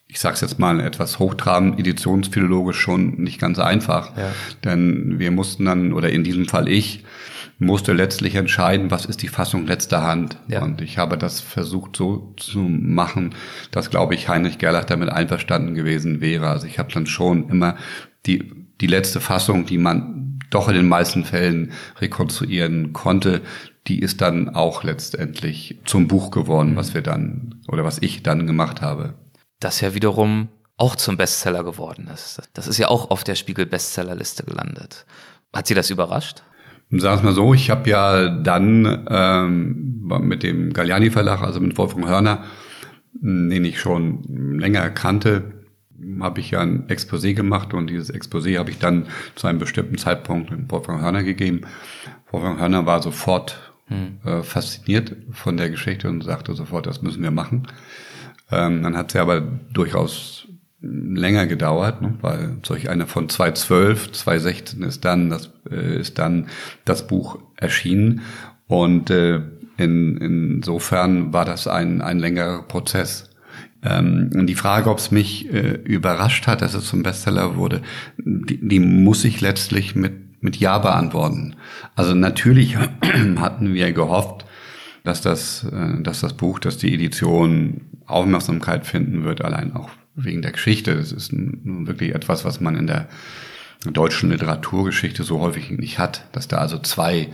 ich 0.09 0.21
sage 0.21 0.35
es 0.35 0.41
jetzt 0.41 0.59
mal 0.59 0.81
etwas 0.81 1.19
hochtrabend, 1.19 1.81
editionsphilologisch 1.81 2.79
schon 2.79 3.17
nicht 3.17 3.41
ganz 3.41 3.59
einfach. 3.59 4.17
Ja. 4.17 4.33
Denn 4.65 5.19
wir 5.19 5.31
mussten 5.31 5.65
dann, 5.65 5.93
oder 5.93 6.11
in 6.11 6.23
diesem 6.23 6.47
Fall 6.47 6.69
ich, 6.69 7.05
musste 7.59 7.93
letztlich 7.93 8.35
entscheiden, 8.35 8.91
was 8.91 9.07
ist 9.07 9.23
die 9.23 9.29
Fassung 9.29 9.67
letzter 9.67 10.03
Hand. 10.03 10.39
Ja. 10.49 10.63
Und 10.63 10.83
ich 10.83 10.99
habe 10.99 11.17
das 11.17 11.41
versucht 11.41 11.97
so 11.97 12.35
zu 12.37 12.59
machen, 12.59 13.35
dass, 13.71 13.91
glaube 13.91 14.15
ich, 14.15 14.29
Heinrich 14.29 14.59
Gerlach 14.59 14.85
damit 14.85 15.09
einverstanden 15.09 15.75
gewesen 15.75 16.21
wäre. 16.21 16.49
Also 16.49 16.67
ich 16.67 16.79
habe 16.79 16.93
dann 16.93 17.07
schon 17.07 17.49
immer 17.49 17.77
die, 18.27 18.53
die 18.81 18.87
letzte 18.87 19.21
Fassung, 19.21 19.65
die 19.65 19.79
man 19.79 20.39
doch 20.51 20.69
in 20.69 20.75
den 20.75 20.89
meisten 20.89 21.25
Fällen 21.25 21.73
rekonstruieren 21.99 22.93
konnte, 22.93 23.41
die 23.87 24.01
ist 24.01 24.21
dann 24.21 24.49
auch 24.55 24.83
letztendlich 24.83 25.81
zum 25.85 26.09
Buch 26.09 26.31
geworden, 26.31 26.77
was 26.77 26.95
wir 26.95 27.03
dann 27.03 27.63
oder 27.69 27.85
was 27.85 28.03
ich 28.03 28.23
dann 28.23 28.47
gemacht 28.47 28.81
habe. 28.81 29.15
Das 29.61 29.81
ja 29.81 29.95
wiederum 29.95 30.49
auch 30.77 30.97
zum 30.97 31.17
Bestseller 31.17 31.65
geworden 31.65 32.09
ist. 32.13 32.43
Das 32.53 32.67
ist 32.67 32.79
ja 32.79 32.89
auch 32.89 33.11
auf 33.11 33.25
der 33.25 33.35
Spiegel 33.35 33.65
Bestsellerliste 33.65 34.45
gelandet. 34.45 35.07
Hat 35.53 35.67
Sie 35.67 35.75
das 35.75 35.91
überrascht? 35.91 36.43
Sagen 36.91 37.23
wir 37.23 37.31
mal 37.31 37.35
so, 37.35 37.53
ich 37.53 37.71
habe 37.71 37.91
ja 37.91 38.29
dann 38.29 39.07
ähm, 39.11 40.09
mit 40.23 40.43
dem 40.43 40.73
Galliani 40.73 41.11
Verlag, 41.11 41.43
also 41.43 41.61
mit 41.61 41.77
Wolfgang 41.77 42.07
Hörner, 42.07 42.45
den 43.13 43.65
ich 43.65 43.81
schon 43.81 44.59
länger 44.59 44.91
kannte, 44.91 45.57
habe 46.21 46.41
ich 46.41 46.53
ja 46.53 46.61
ein 46.61 46.87
Exposé 46.89 47.35
gemacht 47.35 47.75
und 47.75 47.89
dieses 47.89 48.13
Exposé 48.13 48.59
habe 48.59 48.71
ich 48.71 48.79
dann 48.79 49.07
zu 49.35 49.47
einem 49.47 49.59
bestimmten 49.59 49.99
Zeitpunkt 49.99 50.51
mit 50.51 50.71
Wolfgang 50.71 51.03
Hörner 51.03 51.23
gegeben. 51.23 51.63
Wolfgang 52.31 52.61
Hörner 52.61 52.87
war 52.87 53.03
sofort 53.03 53.59
hm. 53.87 54.19
äh, 54.25 54.43
fasziniert 54.43 55.17
von 55.33 55.57
der 55.57 55.71
Geschichte 55.71 56.09
und 56.09 56.23
sagte 56.23 56.55
sofort, 56.55 56.87
das 56.87 57.03
müssen 57.03 57.23
wir 57.23 57.31
machen. 57.31 57.67
Ähm, 58.51 58.83
dann 58.83 58.97
hat 58.97 59.11
sie 59.11 59.19
aber 59.19 59.41
durchaus 59.41 60.46
länger 60.81 61.47
gedauert, 61.47 62.03
ne, 62.03 62.15
weil 62.21 62.57
solch 62.63 62.89
eine 62.89 63.07
von 63.07 63.29
2012, 63.29 64.13
2016 64.13 64.83
ist 64.83 65.05
dann 65.05 65.31
das 65.31 65.51
äh, 65.71 65.99
ist 66.01 66.19
dann 66.19 66.49
das 66.85 67.07
Buch 67.07 67.39
erschienen 67.57 68.21
und 68.67 69.11
äh, 69.11 69.41
in, 69.79 70.17
insofern 70.19 71.33
war 71.33 71.45
das 71.45 71.67
ein 71.67 72.03
ein 72.03 72.19
längerer 72.19 72.63
Prozess. 72.63 73.31
Ähm, 73.83 74.47
die 74.47 74.55
Frage, 74.55 74.91
ob 74.91 74.99
es 74.99 75.11
mich 75.11 75.53
äh, 75.53 75.75
überrascht 75.85 76.47
hat, 76.47 76.63
dass 76.63 76.75
es 76.75 76.87
zum 76.87 77.03
Bestseller 77.03 77.57
wurde, 77.57 77.83
die, 78.19 78.67
die 78.67 78.81
muss 78.81 79.25
ich 79.25 79.41
letztlich 79.41 79.95
mit 79.95 80.27
mit 80.41 80.57
Ja 80.57 80.79
beantworten. 80.79 81.57
Also 81.95 82.15
natürlich 82.15 82.77
hatten 83.37 83.75
wir 83.75 83.93
gehofft, 83.93 84.45
dass 85.05 85.21
das, 85.21 85.65
äh, 85.65 86.03
dass 86.03 86.21
das 86.21 86.35
Buch, 86.35 86.59
dass 86.59 86.79
die 86.79 86.95
Edition 86.95 87.83
Aufmerksamkeit 88.07 88.87
finden 88.87 89.25
wird, 89.25 89.43
allein 89.45 89.75
auch 89.75 89.91
wegen 90.17 90.43
der 90.43 90.53
Geschichte. 90.53 90.97
Das 90.97 91.13
ist 91.13 91.33
nun 91.33 91.87
wirklich 91.87 92.15
etwas, 92.15 92.45
was 92.45 92.61
man 92.61 92.77
in 92.77 92.87
der 92.87 93.09
deutschen 93.85 94.31
Literaturgeschichte 94.31 95.23
so 95.23 95.41
häufig 95.41 95.71
nicht 95.71 95.99
hat, 95.99 96.25
dass 96.33 96.49
da 96.49 96.59
also 96.59 96.79
zwei 96.79 97.29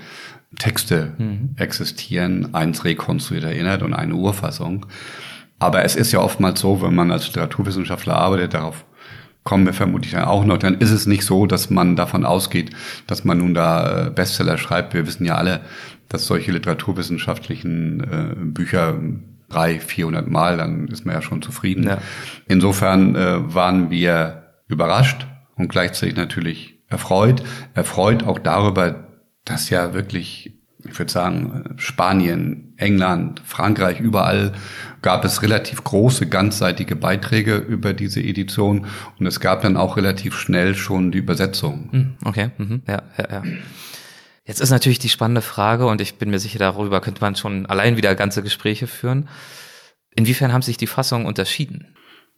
Texte 0.58 1.14
mhm. 1.16 1.50
existieren, 1.56 2.54
eins 2.54 2.84
rekonstruiert 2.84 3.44
erinnert 3.44 3.82
und 3.82 3.94
eine 3.94 4.14
Urfassung. 4.14 4.86
Aber 5.58 5.84
es 5.84 5.96
ist 5.96 6.12
ja 6.12 6.20
oftmals 6.20 6.60
so, 6.60 6.82
wenn 6.82 6.94
man 6.94 7.10
als 7.10 7.28
Literaturwissenschaftler 7.28 8.16
arbeitet, 8.16 8.54
darauf 8.54 8.84
kommen 9.44 9.66
wir 9.66 9.72
vermutlich 9.72 10.12
dann 10.12 10.24
auch 10.24 10.44
noch, 10.44 10.58
dann 10.58 10.78
ist 10.78 10.90
es 10.90 11.06
nicht 11.06 11.24
so, 11.24 11.46
dass 11.46 11.70
man 11.70 11.96
davon 11.96 12.24
ausgeht, 12.24 12.70
dass 13.06 13.24
man 13.24 13.38
nun 13.38 13.54
da 13.54 14.06
äh, 14.06 14.10
Bestseller 14.10 14.58
schreibt. 14.58 14.94
Wir 14.94 15.06
wissen 15.06 15.24
ja 15.24 15.36
alle, 15.36 15.62
dass 16.08 16.26
solche 16.26 16.52
literaturwissenschaftlichen 16.52 18.00
äh, 18.00 18.34
Bücher 18.36 19.00
drei, 19.52 19.80
vierhundert 19.80 20.28
Mal, 20.28 20.56
dann 20.56 20.88
ist 20.88 21.04
man 21.04 21.14
ja 21.14 21.22
schon 21.22 21.42
zufrieden. 21.42 21.84
Ja. 21.84 21.98
Insofern 22.46 23.14
äh, 23.14 23.54
waren 23.54 23.90
wir 23.90 24.54
überrascht 24.68 25.26
und 25.56 25.68
gleichzeitig 25.68 26.16
natürlich 26.16 26.78
erfreut. 26.88 27.42
Erfreut 27.74 28.24
auch 28.24 28.38
darüber, 28.38 29.08
dass 29.44 29.70
ja 29.70 29.94
wirklich, 29.94 30.54
ich 30.84 30.98
würde 30.98 31.12
sagen, 31.12 31.74
Spanien, 31.76 32.74
England, 32.76 33.42
Frankreich, 33.44 34.00
überall 34.00 34.52
gab 35.00 35.24
es 35.24 35.42
relativ 35.42 35.82
große, 35.84 36.28
ganzseitige 36.28 36.96
Beiträge 36.96 37.56
über 37.56 37.92
diese 37.92 38.20
Edition 38.20 38.86
und 39.18 39.26
es 39.26 39.40
gab 39.40 39.62
dann 39.62 39.76
auch 39.76 39.96
relativ 39.96 40.36
schnell 40.36 40.74
schon 40.74 41.12
die 41.12 41.18
Übersetzung. 41.18 41.88
Hm, 41.90 42.14
okay, 42.24 42.50
mhm. 42.58 42.82
ja, 42.86 43.02
ja, 43.18 43.26
ja. 43.30 43.42
Jetzt 44.44 44.60
ist 44.60 44.70
natürlich 44.70 44.98
die 44.98 45.08
spannende 45.08 45.42
Frage 45.42 45.86
und 45.86 46.00
ich 46.00 46.16
bin 46.16 46.30
mir 46.30 46.40
sicher, 46.40 46.58
darüber 46.58 47.00
könnte 47.00 47.20
man 47.20 47.36
schon 47.36 47.66
allein 47.66 47.96
wieder 47.96 48.14
ganze 48.14 48.42
Gespräche 48.42 48.86
führen. 48.86 49.28
Inwiefern 50.14 50.52
haben 50.52 50.62
sich 50.62 50.76
die 50.76 50.88
Fassungen 50.88 51.26
unterschieden? 51.26 51.94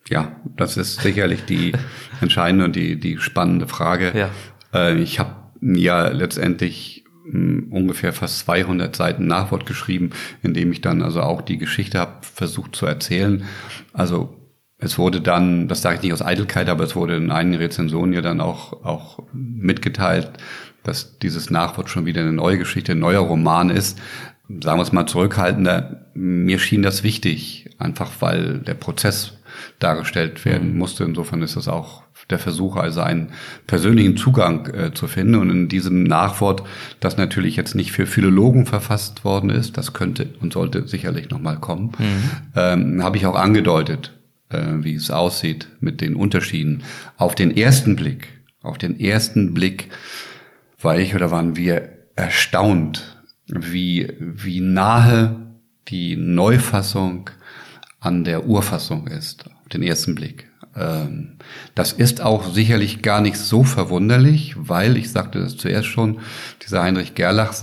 Ja, 0.09 0.37
das 0.57 0.77
ist 0.77 1.01
sicherlich 1.01 1.45
die 1.47 1.73
entscheidende 2.21 2.67
und 2.67 2.77
die, 2.77 3.01
die 3.01 3.19
spannende 3.19 3.67
Frage. 3.69 4.13
Ja. 4.15 4.31
Äh, 4.75 4.99
ich 5.01 5.19
habe 5.19 5.35
ja 5.63 6.09
letztendlich 6.09 7.05
hm, 7.31 7.69
ungefähr 7.73 8.13
fast 8.13 8.41
200 8.41 8.95
Seiten 8.95 9.27
Nachwort 9.27 9.65
geschrieben, 9.65 10.11
in 10.43 10.53
dem 10.53 10.73
ich 10.73 10.83
dann 10.83 11.03
also 11.03 11.23
auch 11.23 11.41
die 11.41 11.57
Geschichte 11.57 11.99
habe 11.99 12.19
versucht 12.21 12.77
zu 12.77 12.85
erzählen. 12.85 13.45
Also 13.95 14.37
es 14.77 14.99
wurde 14.99 15.23
dann, 15.23 15.69
das 15.69 15.81
sage 15.81 15.97
ich 15.97 16.03
nicht 16.03 16.13
aus 16.13 16.21
Eitelkeit, 16.21 16.69
aber 16.69 16.85
es 16.85 16.95
wurde 16.95 17.17
in 17.17 17.31
einigen 17.31 17.57
Rezensionen 17.57 18.13
ja 18.13 18.21
dann 18.21 18.43
auch, 18.43 18.85
auch 18.85 19.21
mitgeteilt, 19.33 20.33
dass 20.85 21.19
dieses 21.19 21.51
Nachwort 21.51 21.91
schon 21.91 22.07
wieder 22.07 22.21
eine 22.21 22.33
neue 22.33 22.59
Geschichte, 22.59 22.93
ein 22.93 23.01
neuer 23.01 23.23
Roman 23.23 23.71
ist. 23.71 23.99
Sagen 24.49 24.79
wir 24.79 24.83
es 24.83 24.93
mal 24.93 25.07
zurückhaltender. 25.07 26.07
Mir 26.15 26.59
schien 26.59 26.83
das 26.83 27.03
wichtig, 27.03 27.71
einfach 27.79 28.13
weil 28.21 28.59
der 28.59 28.75
Prozess 28.75 29.33
dargestellt 29.79 30.45
werden 30.45 30.73
mhm. 30.73 30.79
musste. 30.79 31.05
Insofern 31.05 31.43
ist 31.43 31.57
das 31.57 31.69
auch 31.69 32.05
der 32.31 32.39
Versuch, 32.39 32.77
also 32.77 33.01
einen 33.01 33.33
persönlichen 33.67 34.17
Zugang 34.17 34.67
äh, 34.75 34.95
zu 34.95 35.07
finden. 35.07 35.35
Und 35.37 35.51
in 35.51 35.69
diesem 35.69 36.05
Nachwort, 36.05 36.63
das 37.01 37.17
natürlich 37.17 37.57
jetzt 37.57 37.75
nicht 37.75 37.93
für 37.93 38.07
Philologen 38.07 38.67
verfasst 38.67 39.25
worden 39.25 39.51
ist, 39.51 39.77
das 39.77 39.93
könnte 39.93 40.29
und 40.41 40.53
sollte 40.53 40.87
sicherlich 40.87 41.31
nochmal 41.31 41.59
kommen, 41.59 41.93
mhm. 41.99 42.31
ähm, 42.55 43.03
habe 43.03 43.17
ich 43.17 43.27
auch 43.27 43.37
angedeutet, 43.37 44.13
äh, 44.51 44.61
wie 44.81 44.95
es 44.95 45.11
aussieht 45.11 45.69
mit 45.81 46.01
den 46.01 46.17
Unterschieden. 46.17 46.83
Auf 47.17 47.35
den 47.35 47.57
ersten 47.57 47.97
Blick, 47.97 48.29
auf 48.63 48.79
den 48.79 48.99
ersten 48.99 49.55
Blick 49.55 49.91
war 50.85 50.99
ich 50.99 51.15
oder 51.15 51.31
waren 51.31 51.57
wir 51.57 51.91
erstaunt, 52.17 53.23
wie, 53.47 54.13
wie 54.19 54.61
nahe 54.61 55.37
die 55.89 56.17
Neufassung 56.17 57.31
an 58.01 58.25
der 58.25 58.47
Urfassung 58.47 59.07
ist, 59.07 59.47
auf 59.47 59.69
den 59.69 59.83
ersten 59.83 60.15
Blick. 60.15 60.49
Ähm, 60.77 61.39
das 61.75 61.93
ist 61.93 62.21
auch 62.21 62.53
sicherlich 62.53 63.03
gar 63.03 63.21
nicht 63.21 63.37
so 63.37 63.65
verwunderlich, 63.65 64.55
weil, 64.57 64.97
ich 64.97 65.11
sagte 65.11 65.41
das 65.41 65.57
zuerst 65.57 65.89
schon, 65.89 66.19
dieser 66.63 66.83
Heinrich 66.83 67.15
Gerlach 67.15 67.55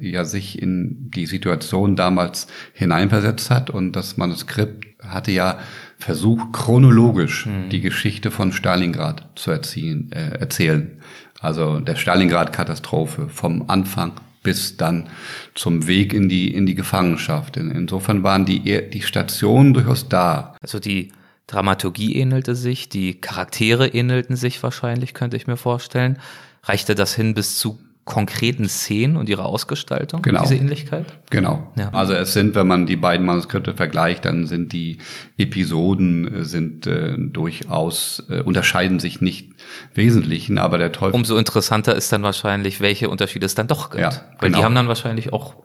ja 0.00 0.24
sich 0.24 0.60
in 0.60 1.10
die 1.10 1.26
Situation 1.26 1.96
damals 1.96 2.46
hineinversetzt 2.72 3.50
hat 3.50 3.70
und 3.70 3.92
das 3.92 4.16
Manuskript 4.16 4.86
hatte 5.00 5.32
ja 5.32 5.58
versucht, 5.98 6.52
chronologisch 6.52 7.44
hm. 7.44 7.68
die 7.70 7.80
Geschichte 7.80 8.30
von 8.30 8.52
Stalingrad 8.52 9.26
zu 9.36 9.50
erziehen, 9.50 10.10
äh, 10.12 10.38
erzählen. 10.38 10.98
Also 11.44 11.80
der 11.80 11.96
Stalingrad-Katastrophe 11.96 13.28
vom 13.28 13.64
Anfang 13.68 14.12
bis 14.42 14.76
dann 14.76 15.08
zum 15.54 15.86
Weg 15.86 16.12
in 16.12 16.28
die, 16.28 16.54
in 16.54 16.66
die 16.66 16.74
Gefangenschaft. 16.74 17.56
insofern 17.56 18.22
waren 18.22 18.44
die, 18.44 18.60
die 18.90 19.02
Stationen 19.02 19.74
durchaus 19.74 20.08
da. 20.08 20.54
Also 20.60 20.78
die 20.78 21.12
Dramaturgie 21.46 22.16
ähnelte 22.16 22.54
sich, 22.54 22.88
die 22.88 23.20
Charaktere 23.20 23.88
ähnelten 23.88 24.36
sich 24.36 24.62
wahrscheinlich, 24.62 25.14
könnte 25.14 25.36
ich 25.36 25.46
mir 25.46 25.56
vorstellen. 25.56 26.18
Reichte 26.62 26.94
das 26.94 27.14
hin 27.14 27.34
bis 27.34 27.58
zu 27.58 27.78
konkreten 28.04 28.68
Szenen 28.68 29.16
und 29.16 29.28
ihre 29.28 29.44
Ausgestaltung, 29.44 30.20
genau. 30.20 30.42
diese 30.42 30.56
Ähnlichkeit? 30.56 31.06
Genau. 31.30 31.72
Ja. 31.76 31.88
Also 31.92 32.12
es 32.12 32.34
sind, 32.34 32.54
wenn 32.54 32.66
man 32.66 32.84
die 32.84 32.96
beiden 32.96 33.24
Manuskripte 33.24 33.74
vergleicht, 33.74 34.26
dann 34.26 34.46
sind 34.46 34.72
die 34.72 34.98
Episoden 35.38 36.40
äh, 36.40 36.44
sind 36.44 36.86
äh, 36.86 37.14
durchaus 37.16 38.22
äh, 38.28 38.42
unterscheiden 38.42 39.00
sich 39.00 39.22
nicht 39.22 39.52
wesentlichen, 39.94 40.58
aber 40.58 40.76
der 40.76 40.92
Teufel. 40.92 41.14
Umso 41.14 41.36
interessanter 41.38 41.94
ist 41.94 42.12
dann 42.12 42.22
wahrscheinlich, 42.22 42.80
welche 42.80 43.08
Unterschiede 43.08 43.46
es 43.46 43.54
dann 43.54 43.68
doch 43.68 43.90
gibt. 43.90 44.02
Ja, 44.02 44.10
Weil 44.38 44.50
genau. 44.50 44.58
die 44.58 44.64
haben 44.64 44.74
dann 44.74 44.88
wahrscheinlich 44.88 45.32
auch 45.32 45.56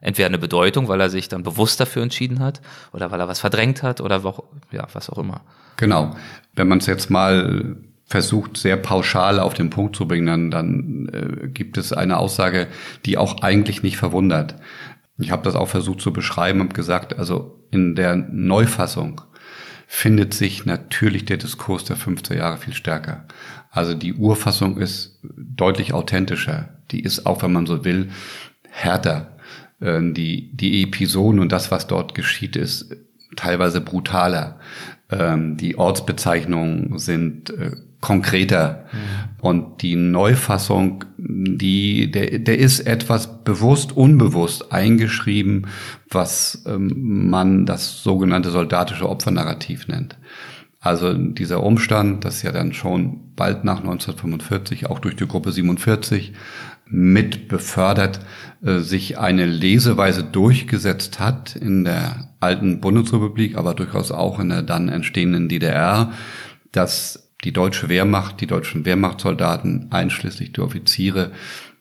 entweder 0.00 0.26
eine 0.26 0.38
Bedeutung, 0.38 0.88
weil 0.88 1.00
er 1.00 1.10
sich 1.10 1.28
dann 1.28 1.42
bewusst 1.42 1.78
dafür 1.78 2.02
entschieden 2.02 2.40
hat 2.40 2.62
oder 2.92 3.10
weil 3.10 3.20
er 3.20 3.28
was 3.28 3.40
verdrängt 3.40 3.82
hat 3.82 4.00
oder 4.00 4.24
auch, 4.24 4.44
ja, 4.70 4.86
was 4.94 5.10
auch 5.10 5.18
immer. 5.18 5.42
Genau. 5.76 6.16
Wenn 6.54 6.68
man 6.68 6.78
es 6.78 6.86
jetzt 6.86 7.10
mal 7.10 7.76
versucht, 8.04 8.56
sehr 8.56 8.76
pauschal 8.76 9.40
auf 9.40 9.54
den 9.54 9.70
Punkt 9.70 9.96
zu 9.96 10.06
bringen, 10.06 10.26
dann, 10.26 10.50
dann 10.50 11.08
äh, 11.12 11.48
gibt 11.48 11.78
es 11.78 11.92
eine 11.92 12.18
Aussage, 12.18 12.68
die 13.06 13.16
auch 13.16 13.42
eigentlich 13.42 13.82
nicht 13.82 13.96
verwundert. 13.96 14.56
Ich 15.18 15.30
habe 15.30 15.44
das 15.44 15.54
auch 15.54 15.68
versucht 15.68 16.00
zu 16.00 16.12
beschreiben 16.12 16.60
und 16.60 16.74
gesagt, 16.74 17.18
also 17.18 17.64
in 17.70 17.94
der 17.94 18.16
Neufassung 18.16 19.22
findet 19.86 20.34
sich 20.34 20.64
natürlich 20.64 21.24
der 21.24 21.36
Diskurs 21.36 21.84
der 21.84 21.96
15 21.96 22.38
Jahre 22.38 22.56
viel 22.56 22.74
stärker. 22.74 23.24
Also 23.70 23.94
die 23.94 24.14
Urfassung 24.14 24.78
ist 24.78 25.20
deutlich 25.22 25.92
authentischer. 25.94 26.68
Die 26.90 27.00
ist 27.00 27.26
auch, 27.26 27.42
wenn 27.42 27.52
man 27.52 27.66
so 27.66 27.84
will, 27.84 28.10
härter. 28.70 29.36
Äh, 29.80 30.00
die, 30.12 30.54
die 30.54 30.82
Episoden 30.82 31.40
und 31.40 31.52
das, 31.52 31.70
was 31.70 31.86
dort 31.86 32.14
geschieht, 32.14 32.56
ist 32.56 32.94
teilweise 33.36 33.80
brutaler. 33.80 34.58
Ähm, 35.12 35.56
die 35.56 35.78
Ortsbezeichnungen 35.78 36.98
sind 36.98 37.50
äh, 37.50 37.72
konkreter. 38.00 38.84
Mhm. 38.92 38.98
Und 39.40 39.82
die 39.82 39.96
Neufassung, 39.96 41.04
die, 41.16 42.10
der, 42.10 42.38
der 42.40 42.58
ist 42.58 42.80
etwas 42.80 43.44
bewusst, 43.44 43.96
unbewusst 43.96 44.72
eingeschrieben, 44.72 45.68
was 46.10 46.64
ähm, 46.66 47.30
man 47.30 47.64
das 47.64 48.02
sogenannte 48.02 48.50
soldatische 48.50 49.08
Opfernarrativ 49.08 49.88
nennt. 49.88 50.18
Also 50.80 51.14
dieser 51.14 51.62
Umstand, 51.62 52.24
das 52.24 52.42
ja 52.42 52.50
dann 52.50 52.72
schon 52.72 53.34
bald 53.36 53.64
nach 53.64 53.78
1945 53.78 54.90
auch 54.90 54.98
durch 54.98 55.14
die 55.14 55.28
Gruppe 55.28 55.52
47 55.52 56.32
mit 56.86 57.46
befördert, 57.46 58.20
äh, 58.64 58.78
sich 58.78 59.16
eine 59.16 59.46
Leseweise 59.46 60.24
durchgesetzt 60.24 61.20
hat 61.20 61.54
in 61.54 61.84
der 61.84 62.31
alten 62.42 62.80
Bundesrepublik, 62.80 63.56
aber 63.56 63.74
durchaus 63.74 64.10
auch 64.10 64.38
in 64.38 64.48
der 64.48 64.62
dann 64.62 64.88
entstehenden 64.88 65.48
DDR, 65.48 66.12
dass 66.72 67.30
die 67.44 67.52
deutsche 67.52 67.88
Wehrmacht, 67.88 68.40
die 68.40 68.46
deutschen 68.46 68.84
Wehrmachtssoldaten, 68.84 69.88
einschließlich 69.90 70.52
die 70.52 70.60
Offiziere, 70.60 71.32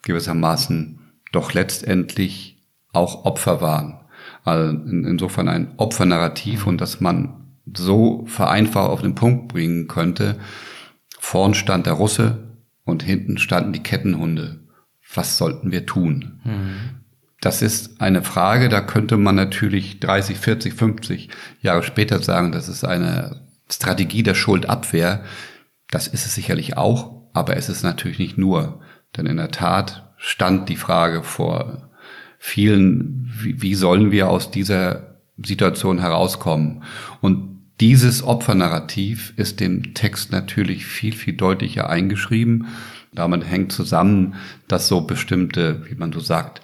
gewissermaßen 0.01 0.99
doch 1.32 1.53
letztendlich 1.53 2.57
auch 2.93 3.26
Opfer 3.26 3.62
waren. 3.62 3.99
Also 4.43 4.78
insofern 4.86 5.47
ein 5.47 5.74
Opfernarrativ 5.78 6.68
und 6.68 6.82
dass 6.82 6.99
man 6.99 7.57
so 7.74 8.26
vereinfacht 8.26 8.89
auf 8.89 9.01
den 9.01 9.16
Punkt 9.16 9.47
bringen 9.49 9.88
könnte. 9.88 10.39
Vorn 11.20 11.53
stand 11.53 11.86
der 11.86 11.93
Russe 11.93 12.57
und 12.84 13.03
hinten 13.03 13.38
standen 13.38 13.74
die 13.74 13.84
Kettenhunde. 13.84 14.59
Was 15.14 15.38
sollten 15.38 15.72
wir 15.72 15.86
tun? 15.86 16.41
Mhm. 16.43 17.00
Das 17.41 17.63
ist 17.63 17.99
eine 17.99 18.21
Frage, 18.21 18.69
da 18.69 18.81
könnte 18.81 19.17
man 19.17 19.35
natürlich 19.35 19.99
30, 19.99 20.37
40, 20.37 20.73
50 20.75 21.29
Jahre 21.59 21.81
später 21.81 22.21
sagen, 22.21 22.51
das 22.51 22.69
ist 22.69 22.85
eine 22.85 23.41
Strategie 23.69 24.21
der 24.21 24.35
Schuldabwehr. 24.35 25.23
Das 25.89 26.07
ist 26.07 26.25
es 26.25 26.35
sicherlich 26.35 26.77
auch, 26.77 27.29
aber 27.33 27.57
es 27.57 27.67
ist 27.67 27.83
natürlich 27.83 28.19
nicht 28.19 28.37
nur. 28.37 28.79
Denn 29.17 29.25
in 29.25 29.37
der 29.37 29.49
Tat 29.49 30.13
stand 30.17 30.69
die 30.69 30.75
Frage 30.75 31.23
vor 31.23 31.89
vielen, 32.37 33.31
wie, 33.41 33.59
wie 33.61 33.73
sollen 33.73 34.11
wir 34.11 34.29
aus 34.29 34.51
dieser 34.51 35.17
Situation 35.43 35.99
herauskommen? 35.99 36.83
Und 37.21 37.51
dieses 37.79 38.23
Opfernarrativ 38.23 39.33
ist 39.37 39.59
dem 39.59 39.95
Text 39.95 40.31
natürlich 40.31 40.85
viel, 40.85 41.13
viel 41.13 41.33
deutlicher 41.33 41.89
eingeschrieben. 41.89 42.67
Damit 43.13 43.49
hängt 43.49 43.71
zusammen, 43.71 44.35
dass 44.67 44.87
so 44.87 45.01
bestimmte, 45.01 45.83
wie 45.89 45.95
man 45.95 46.13
so 46.13 46.19
sagt, 46.19 46.61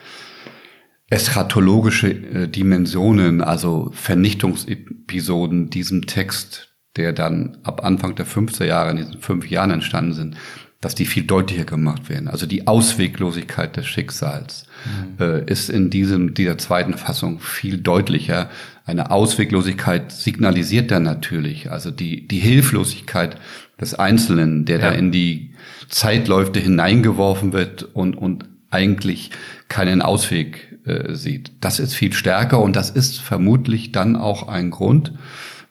eschatologische 1.09 2.09
äh, 2.09 2.47
Dimensionen, 2.47 3.41
also 3.41 3.91
Vernichtungsepisoden 3.93 5.69
diesem 5.69 6.05
Text, 6.05 6.75
der 6.97 7.13
dann 7.13 7.57
ab 7.63 7.83
Anfang 7.83 8.15
der 8.15 8.25
50er 8.27 8.65
Jahre 8.65 8.91
in 8.91 8.97
diesen 8.97 9.19
fünf 9.19 9.49
Jahren 9.49 9.71
entstanden 9.71 10.13
sind, 10.13 10.37
dass 10.81 10.93
die 10.93 11.05
viel 11.05 11.23
deutlicher 11.23 11.63
gemacht 11.63 12.09
werden. 12.09 12.27
Also 12.27 12.45
die 12.45 12.67
Ausweglosigkeit 12.67 13.75
des 13.77 13.87
Schicksals 13.87 14.67
mhm. 14.85 15.23
äh, 15.23 15.43
ist 15.45 15.69
in 15.69 15.89
diesem, 15.89 16.33
dieser 16.33 16.57
zweiten 16.57 16.93
Fassung 16.93 17.39
viel 17.39 17.77
deutlicher. 17.77 18.49
Eine 18.85 19.09
Ausweglosigkeit 19.09 20.11
signalisiert 20.11 20.91
dann 20.91 21.03
natürlich, 21.03 21.71
also 21.71 21.89
die, 21.89 22.27
die 22.27 22.39
Hilflosigkeit 22.39 23.37
des 23.81 23.95
Einzelnen, 23.95 24.65
der 24.65 24.79
ja. 24.79 24.89
da 24.89 24.95
in 24.95 25.11
die 25.11 25.53
Zeitläufe 25.89 26.59
hineingeworfen 26.59 27.53
wird 27.53 27.83
und, 27.83 28.15
und 28.15 28.45
eigentlich 28.69 29.31
keinen 29.69 30.01
Ausweg 30.01 30.66
äh, 30.87 31.15
sieht. 31.15 31.51
Das 31.61 31.79
ist 31.79 31.93
viel 31.93 32.13
stärker 32.13 32.59
und 32.59 32.75
das 32.75 32.89
ist 32.89 33.19
vermutlich 33.19 33.91
dann 33.91 34.15
auch 34.15 34.47
ein 34.47 34.71
Grund, 34.71 35.13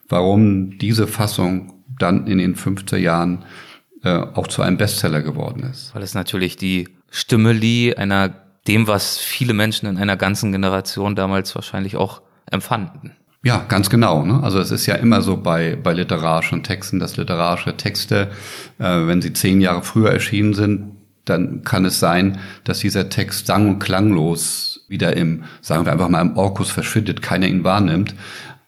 warum 0.09 0.79
diese 0.79 1.07
Fassung 1.07 1.73
dann 1.99 2.27
in 2.27 2.39
den 2.39 2.57
50er 2.57 2.97
Jahren 2.97 3.45
äh, 4.03 4.19
auch 4.19 4.47
zu 4.47 4.63
einem 4.63 4.77
Bestseller 4.77 5.23
geworden 5.23 5.63
ist. 5.63 5.95
Weil 5.95 6.03
es 6.03 6.15
natürlich 6.15 6.57
die 6.57 6.89
Stimmeli 7.11 7.95
einer 7.95 8.35
dem, 8.69 8.87
was 8.87 9.19
viele 9.19 9.55
Menschen 9.55 9.87
in 9.87 9.97
einer 9.97 10.17
ganzen 10.17 10.53
Generation 10.53 11.17
damals 11.17 11.55
wahrscheinlich 11.55 11.97
auch 11.97 12.21
empfanden. 12.51 13.13
Ja, 13.43 13.65
ganz 13.69 13.91
genau. 13.91 14.25
Ne? 14.25 14.43
Also 14.43 14.59
es 14.59 14.71
ist 14.71 14.87
ja 14.87 14.97
immer 14.97 15.23
so 15.23 15.37
bei, 15.37 15.77
bei 15.81 15.93
literarischen 15.93 16.65
Texten, 16.65 16.99
dass 16.99 17.17
literarische 17.17 17.77
Texte, 17.77 18.31
äh, 18.79 19.07
wenn 19.07 19.23
sie 19.23 19.33
zehn 19.33 19.61
Jahre 19.61 19.83
früher 19.83 20.11
erschienen 20.11 20.55
sind, 20.55 20.97
dann 21.25 21.63
kann 21.63 21.85
es 21.85 22.01
sein, 22.01 22.39
dass 22.65 22.81
dieser 22.81 23.09
Text 23.09 23.47
sang- 23.47 23.69
und 23.69 23.79
klanglos 23.79 24.76
wieder 24.89 25.17
im, 25.17 25.45
sagen 25.61 25.85
wir 25.85 25.93
einfach 25.93 26.09
mal, 26.09 26.21
im 26.21 26.37
Orkus 26.37 26.71
verschwindet, 26.71 27.23
keiner 27.23 27.47
ihn 27.47 27.65
wahrnimmt. 27.65 28.15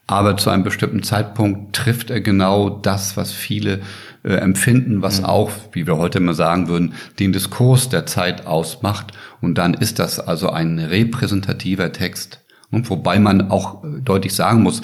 Aber 0.07 0.37
zu 0.37 0.49
einem 0.49 0.63
bestimmten 0.63 1.03
Zeitpunkt 1.03 1.75
trifft 1.75 2.09
er 2.09 2.19
genau 2.19 2.69
das, 2.69 3.15
was 3.15 3.31
viele 3.31 3.81
äh, 4.23 4.33
empfinden, 4.33 5.03
was 5.03 5.19
mhm. 5.19 5.25
auch, 5.25 5.51
wie 5.71 5.85
wir 5.85 5.97
heute 5.97 6.17
immer 6.17 6.33
sagen 6.33 6.67
würden, 6.67 6.93
den 7.19 7.31
Diskurs 7.31 7.89
der 7.89 8.07
Zeit 8.07 8.47
ausmacht. 8.47 9.11
Und 9.39 9.59
dann 9.59 9.75
ist 9.75 9.99
das 9.99 10.19
also 10.19 10.49
ein 10.49 10.79
repräsentativer 10.79 11.91
Text. 11.91 12.43
Und 12.71 12.89
wobei 12.89 13.19
man 13.19 13.51
auch 13.51 13.83
äh, 13.83 14.01
deutlich 14.01 14.33
sagen 14.33 14.63
muss, 14.63 14.81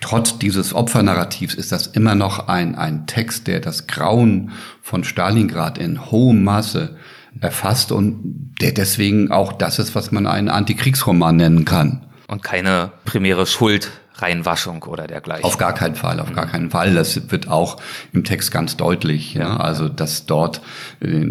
trotz 0.00 0.38
dieses 0.38 0.74
Opfernarrativs 0.74 1.54
ist 1.54 1.70
das 1.70 1.86
immer 1.88 2.14
noch 2.14 2.48
ein, 2.48 2.74
ein 2.74 3.06
Text, 3.06 3.46
der 3.46 3.60
das 3.60 3.86
Grauen 3.86 4.50
von 4.80 5.04
Stalingrad 5.04 5.76
in 5.76 6.10
hohem 6.10 6.42
Maße 6.42 6.96
erfasst 7.40 7.92
und 7.92 8.54
der 8.60 8.72
deswegen 8.72 9.30
auch 9.30 9.52
das 9.52 9.78
ist, 9.78 9.94
was 9.94 10.12
man 10.12 10.26
einen 10.26 10.48
Antikriegsroman 10.48 11.36
nennen 11.36 11.64
kann. 11.64 12.06
Und 12.28 12.42
keine 12.42 12.92
primäre 13.04 13.46
Schuld 13.46 13.90
Reinwaschung 14.16 14.84
oder 14.84 15.06
dergleichen. 15.06 15.44
Auf 15.44 15.58
gar 15.58 15.74
keinen 15.74 15.96
Fall, 15.96 16.20
auf 16.20 16.32
gar 16.32 16.46
keinen 16.46 16.70
Fall. 16.70 16.94
Das 16.94 17.30
wird 17.30 17.48
auch 17.48 17.78
im 18.12 18.22
Text 18.22 18.52
ganz 18.52 18.76
deutlich. 18.76 19.34
Ja, 19.34 19.56
also 19.56 19.88
dass 19.88 20.26
dort 20.26 20.60
äh, 21.00 21.26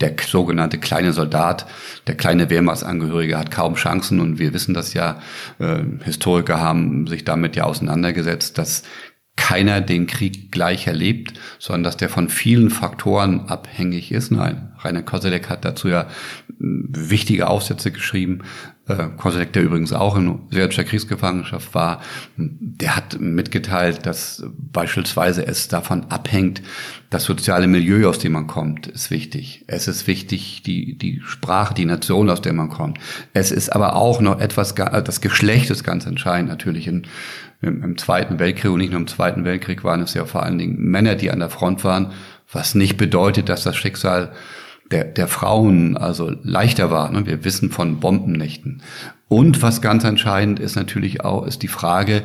der 0.00 0.16
sogenannte 0.26 0.78
kleine 0.78 1.12
Soldat, 1.12 1.66
der 2.06 2.16
kleine 2.16 2.50
Wehrmachtsangehörige 2.50 3.38
hat 3.38 3.50
kaum 3.50 3.74
Chancen 3.74 4.20
und 4.20 4.38
wir 4.38 4.52
wissen 4.52 4.74
das 4.74 4.92
ja. 4.92 5.20
Äh, 5.58 5.82
Historiker 6.02 6.60
haben 6.60 7.06
sich 7.06 7.24
damit 7.24 7.54
ja 7.54 7.64
auseinandergesetzt, 7.64 8.58
dass 8.58 8.82
keiner 9.40 9.80
den 9.80 10.06
Krieg 10.06 10.52
gleich 10.52 10.86
erlebt, 10.86 11.32
sondern 11.58 11.84
dass 11.84 11.96
der 11.96 12.10
von 12.10 12.28
vielen 12.28 12.68
Faktoren 12.68 13.48
abhängig 13.48 14.12
ist. 14.12 14.30
Nein, 14.30 14.72
Rainer 14.80 15.02
Koselleck 15.02 15.48
hat 15.48 15.64
dazu 15.64 15.88
ja 15.88 16.08
wichtige 16.58 17.48
Aufsätze 17.48 17.90
geschrieben. 17.90 18.42
Äh, 18.86 19.08
Koselleck, 19.16 19.54
der 19.54 19.62
übrigens 19.62 19.94
auch 19.94 20.16
in 20.16 20.40
serbischer 20.50 20.84
Kriegsgefangenschaft 20.84 21.74
war, 21.74 22.02
der 22.36 22.96
hat 22.96 23.18
mitgeteilt, 23.18 24.04
dass 24.04 24.44
beispielsweise 24.58 25.46
es 25.46 25.68
davon 25.68 26.04
abhängt, 26.10 26.60
das 27.08 27.24
soziale 27.24 27.66
Milieu, 27.66 28.10
aus 28.10 28.18
dem 28.18 28.32
man 28.32 28.46
kommt, 28.46 28.88
ist 28.88 29.10
wichtig. 29.10 29.64
Es 29.68 29.88
ist 29.88 30.06
wichtig, 30.06 30.62
die, 30.66 30.98
die 30.98 31.22
Sprache, 31.24 31.72
die 31.72 31.86
Nation, 31.86 32.28
aus 32.28 32.42
der 32.42 32.52
man 32.52 32.68
kommt. 32.68 32.98
Es 33.32 33.52
ist 33.52 33.70
aber 33.70 33.96
auch 33.96 34.20
noch 34.20 34.38
etwas, 34.38 34.74
das 34.74 35.22
Geschlecht 35.22 35.70
ist 35.70 35.82
ganz 35.82 36.04
entscheidend 36.04 36.50
natürlich. 36.50 36.86
In, 36.86 37.06
im, 37.62 37.82
im 37.82 37.98
Zweiten 37.98 38.38
Weltkrieg 38.38 38.70
und 38.70 38.78
nicht 38.78 38.90
nur 38.90 39.00
im 39.00 39.06
Zweiten 39.06 39.44
Weltkrieg 39.44 39.84
waren 39.84 40.00
es 40.02 40.14
ja 40.14 40.24
vor 40.24 40.42
allen 40.42 40.58
Dingen 40.58 40.78
Männer, 40.78 41.14
die 41.14 41.30
an 41.30 41.40
der 41.40 41.50
Front 41.50 41.84
waren, 41.84 42.12
was 42.52 42.74
nicht 42.74 42.96
bedeutet, 42.96 43.48
dass 43.48 43.62
das 43.62 43.76
Schicksal 43.76 44.32
der, 44.90 45.04
der 45.04 45.28
Frauen 45.28 45.96
also 45.96 46.32
leichter 46.42 46.90
war. 46.90 47.10
Ne? 47.12 47.26
Wir 47.26 47.44
wissen 47.44 47.70
von 47.70 48.00
Bombennächten. 48.00 48.82
Und 49.28 49.62
was 49.62 49.80
ganz 49.80 50.04
entscheidend 50.04 50.58
ist 50.58 50.74
natürlich 50.74 51.24
auch, 51.24 51.46
ist 51.46 51.62
die 51.62 51.68
Frage, 51.68 52.22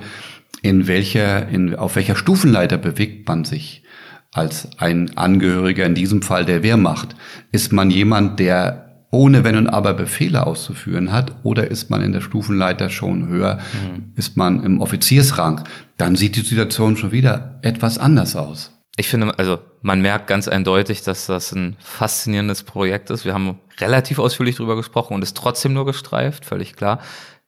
in 0.62 0.88
welcher, 0.88 1.48
in, 1.48 1.76
auf 1.76 1.96
welcher 1.96 2.16
Stufenleiter 2.16 2.78
bewegt 2.78 3.28
man 3.28 3.46
sich 3.46 3.84
als 4.32 4.68
ein 4.80 5.16
Angehöriger, 5.16 5.86
in 5.86 5.94
diesem 5.94 6.24
Fall 6.24 6.46
der 6.46 6.64
Wehrmacht? 6.64 7.16
Ist 7.52 7.72
man 7.72 7.92
jemand, 7.92 8.40
der 8.40 8.85
ohne 9.16 9.44
Wenn 9.44 9.56
und 9.56 9.68
Aber 9.68 9.94
Befehle 9.94 10.46
auszuführen 10.46 11.12
hat, 11.12 11.36
oder 11.44 11.72
ist 11.72 11.90
man 11.90 12.02
in 12.02 12.12
der 12.12 12.22
Stufenleiter 12.22 12.90
schon 12.90 13.28
höher, 13.28 13.60
mhm. 13.74 14.12
ist 14.16 14.38
man 14.38 14.64
im 14.64 14.82
Offiziersrang, 14.82 15.64
dann 15.98 16.16
sieht 16.16 16.36
die 16.36 16.42
Situation 16.42 16.98
schon 16.98 17.12
wieder 17.12 17.60
etwas 17.62 17.98
anders 17.98 18.36
aus. 18.36 18.72
Ich 18.98 19.08
finde, 19.08 19.38
also 19.38 19.60
man 19.82 20.02
merkt 20.02 20.28
ganz 20.28 20.48
eindeutig, 20.48 21.02
dass 21.04 21.26
das 21.26 21.52
ein 21.52 21.76
faszinierendes 21.80 22.64
Projekt 22.64 23.10
ist. 23.10 23.26
Wir 23.26 23.34
haben 23.34 23.60
relativ 23.80 24.20
ausführlich 24.20 24.56
drüber 24.56 24.76
gesprochen 24.76 25.14
und 25.14 25.24
es 25.24 25.34
trotzdem 25.34 25.74
nur 25.74 25.86
gestreift, 25.86 26.46
völlig 26.46 26.76
klar. 26.76 27.00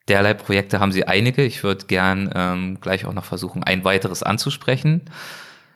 Derlei 0.08 0.34
Projekte 0.34 0.80
haben 0.80 0.92
Sie 0.92 1.06
einige. 1.06 1.44
Ich 1.44 1.64
würde 1.64 1.86
gern 1.86 2.30
ähm, 2.34 2.80
gleich 2.80 3.06
auch 3.06 3.14
noch 3.14 3.26
versuchen, 3.26 3.64
ein 3.64 3.84
weiteres 3.84 4.24
anzusprechen. 4.24 5.02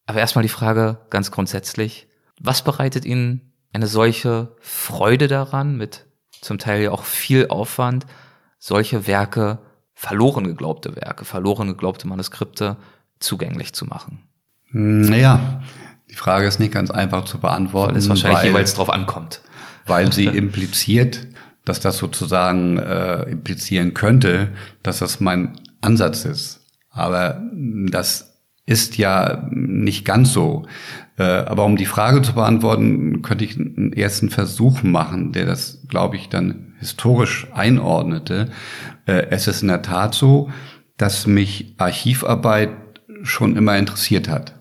Aber 0.06 0.20
erstmal 0.20 0.44
die 0.44 0.50
Frage 0.50 1.00
ganz 1.10 1.32
grundsätzlich, 1.32 2.08
was 2.40 2.64
bereitet 2.64 3.06
Ihnen 3.06 3.51
eine 3.74 3.88
solche 3.88 4.56
Freude 4.60 5.28
daran, 5.28 5.78
mit 5.78 6.06
zum 6.42 6.58
Teil 6.58 6.82
ja 6.82 6.92
auch 6.92 7.04
viel 7.04 7.48
Aufwand, 7.48 8.06
solche 8.58 9.08
Werke, 9.08 9.60
verloren 9.94 10.46
geglaubte 10.46 10.96
Werke, 10.96 11.26
verloren 11.26 11.68
geglaubte 11.68 12.08
Manuskripte 12.08 12.78
zugänglich 13.20 13.74
zu 13.74 13.86
machen? 13.86 14.24
Naja, 14.72 15.62
die 16.10 16.16
Frage 16.16 16.48
ist 16.48 16.60
nicht 16.60 16.74
ganz 16.74 16.92
einfach 16.92 17.26
zu 17.26 17.40
beantworten. 17.40 17.94
Weil 17.94 18.00
es 18.00 18.10
wahrscheinlich 18.10 18.40
weil, 18.40 18.48
jeweils 18.48 18.74
drauf 18.74 18.90
ankommt. 18.90 19.42
Weil 19.86 20.12
sie 20.12 20.26
impliziert, 20.26 21.28
dass 21.66 21.80
das 21.80 21.98
sozusagen 21.98 22.78
äh, 22.78 23.24
implizieren 23.24 23.94
könnte, 23.94 24.50
dass 24.84 25.00
das 25.00 25.20
mein 25.20 25.60
Ansatz 25.82 26.26
ist. 26.26 26.62
Aber 26.90 27.42
das 27.90 28.32
ist 28.66 28.98
ja 28.98 29.48
nicht 29.52 30.06
ganz 30.06 30.34
so. 30.34 30.66
Äh, 31.18 31.24
aber 31.24 31.66
um 31.66 31.76
die 31.76 31.86
Frage 31.86 32.22
zu 32.22 32.34
beantworten, 32.34 33.22
könnte 33.22 33.46
ich 33.46 33.58
einen 33.58 33.94
ersten 33.94 34.30
Versuch 34.30 34.84
machen, 34.84 35.32
der 35.32 35.46
das, 35.46 35.84
glaube 35.88 36.16
ich, 36.16 36.30
dann 36.30 36.74
historisch 36.80 37.48
einordnete. 37.54 38.50
Äh, 39.06 39.28
es 39.30 39.48
ist 39.48 39.62
in 39.62 39.68
der 39.68 39.82
Tat 39.82 40.16
so, 40.16 40.50
dass 40.98 41.28
mich 41.28 41.76
Archivarbeit 41.78 42.70
schon 43.24 43.56
immer 43.56 43.78
interessiert 43.78 44.30
hat. 44.30 44.56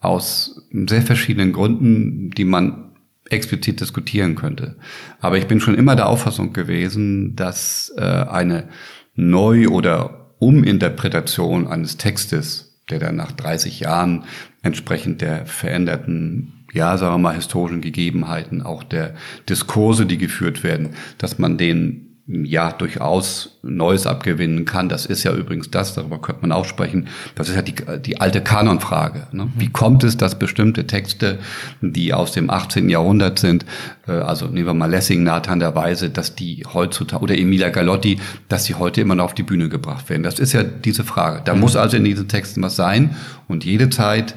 Aus 0.00 0.62
sehr 0.70 1.02
verschiedenen 1.02 1.52
Gründen, 1.52 2.30
die 2.30 2.44
man 2.44 2.92
explizit 3.30 3.80
diskutieren 3.80 4.34
könnte. 4.34 4.76
Aber 5.20 5.38
ich 5.38 5.46
bin 5.46 5.60
schon 5.60 5.74
immer 5.74 5.96
der 5.96 6.08
Auffassung 6.08 6.52
gewesen, 6.52 7.36
dass 7.36 7.92
äh, 7.96 8.02
eine 8.02 8.68
Neu- 9.14 9.68
oder 9.68 10.34
Uminterpretation 10.38 11.66
eines 11.66 11.96
Textes, 11.96 12.82
der 12.90 12.98
dann 12.98 13.16
nach 13.16 13.32
30 13.32 13.80
Jahren 13.80 14.24
entsprechend 14.64 15.20
der 15.20 15.46
veränderten 15.46 16.64
ja, 16.74 16.98
sagen 16.98 17.14
wir 17.14 17.18
mal, 17.18 17.36
historischen 17.36 17.80
Gegebenheiten, 17.80 18.60
auch 18.60 18.82
der 18.82 19.14
Diskurse, 19.48 20.06
die 20.06 20.18
geführt 20.18 20.64
werden, 20.64 20.90
dass 21.18 21.38
man 21.38 21.56
den 21.56 22.03
ja 22.26 22.72
durchaus 22.72 23.58
Neues 23.62 24.06
abgewinnen 24.06 24.64
kann. 24.64 24.88
Das 24.88 25.04
ist 25.04 25.24
ja 25.24 25.34
übrigens 25.34 25.70
das, 25.70 25.94
darüber 25.94 26.18
könnte 26.20 26.40
man 26.40 26.52
auch 26.52 26.64
sprechen. 26.64 27.08
Das 27.34 27.50
ist 27.50 27.54
ja 27.54 27.60
die, 27.60 27.74
die 28.00 28.18
alte 28.18 28.40
Kanonfrage. 28.40 29.26
Ne? 29.32 29.48
Wie 29.56 29.68
kommt 29.68 30.04
es, 30.04 30.16
dass 30.16 30.38
bestimmte 30.38 30.86
Texte, 30.86 31.38
die 31.82 32.14
aus 32.14 32.32
dem 32.32 32.48
18. 32.48 32.88
Jahrhundert 32.88 33.38
sind, 33.38 33.66
äh, 34.08 34.12
also 34.12 34.46
nehmen 34.46 34.66
wir 34.66 34.74
mal 34.74 34.90
Lessing, 34.90 35.22
Nathan 35.22 35.60
der 35.60 35.74
Weise, 35.74 36.08
dass 36.08 36.34
die 36.34 36.64
heutzutage, 36.72 37.22
oder 37.22 37.36
Emilia 37.36 37.68
Galotti, 37.68 38.18
dass 38.48 38.64
die 38.64 38.74
heute 38.74 39.02
immer 39.02 39.14
noch 39.14 39.24
auf 39.24 39.34
die 39.34 39.42
Bühne 39.42 39.68
gebracht 39.68 40.08
werden. 40.08 40.22
Das 40.22 40.38
ist 40.38 40.54
ja 40.54 40.62
diese 40.62 41.04
Frage. 41.04 41.42
Da 41.44 41.54
mhm. 41.54 41.60
muss 41.60 41.76
also 41.76 41.98
in 41.98 42.04
diesen 42.04 42.28
Texten 42.28 42.62
was 42.62 42.74
sein 42.74 43.16
und 43.48 43.64
jede 43.64 43.90
Zeit 43.90 44.34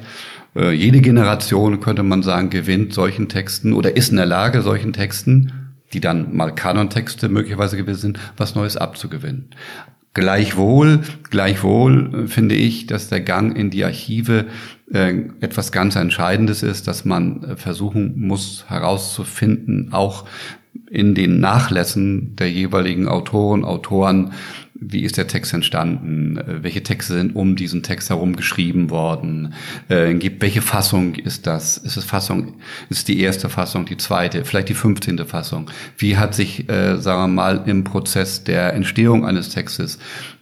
äh, 0.56 0.72
jede 0.72 1.00
Generation, 1.00 1.80
könnte 1.80 2.02
man 2.02 2.22
sagen, 2.22 2.50
gewinnt 2.50 2.92
solchen 2.92 3.28
Texten 3.28 3.72
oder 3.72 3.96
ist 3.96 4.10
in 4.10 4.16
der 4.16 4.26
Lage, 4.26 4.62
solchen 4.62 4.92
Texten 4.92 5.67
die 5.92 6.00
dann 6.00 6.36
mal 6.36 6.54
Kanontexte 6.54 7.28
möglicherweise 7.28 7.76
gewesen 7.76 8.00
sind, 8.00 8.20
was 8.36 8.54
Neues 8.54 8.76
abzugewinnen. 8.76 9.50
Gleichwohl, 10.14 11.02
gleichwohl 11.30 12.24
äh, 12.24 12.26
finde 12.26 12.54
ich, 12.56 12.86
dass 12.86 13.08
der 13.08 13.20
Gang 13.20 13.56
in 13.56 13.70
die 13.70 13.84
Archive 13.84 14.46
äh, 14.92 15.14
etwas 15.40 15.70
ganz 15.70 15.96
Entscheidendes 15.96 16.62
ist, 16.62 16.88
dass 16.88 17.04
man 17.04 17.44
äh, 17.44 17.56
versuchen 17.56 18.18
muss 18.18 18.64
herauszufinden, 18.68 19.92
auch 19.92 20.24
in 20.90 21.14
den 21.14 21.40
Nachlässen 21.40 22.34
der 22.36 22.50
jeweiligen 22.50 23.06
Autoren, 23.06 23.64
Autoren, 23.64 24.32
wie 24.80 25.02
ist 25.02 25.16
der 25.16 25.26
Text 25.26 25.52
entstanden, 25.52 26.38
äh, 26.38 26.62
welche 26.62 26.82
Texte 26.82 27.14
sind 27.14 27.34
um 27.34 27.56
diesen 27.56 27.82
Text 27.82 28.10
herum 28.10 28.36
geschrieben 28.36 28.90
worden, 28.90 29.54
äh, 29.88 30.14
welche 30.40 30.62
Fassung 30.62 31.14
ist 31.14 31.46
das, 31.46 31.76
ist 31.78 31.96
es 31.96 32.04
Fassung, 32.04 32.54
ist 32.88 33.08
die 33.08 33.20
erste 33.20 33.48
Fassung, 33.48 33.86
die 33.86 33.96
zweite, 33.96 34.44
vielleicht 34.44 34.68
die 34.68 34.74
fünfzehnte 34.74 35.26
Fassung, 35.26 35.70
wie 35.96 36.16
hat 36.16 36.34
sich, 36.34 36.68
äh, 36.68 36.96
sagen 36.98 37.22
wir 37.22 37.28
mal, 37.28 37.62
im 37.66 37.84
Prozess 37.84 38.44
der 38.44 38.72
Entstehung 38.74 39.26
eines 39.26 39.48
Textes, 39.48 39.98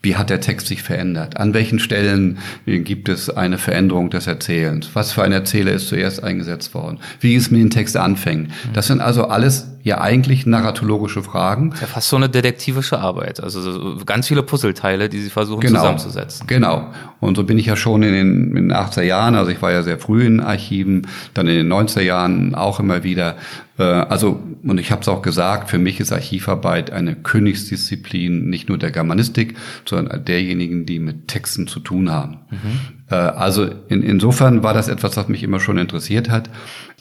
wie 0.07 0.17
hat 0.17 0.29
der 0.31 0.41
Text 0.41 0.67
sich 0.67 0.83
verändert, 0.83 1.37
an 1.39 1.55
welchen 1.55 1.79
Stellen 1.79 2.39
gibt 2.67 3.09
es 3.09 3.31
eine 3.31 3.59
Veränderung 3.59 4.11
des 4.11 4.27
Erzählens, 4.27 4.91
was 4.95 5.13
für 5.13 5.23
ein 5.23 5.33
Erzähler 5.33 5.73
ist 5.73 5.89
zuerst 5.89 6.23
eingesetzt 6.23 6.75
worden, 6.75 6.99
wie 7.21 7.37
es 7.37 7.51
mit 7.51 7.61
dem 7.61 7.71
Text 7.71 7.97
anfängt. 7.97 8.51
Das 8.73 8.89
sind 8.89 9.01
also 9.01 9.29
alles 9.29 9.69
ja 9.83 10.01
eigentlich 10.01 10.47
narratologische 10.47 11.23
Fragen. 11.23 11.73
Ja, 11.81 11.87
fast 11.87 12.09
so 12.09 12.17
eine 12.17 12.29
detektivische 12.29 12.99
Arbeit, 12.99 13.41
also 13.41 13.61
so 13.61 14.05
ganz 14.05 14.17
ganz 14.17 14.29
viele 14.29 14.43
Puzzleteile, 14.43 15.11
die 15.11 15.21
sie 15.21 15.29
versuchen 15.29 15.61
genau, 15.61 15.81
zusammenzusetzen. 15.81 16.47
Genau. 16.47 16.91
Und 17.21 17.37
so 17.37 17.45
bin 17.45 17.59
ich 17.59 17.67
ja 17.67 17.77
schon 17.77 18.03
in 18.03 18.15
den, 18.15 18.57
in 18.57 18.69
den 18.69 18.73
80er 18.73 19.03
Jahren, 19.03 19.35
also 19.35 19.51
ich 19.51 19.61
war 19.61 19.73
ja 19.73 19.83
sehr 19.83 19.99
früh 19.99 20.25
in 20.25 20.41
Archiven, 20.41 21.07
dann 21.35 21.47
in 21.47 21.57
den 21.57 21.71
90er 21.71 22.01
Jahren 22.01 22.55
auch 22.55 22.81
immer 22.81 23.05
wieder. 23.05 23.37
Äh, 23.79 23.83
also, 23.83 24.43
und 24.63 24.79
ich 24.79 24.91
habe 24.91 25.03
es 25.03 25.09
auch 25.09 25.23
gesagt, 25.23 25.71
für 25.71 25.79
mich 25.79 26.01
ist 26.01 26.13
Archivarbeit 26.13 26.91
eine 26.91 27.15
Königsdisziplin, 27.15 28.49
nicht 28.49 28.69
nur 28.69 28.79
der 28.79 28.91
Germanistik, 28.91 29.57
sondern 29.85 30.25
derjenigen, 30.25 30.87
die 30.87 30.99
mit 30.99 31.29
Texten 31.29 31.67
zu 31.67 31.81
tun 31.81 32.11
haben. 32.11 32.39
Mhm. 32.51 32.81
Äh, 33.11 33.15
also 33.15 33.69
in, 33.89 34.03
insofern 34.03 34.63
war 34.63 34.75
das 34.75 34.89
etwas, 34.89 35.17
was 35.17 35.29
mich 35.29 35.43
immer 35.43 35.61
schon 35.61 35.79
interessiert 35.79 36.31
hat. 36.31 36.51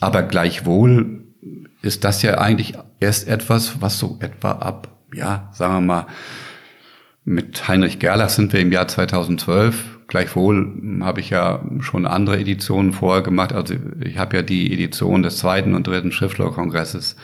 Aber 0.00 0.22
gleichwohl 0.22 1.24
ist 1.82 2.04
das 2.04 2.22
ja 2.22 2.38
eigentlich 2.38 2.74
erst 3.00 3.28
etwas, 3.28 3.80
was 3.80 3.98
so 3.98 4.18
etwa 4.20 4.52
ab, 4.52 4.88
ja, 5.14 5.50
sagen 5.52 5.74
wir 5.74 5.80
mal, 5.80 6.06
mit 7.24 7.66
Heinrich 7.66 7.98
Gerlach 7.98 8.28
sind 8.28 8.52
wir 8.52 8.60
im 8.60 8.70
Jahr 8.70 8.86
2012. 8.86 9.95
Gleichwohl 10.08 11.00
habe 11.00 11.20
ich 11.20 11.30
ja 11.30 11.64
schon 11.80 12.06
andere 12.06 12.38
Editionen 12.38 12.92
vorher 12.92 13.22
gemacht. 13.22 13.52
Also 13.52 13.74
ich 14.04 14.18
habe 14.18 14.36
ja 14.36 14.42
die 14.42 14.72
Edition 14.72 15.22
des 15.22 15.38
zweiten 15.38 15.74
und 15.74 15.86
dritten 15.86 16.12
Schriftstellerkongresses 16.12 17.16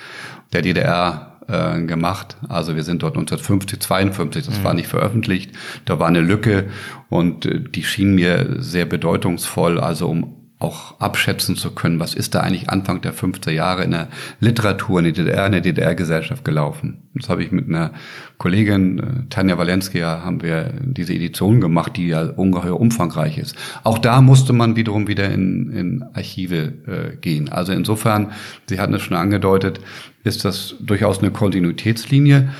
der 0.52 0.62
DDR 0.62 1.32
äh, 1.48 1.80
gemacht. 1.82 2.36
Also 2.48 2.74
wir 2.74 2.82
sind 2.82 3.02
dort 3.02 3.14
1950, 3.16 3.80
52, 3.80 4.46
das 4.46 4.58
mhm. 4.58 4.64
war 4.64 4.74
nicht 4.74 4.88
veröffentlicht. 4.88 5.52
Da 5.84 5.98
war 5.98 6.08
eine 6.08 6.20
Lücke 6.20 6.70
und 7.08 7.46
äh, 7.46 7.60
die 7.60 7.84
schien 7.84 8.14
mir 8.14 8.56
sehr 8.58 8.84
bedeutungsvoll, 8.84 9.78
also 9.78 10.08
um 10.08 10.41
auch 10.62 11.00
abschätzen 11.00 11.56
zu 11.56 11.72
können, 11.72 12.00
was 12.00 12.14
ist 12.14 12.34
da 12.34 12.40
eigentlich 12.40 12.70
Anfang 12.70 13.00
der 13.00 13.12
50er 13.12 13.50
Jahre 13.50 13.84
in 13.84 13.90
der 13.90 14.08
Literatur 14.40 15.00
in 15.00 15.04
der 15.06 15.12
DDR, 15.12 15.46
in 15.46 15.52
der 15.52 15.60
DDR-Gesellschaft 15.60 16.44
gelaufen. 16.44 17.02
Das 17.14 17.28
habe 17.28 17.42
ich 17.42 17.52
mit 17.52 17.68
einer 17.68 17.92
Kollegin, 18.38 18.98
äh, 18.98 19.02
Tanja 19.28 19.58
Walenskia, 19.58 20.22
haben 20.24 20.42
wir 20.42 20.72
diese 20.82 21.14
Edition 21.14 21.60
gemacht, 21.60 21.96
die 21.96 22.08
ja 22.08 22.22
ungeheuer 22.22 22.78
umfangreich 22.78 23.38
ist. 23.38 23.56
Auch 23.84 23.98
da 23.98 24.20
musste 24.20 24.52
man 24.52 24.76
wiederum 24.76 25.08
wieder 25.08 25.30
in, 25.30 25.70
in 25.70 26.04
Archive 26.14 26.56
äh, 26.86 27.16
gehen. 27.16 27.50
Also 27.50 27.72
insofern, 27.72 28.32
Sie 28.66 28.80
hatten 28.80 28.94
es 28.94 29.02
schon 29.02 29.16
angedeutet, 29.16 29.80
ist 30.24 30.44
das 30.44 30.76
durchaus 30.80 31.18
eine 31.18 31.30
Kontinuitätslinie. 31.30 32.50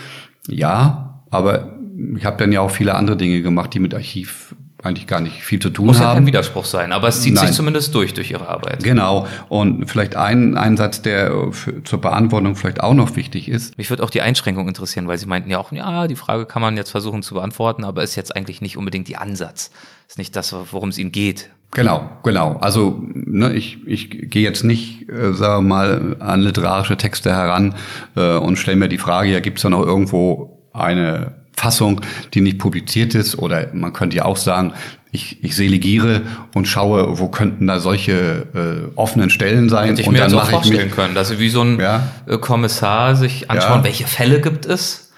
Ja, 0.49 1.23
aber 1.31 1.79
ich 2.17 2.25
habe 2.25 2.37
dann 2.37 2.53
ja 2.53 2.61
auch 2.61 2.71
viele 2.71 2.95
andere 2.95 3.17
Dinge 3.17 3.43
gemacht, 3.43 3.75
die 3.75 3.79
mit 3.79 3.95
Archiv 3.95 4.55
eigentlich 4.83 5.07
gar 5.07 5.21
nicht 5.21 5.43
viel 5.43 5.61
zu 5.61 5.71
tun 5.71 5.87
Muss 5.87 5.99
haben. 5.99 6.05
Muss 6.05 6.11
ja 6.11 6.15
kein 6.15 6.27
Widerspruch 6.27 6.65
sein, 6.65 6.93
aber 6.93 7.09
es 7.09 7.21
zieht 7.21 7.35
Nein. 7.35 7.47
sich 7.47 7.57
zumindest 7.57 7.95
durch, 7.95 8.15
durch 8.15 8.31
Ihre 8.31 8.49
Arbeit. 8.49 8.83
Genau. 8.83 9.27
Und 9.49 9.89
vielleicht 9.89 10.17
ein, 10.17 10.57
ein 10.57 10.77
Satz, 10.77 11.03
der 11.03 11.53
für, 11.53 11.85
zur 11.85 12.01
Beantwortung 12.01 12.57
vielleicht 12.57 12.83
auch 12.83 12.95
noch 12.95 13.15
wichtig 13.17 13.49
ist. 13.49 13.79
Mich 13.79 13.91
würde 13.91 14.03
auch 14.03 14.11
die 14.11 14.23
Einschränkung 14.23 14.67
interessieren, 14.69 15.07
weil 15.07 15.19
Sie 15.19 15.27
meinten 15.27 15.51
ja 15.51 15.59
auch, 15.59 15.73
ja, 15.73 16.09
die 16.09 16.17
Frage 16.17 16.47
kann 16.47 16.63
man 16.63 16.77
jetzt 16.77 16.91
versuchen 16.91 17.23
zu 17.23 17.35
beantworten, 17.35 17.85
aber 17.85 18.03
ist 18.03 18.17
jetzt 18.17 18.35
eigentlich 18.35 18.61
nicht 18.61 18.77
unbedingt 18.77 19.09
die 19.09 19.17
Ansatz. 19.17 19.71
Ist 20.09 20.19
nicht 20.19 20.35
das, 20.35 20.55
worum 20.73 20.89
es 20.89 20.99
Ihnen 20.99 21.13
geht. 21.13 21.51
Genau, 21.75 22.11
genau. 22.23 22.59
Also 22.61 23.03
ne, 23.03 23.55
ich, 23.55 23.87
ich 23.87 24.11
gehe 24.11 24.43
jetzt 24.43 24.63
nicht, 24.63 25.09
äh, 25.09 25.33
sagen 25.33 25.65
wir 25.65 25.75
mal, 25.75 26.17
an 26.19 26.41
literarische 26.41 26.99
Texte 26.99 27.31
heran 27.33 27.75
äh, 28.15 28.37
und 28.37 28.57
stelle 28.57 28.77
mir 28.77 28.89
die 28.89 28.99
Frage, 28.99 29.31
ja, 29.31 29.41
gibt 29.41 29.59
es 29.59 29.63
da 29.63 29.71
noch 29.71 29.85
irgendwo 29.85 30.69
eine 30.73 31.42
Fassung, 31.57 32.01
die 32.35 32.41
nicht 32.41 32.59
publiziert 32.59 33.15
ist, 33.15 33.39
oder 33.39 33.69
man 33.73 33.93
könnte 33.93 34.17
ja 34.17 34.25
auch 34.25 34.37
sagen, 34.37 34.73
ich, 35.13 35.45
ich 35.45 35.55
selegiere 35.55 36.23
und 36.55 36.67
schaue, 36.67 37.19
wo 37.19 37.29
könnten 37.29 37.67
da 37.67 37.81
solche 37.81 38.47
äh, 38.55 38.97
offenen 38.97 39.29
Stellen 39.29 39.69
sein. 39.69 39.91
Hätte 39.91 40.01
ich 40.01 40.07
und 40.07 40.15
mir 40.15 40.21
dann 40.21 40.33
das 40.33 40.45
auch 40.45 40.51
vorstellen 40.51 40.87
mich, 40.87 40.95
können, 40.95 41.15
dass 41.15 41.29
Sie 41.29 41.39
wie 41.39 41.51
so 41.51 41.63
ein 41.63 41.79
ja, 41.79 42.09
äh, 42.27 42.39
Kommissar 42.39 43.15
sich 43.15 43.51
anschauen, 43.51 43.81
ja, 43.81 43.85
welche 43.85 44.07
Fälle 44.07 44.41
gibt 44.41 44.65
es 44.65 45.13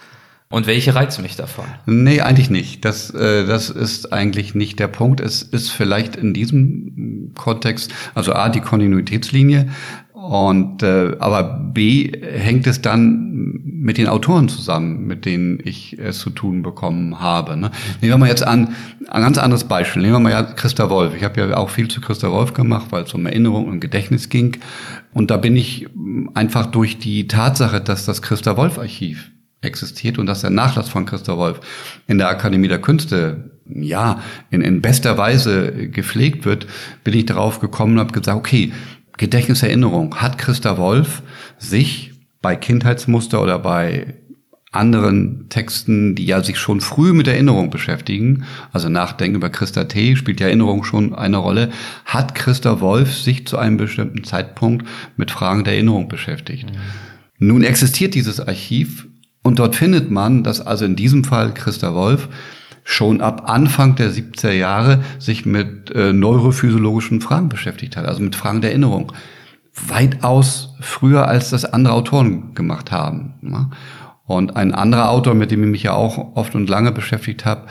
und 0.50 0.66
welche 0.66 0.96
reizen 0.96 1.22
mich 1.22 1.36
davon? 1.36 1.64
Nee, 1.86 2.20
eigentlich 2.20 2.50
nicht. 2.50 2.84
Das, 2.84 3.10
äh, 3.10 3.46
das 3.46 3.70
ist 3.70 4.12
eigentlich 4.12 4.56
nicht 4.56 4.80
der 4.80 4.88
Punkt. 4.88 5.20
Es 5.20 5.42
ist 5.42 5.70
vielleicht 5.70 6.16
in 6.16 6.34
diesem 6.34 7.32
Kontext, 7.36 7.92
also 8.14 8.32
A, 8.32 8.48
die 8.48 8.60
Kontinuitätslinie, 8.60 9.68
und 10.28 10.82
äh, 10.82 11.16
aber 11.18 11.42
B 11.42 12.10
hängt 12.22 12.66
es 12.66 12.80
dann 12.80 13.60
mit 13.62 13.98
den 13.98 14.08
Autoren 14.08 14.48
zusammen, 14.48 15.06
mit 15.06 15.26
denen 15.26 15.58
ich 15.62 15.98
es 15.98 16.18
zu 16.18 16.30
tun 16.30 16.62
bekommen 16.62 17.20
habe. 17.20 17.58
Ne? 17.58 17.70
Nehmen 18.00 18.14
wir 18.14 18.18
mal 18.18 18.28
jetzt 18.30 18.46
an, 18.46 18.74
ein 19.08 19.22
ganz 19.22 19.36
anderes 19.36 19.64
Beispiel. 19.64 20.00
Nehmen 20.00 20.14
wir 20.14 20.20
mal 20.20 20.32
ja 20.32 20.42
Christa 20.42 20.88
Wolf. 20.88 21.14
Ich 21.14 21.24
habe 21.24 21.40
ja 21.40 21.56
auch 21.58 21.68
viel 21.68 21.88
zu 21.88 22.00
Christa 22.00 22.30
Wolf 22.30 22.54
gemacht, 22.54 22.86
weil 22.90 23.04
es 23.04 23.12
um 23.12 23.26
Erinnerung 23.26 23.66
und 23.66 23.80
Gedächtnis 23.80 24.30
ging. 24.30 24.56
Und 25.12 25.30
da 25.30 25.36
bin 25.36 25.56
ich 25.56 25.88
einfach 26.32 26.66
durch 26.66 26.98
die 26.98 27.28
Tatsache, 27.28 27.82
dass 27.82 28.06
das 28.06 28.22
Christa 28.22 28.56
Wolf 28.56 28.78
Archiv 28.78 29.30
existiert 29.60 30.18
und 30.18 30.26
dass 30.26 30.40
der 30.40 30.50
Nachlass 30.50 30.88
von 30.88 31.04
Christa 31.04 31.36
Wolf 31.36 31.60
in 32.06 32.16
der 32.16 32.28
Akademie 32.28 32.68
der 32.68 32.80
Künste 32.80 33.50
ja 33.66 34.20
in, 34.50 34.60
in 34.60 34.82
bester 34.82 35.16
Weise 35.16 35.88
gepflegt 35.88 36.44
wird, 36.44 36.66
bin 37.02 37.14
ich 37.14 37.26
darauf 37.26 37.60
gekommen 37.60 37.94
und 37.94 38.00
habe 38.00 38.12
gesagt, 38.12 38.38
okay, 38.38 38.72
Gedächtniserinnerung 39.16 40.16
hat 40.16 40.38
Christa 40.38 40.76
Wolf 40.76 41.22
sich 41.58 42.12
bei 42.42 42.56
Kindheitsmuster 42.56 43.42
oder 43.42 43.58
bei 43.58 44.14
anderen 44.74 45.48
Texten, 45.48 46.14
die 46.14 46.26
ja 46.26 46.42
sich 46.42 46.58
schon 46.58 46.80
früh 46.80 47.12
mit 47.12 47.28
Erinnerung 47.28 47.70
beschäftigen, 47.70 48.44
also 48.72 48.88
Nachdenken 48.88 49.36
über 49.36 49.48
Christa 49.48 49.84
T. 49.84 50.16
spielt 50.16 50.40
ja 50.40 50.48
Erinnerung 50.48 50.84
schon 50.84 51.14
eine 51.14 51.36
Rolle, 51.36 51.70
hat 52.04 52.34
Christa 52.34 52.80
Wolf 52.80 53.16
sich 53.16 53.46
zu 53.46 53.56
einem 53.56 53.76
bestimmten 53.76 54.24
Zeitpunkt 54.24 54.86
mit 55.16 55.30
Fragen 55.30 55.64
der 55.64 55.74
Erinnerung 55.74 56.08
beschäftigt. 56.08 56.70
Mhm. 56.70 57.48
Nun 57.48 57.62
existiert 57.62 58.14
dieses 58.14 58.40
Archiv 58.40 59.06
und 59.42 59.58
dort 59.58 59.76
findet 59.76 60.10
man, 60.10 60.42
dass 60.42 60.60
also 60.60 60.84
in 60.84 60.96
diesem 60.96 61.22
Fall 61.22 61.54
Christa 61.54 61.94
Wolf 61.94 62.28
schon 62.84 63.22
ab 63.22 63.44
Anfang 63.46 63.96
der 63.96 64.10
70er 64.10 64.52
Jahre 64.52 65.02
sich 65.18 65.46
mit 65.46 65.90
äh, 65.90 66.12
neurophysiologischen 66.12 67.20
Fragen 67.20 67.48
beschäftigt 67.48 67.96
hat, 67.96 68.04
also 68.04 68.22
mit 68.22 68.36
Fragen 68.36 68.60
der 68.60 68.70
Erinnerung. 68.70 69.12
Weitaus 69.88 70.74
früher, 70.80 71.26
als 71.26 71.50
das 71.50 71.64
andere 71.64 71.94
Autoren 71.94 72.54
gemacht 72.54 72.92
haben. 72.92 73.34
Ne? 73.40 73.70
Und 74.26 74.56
ein 74.56 74.72
anderer 74.72 75.10
Autor, 75.10 75.34
mit 75.34 75.50
dem 75.50 75.64
ich 75.64 75.70
mich 75.70 75.82
ja 75.82 75.94
auch 75.94 76.36
oft 76.36 76.54
und 76.54 76.68
lange 76.68 76.92
beschäftigt 76.92 77.44
habe, 77.44 77.66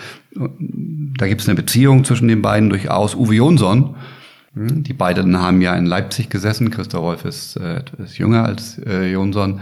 da 1.18 1.28
gibt 1.28 1.42
es 1.42 1.48
eine 1.48 1.56
Beziehung 1.56 2.04
zwischen 2.04 2.28
den 2.28 2.42
beiden 2.42 2.70
durchaus, 2.70 3.16
Uwe 3.16 3.36
Jonsson. 3.36 3.96
Hm, 4.54 4.84
die 4.84 4.94
beiden 4.94 5.40
haben 5.40 5.62
ja 5.62 5.76
in 5.76 5.86
Leipzig 5.86 6.30
gesessen. 6.30 6.70
Christa 6.70 7.02
Wolf 7.02 7.26
ist, 7.26 7.56
äh, 7.58 7.84
ist 8.04 8.18
jünger 8.18 8.46
als 8.46 8.80
äh, 8.80 9.12
Jonsson. 9.12 9.62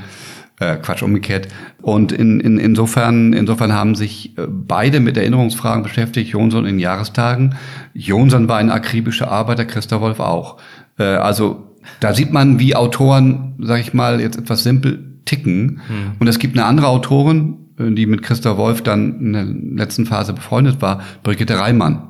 Äh, 0.61 0.77
Quatsch, 0.77 1.01
umgekehrt. 1.01 1.47
Und 1.81 2.11
in, 2.11 2.39
in, 2.39 2.59
insofern, 2.59 3.33
insofern 3.33 3.73
haben 3.73 3.95
sich 3.95 4.37
äh, 4.37 4.45
beide 4.47 4.99
mit 4.99 5.17
Erinnerungsfragen 5.17 5.81
beschäftigt, 5.81 6.29
Jonsson 6.29 6.67
in 6.67 6.77
Jahrestagen. 6.77 7.55
Jonsson 7.95 8.47
war 8.47 8.59
ein 8.59 8.69
akribischer 8.69 9.31
Arbeiter, 9.31 9.65
Christa 9.65 10.01
Wolf 10.01 10.19
auch. 10.19 10.57
Äh, 10.99 11.03
also 11.05 11.75
da 11.99 12.13
sieht 12.13 12.31
man, 12.31 12.59
wie 12.59 12.75
Autoren, 12.75 13.55
sag 13.57 13.79
ich 13.79 13.95
mal, 13.95 14.21
jetzt 14.21 14.37
etwas 14.37 14.61
simpel 14.61 15.19
ticken. 15.25 15.81
Hm. 15.87 16.11
Und 16.19 16.27
es 16.27 16.37
gibt 16.37 16.55
eine 16.55 16.67
andere 16.67 16.89
Autorin, 16.89 17.57
äh, 17.79 17.89
die 17.89 18.05
mit 18.05 18.21
Christa 18.21 18.55
Wolf 18.55 18.83
dann 18.83 19.19
in 19.19 19.33
der 19.33 19.45
letzten 19.83 20.05
Phase 20.05 20.33
befreundet 20.33 20.79
war, 20.79 21.01
Brigitte 21.23 21.57
Reimann. 21.57 22.03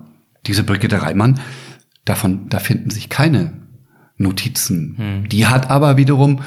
Diese 0.46 0.66
Brigitte 0.66 1.02
Reimann, 1.02 1.40
davon, 2.04 2.50
da 2.50 2.60
finden 2.60 2.90
sich 2.90 3.08
keine 3.08 3.54
Notizen. 4.18 4.96
Hm. 4.98 5.30
Die 5.30 5.48
hat 5.48 5.70
aber 5.70 5.96
wiederum 5.96 6.42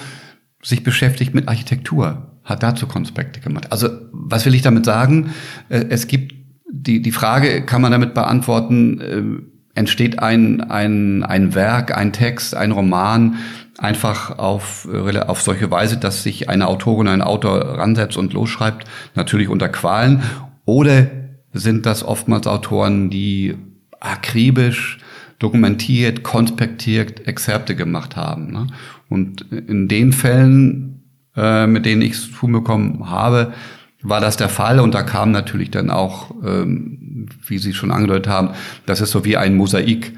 sich 0.64 0.82
beschäftigt 0.82 1.34
mit 1.34 1.48
Architektur, 1.48 2.32
hat 2.42 2.62
dazu 2.62 2.86
Konspekte 2.86 3.40
gemacht. 3.40 3.70
Also, 3.70 3.88
was 4.12 4.44
will 4.46 4.54
ich 4.54 4.62
damit 4.62 4.84
sagen? 4.84 5.30
Äh, 5.68 5.84
es 5.90 6.06
gibt 6.06 6.34
die, 6.70 7.00
die 7.02 7.12
Frage, 7.12 7.64
kann 7.64 7.82
man 7.82 7.92
damit 7.92 8.14
beantworten, 8.14 9.00
äh, 9.00 9.78
entsteht 9.78 10.18
ein, 10.20 10.60
ein, 10.60 11.22
ein 11.22 11.54
Werk, 11.54 11.96
ein 11.96 12.12
Text, 12.12 12.54
ein 12.54 12.72
Roman 12.72 13.36
einfach 13.78 14.38
auf, 14.38 14.88
äh, 14.92 15.18
auf 15.18 15.42
solche 15.42 15.70
Weise, 15.70 15.96
dass 15.96 16.22
sich 16.22 16.48
eine 16.48 16.68
Autorin, 16.68 17.08
ein 17.08 17.22
Autor 17.22 17.60
ransetzt 17.78 18.16
und 18.16 18.32
losschreibt, 18.32 18.86
natürlich 19.14 19.48
unter 19.48 19.68
Qualen? 19.68 20.22
Oder 20.64 21.06
sind 21.52 21.86
das 21.86 22.02
oftmals 22.02 22.46
Autoren, 22.46 23.10
die 23.10 23.56
akribisch 24.00 24.98
dokumentiert, 25.38 26.22
konspektiert 26.22 27.26
Exzerpte 27.26 27.74
gemacht 27.76 28.16
haben? 28.16 28.52
Ne? 28.52 28.66
Und 29.14 29.50
in 29.50 29.88
den 29.88 30.12
Fällen, 30.12 31.02
äh, 31.36 31.66
mit 31.66 31.86
denen 31.86 32.02
ich 32.02 32.12
es 32.12 32.30
tun 32.30 32.52
bekommen 32.52 33.08
habe, 33.08 33.54
war 34.02 34.20
das 34.20 34.36
der 34.36 34.50
Fall 34.50 34.80
und 34.80 34.94
da 34.94 35.02
kam 35.02 35.30
natürlich 35.30 35.70
dann 35.70 35.88
auch, 35.88 36.30
ähm, 36.44 37.28
wie 37.46 37.56
Sie 37.56 37.72
schon 37.72 37.90
angedeutet 37.90 38.28
haben, 38.28 38.50
das 38.84 39.00
ist 39.00 39.12
so 39.12 39.24
wie 39.24 39.38
ein 39.38 39.56
Mosaik 39.56 40.12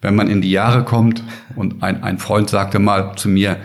wenn 0.00 0.14
man 0.14 0.28
in 0.28 0.40
die 0.40 0.50
Jahre 0.50 0.84
kommt. 0.84 1.22
Und 1.54 1.82
ein, 1.82 2.02
ein 2.02 2.18
Freund 2.18 2.50
sagte 2.50 2.78
mal 2.78 3.16
zu 3.16 3.28
mir, 3.28 3.56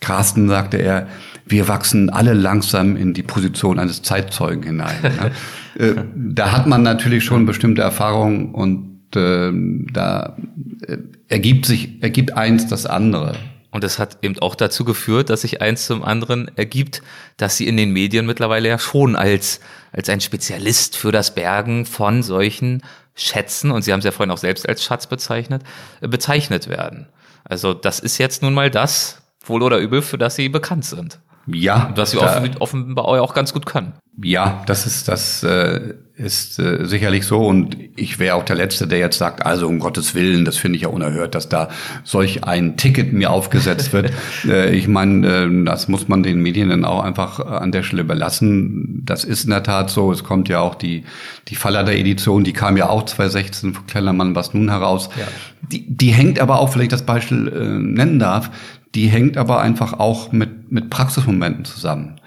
Carsten 0.00 0.48
sagte 0.48 0.78
er, 0.78 1.06
wir 1.46 1.68
wachsen 1.68 2.10
alle 2.10 2.32
langsam 2.32 2.96
in 2.96 3.12
die 3.12 3.22
Position 3.22 3.78
eines 3.78 4.02
Zeitzeugen 4.02 4.62
hinein. 4.62 4.96
Ja. 5.02 5.30
Äh, 5.78 5.94
da 6.16 6.50
hat 6.50 6.66
man 6.66 6.82
natürlich 6.82 7.24
schon 7.24 7.46
bestimmte 7.46 7.80
Erfahrungen 7.80 8.52
und 8.52 9.14
äh, 9.14 9.52
da 9.92 10.36
äh, 10.84 10.96
ergibt 11.28 11.64
sich, 11.64 12.02
ergibt 12.02 12.36
eins 12.36 12.66
das 12.66 12.86
andere. 12.86 13.36
Und 13.70 13.84
es 13.84 13.98
hat 13.98 14.18
eben 14.22 14.38
auch 14.40 14.54
dazu 14.54 14.84
geführt, 14.84 15.30
dass 15.30 15.42
sich 15.42 15.60
eins 15.60 15.86
zum 15.86 16.02
anderen 16.02 16.50
ergibt, 16.56 17.02
dass 17.36 17.56
sie 17.56 17.68
in 17.68 17.76
den 17.76 17.92
Medien 17.92 18.26
mittlerweile 18.26 18.68
ja 18.68 18.78
schon 18.78 19.14
als, 19.14 19.60
als 19.92 20.08
ein 20.08 20.20
Spezialist 20.20 20.96
für 20.96 21.12
das 21.12 21.34
Bergen 21.34 21.86
von 21.86 22.22
solchen 22.22 22.82
Schätzen, 23.14 23.70
und 23.70 23.82
Sie 23.82 23.92
haben 23.92 23.98
es 24.00 24.04
ja 24.04 24.12
vorhin 24.12 24.30
auch 24.30 24.38
selbst 24.38 24.68
als 24.68 24.82
Schatz 24.82 25.06
bezeichnet, 25.06 25.62
äh, 26.00 26.08
bezeichnet 26.08 26.68
werden. 26.68 27.06
Also 27.44 27.74
das 27.74 28.00
ist 28.00 28.18
jetzt 28.18 28.42
nun 28.42 28.54
mal 28.54 28.70
das, 28.70 29.22
wohl 29.44 29.62
oder 29.62 29.78
übel, 29.78 30.02
für 30.02 30.18
das 30.18 30.36
Sie 30.36 30.48
bekannt 30.48 30.84
sind. 30.84 31.18
Ja. 31.52 31.92
Was 31.94 32.12
Sie 32.12 32.18
offen, 32.18 32.56
offenbar 32.58 33.06
auch 33.06 33.34
ganz 33.34 33.52
gut 33.52 33.66
können. 33.66 33.94
Ja, 34.22 34.62
das 34.66 34.86
ist 34.86 35.08
das 35.08 35.42
äh, 35.42 35.94
ist 36.14 36.58
äh, 36.58 36.84
sicherlich 36.84 37.24
so 37.24 37.46
und 37.46 37.76
ich 37.96 38.18
wäre 38.18 38.34
auch 38.34 38.44
der 38.44 38.56
Letzte, 38.56 38.86
der 38.86 38.98
jetzt 38.98 39.16
sagt, 39.16 39.46
also 39.46 39.66
um 39.66 39.78
Gottes 39.78 40.14
Willen, 40.14 40.44
das 40.44 40.58
finde 40.58 40.76
ich 40.76 40.82
ja 40.82 40.88
unerhört, 40.88 41.34
dass 41.34 41.48
da 41.48 41.70
solch 42.04 42.44
ein 42.44 42.76
Ticket 42.76 43.12
mir 43.14 43.30
aufgesetzt 43.30 43.92
wird. 43.94 44.12
äh, 44.44 44.74
ich 44.74 44.88
meine, 44.88 45.26
äh, 45.26 45.64
das 45.64 45.88
muss 45.88 46.08
man 46.08 46.22
den 46.22 46.42
Medien 46.42 46.68
dann 46.68 46.84
auch 46.84 47.02
einfach 47.02 47.40
an 47.40 47.72
der 47.72 47.82
Stelle 47.82 48.02
überlassen. 48.02 49.02
Das 49.06 49.24
ist 49.24 49.44
in 49.44 49.50
der 49.50 49.62
Tat 49.62 49.88
so. 49.90 50.12
Es 50.12 50.22
kommt 50.22 50.48
ja 50.50 50.60
auch 50.60 50.74
die 50.74 51.04
die 51.48 51.54
Faller 51.54 51.88
Edition, 51.88 52.44
die 52.44 52.52
kam 52.52 52.76
ja 52.76 52.88
auch 52.88 53.04
2016 53.04 53.74
von 53.74 53.86
Kellermann 53.86 54.34
was 54.34 54.52
nun 54.52 54.68
heraus. 54.68 55.08
Ja. 55.18 55.26
Die, 55.62 55.86
die 55.88 56.10
hängt 56.10 56.40
aber 56.40 56.60
auch, 56.60 56.72
vielleicht 56.72 56.92
das 56.92 57.02
Beispiel 57.02 57.48
äh, 57.48 57.78
nennen 57.78 58.18
darf, 58.18 58.50
die 58.94 59.08
hängt 59.08 59.36
aber 59.36 59.60
einfach 59.60 59.94
auch 59.94 60.32
mit 60.32 60.60
mit 60.70 60.90
Praxismomenten 60.90 61.64
zusammen. 61.64 62.20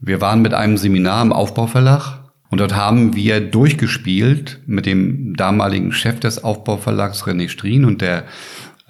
Wir 0.00 0.20
waren 0.20 0.42
mit 0.42 0.54
einem 0.54 0.76
Seminar 0.76 1.22
im 1.22 1.32
Aufbauverlag 1.32 2.20
und 2.50 2.60
dort 2.60 2.76
haben 2.76 3.14
wir 3.14 3.40
durchgespielt 3.40 4.60
mit 4.66 4.86
dem 4.86 5.34
damaligen 5.36 5.92
Chef 5.92 6.20
des 6.20 6.42
Aufbauverlags 6.42 7.24
René 7.24 7.48
Strien 7.48 7.84
und 7.84 8.00
der 8.00 8.24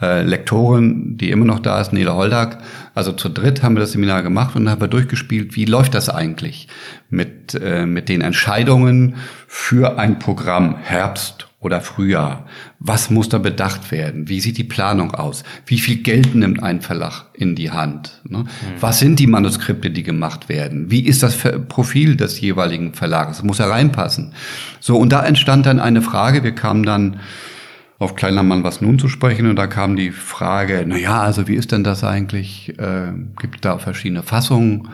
äh, 0.00 0.22
Lektorin, 0.22 1.16
die 1.16 1.30
immer 1.30 1.46
noch 1.46 1.58
da 1.58 1.80
ist, 1.80 1.92
Nele 1.92 2.14
Holdak. 2.14 2.58
Also 2.94 3.12
zu 3.12 3.28
dritt 3.28 3.62
haben 3.62 3.74
wir 3.74 3.80
das 3.80 3.92
Seminar 3.92 4.22
gemacht 4.22 4.54
und 4.54 4.68
haben 4.68 4.80
wir 4.80 4.88
durchgespielt, 4.88 5.56
wie 5.56 5.64
läuft 5.64 5.94
das 5.94 6.08
eigentlich 6.08 6.68
mit, 7.10 7.54
äh, 7.54 7.86
mit 7.86 8.08
den 8.08 8.20
Entscheidungen 8.20 9.16
für 9.48 9.98
ein 9.98 10.18
Programm 10.18 10.76
Herbst 10.76 11.47
oder 11.60 11.80
Frühjahr? 11.80 12.46
Was 12.78 13.10
muss 13.10 13.28
da 13.28 13.38
bedacht 13.38 13.90
werden? 13.90 14.28
Wie 14.28 14.40
sieht 14.40 14.58
die 14.58 14.64
Planung 14.64 15.14
aus? 15.14 15.42
Wie 15.66 15.78
viel 15.78 15.96
Geld 15.96 16.34
nimmt 16.34 16.62
ein 16.62 16.80
Verlag 16.80 17.26
in 17.34 17.56
die 17.56 17.70
Hand? 17.70 18.20
Ne? 18.28 18.38
Mhm. 18.38 18.46
Was 18.80 19.00
sind 19.00 19.18
die 19.18 19.26
Manuskripte, 19.26 19.90
die 19.90 20.04
gemacht 20.04 20.48
werden? 20.48 20.90
Wie 20.90 21.00
ist 21.00 21.22
das 21.22 21.36
Profil 21.68 22.16
des 22.16 22.40
jeweiligen 22.40 22.94
Verlages? 22.94 23.42
Muss 23.42 23.58
er 23.58 23.70
reinpassen? 23.70 24.34
So, 24.80 24.96
und 24.96 25.10
da 25.12 25.24
entstand 25.24 25.66
dann 25.66 25.80
eine 25.80 26.02
Frage. 26.02 26.44
Wir 26.44 26.54
kamen 26.54 26.84
dann 26.84 27.20
auf 27.98 28.14
Kleiner 28.14 28.44
Mann 28.44 28.62
was 28.62 28.80
nun 28.80 28.98
zu 29.00 29.08
sprechen 29.08 29.48
und 29.48 29.56
da 29.56 29.66
kam 29.66 29.96
die 29.96 30.12
Frage, 30.12 30.84
na 30.86 30.96
ja, 30.96 31.20
also 31.20 31.48
wie 31.48 31.56
ist 31.56 31.72
denn 31.72 31.82
das 31.82 32.04
eigentlich? 32.04 32.78
Äh, 32.78 33.12
gibt 33.40 33.64
da 33.64 33.78
verschiedene 33.78 34.22
Fassungen? 34.22 34.88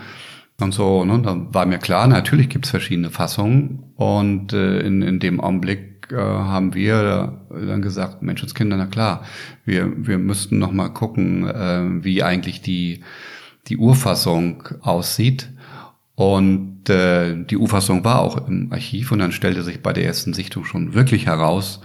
Und 0.61 0.73
so, 0.73 1.05
ne? 1.05 1.21
da 1.21 1.37
war 1.53 1.67
mir 1.67 1.79
klar, 1.79 2.07
natürlich 2.07 2.49
gibt 2.49 2.65
es 2.65 2.71
verschiedene 2.71 3.11
Fassungen. 3.11 3.93
Und 3.97 4.53
äh, 4.53 4.81
in, 4.81 5.03
in 5.03 5.19
dem 5.19 5.41
Augenblick 5.41 5.94
äh, 6.11 6.17
haben 6.17 6.75
wir 6.75 7.39
dann 7.51 7.83
gesagt, 7.83 8.23
Menschenskinder, 8.23 8.77
na 8.77 8.87
klar, 8.87 9.25
wir, 9.65 9.93
wir 9.97 10.19
müssten 10.19 10.59
noch 10.59 10.73
mal 10.73 10.89
gucken, 10.89 11.49
äh, 11.49 12.05
wie 12.05 12.23
eigentlich 12.23 12.63
die, 12.63 13.03
die 13.69 13.77
Urfassung 13.77 14.69
aussieht. 14.81 15.51
Und 16.17 16.89
äh, 16.89 17.35
die 17.45 17.57
Urfassung 17.57 18.05
war 18.05 18.21
auch 18.21 18.47
im 18.47 18.73
Archiv 18.73 19.11
und 19.11 19.19
dann 19.19 19.33
stellte 19.33 19.65
sich 19.65 19.83
bei 19.83 19.93
der 19.93 20.05
ersten 20.05 20.33
Sichtung 20.33 20.65
schon 20.65 20.95
wirklich 20.95 21.27
heraus, 21.27 21.81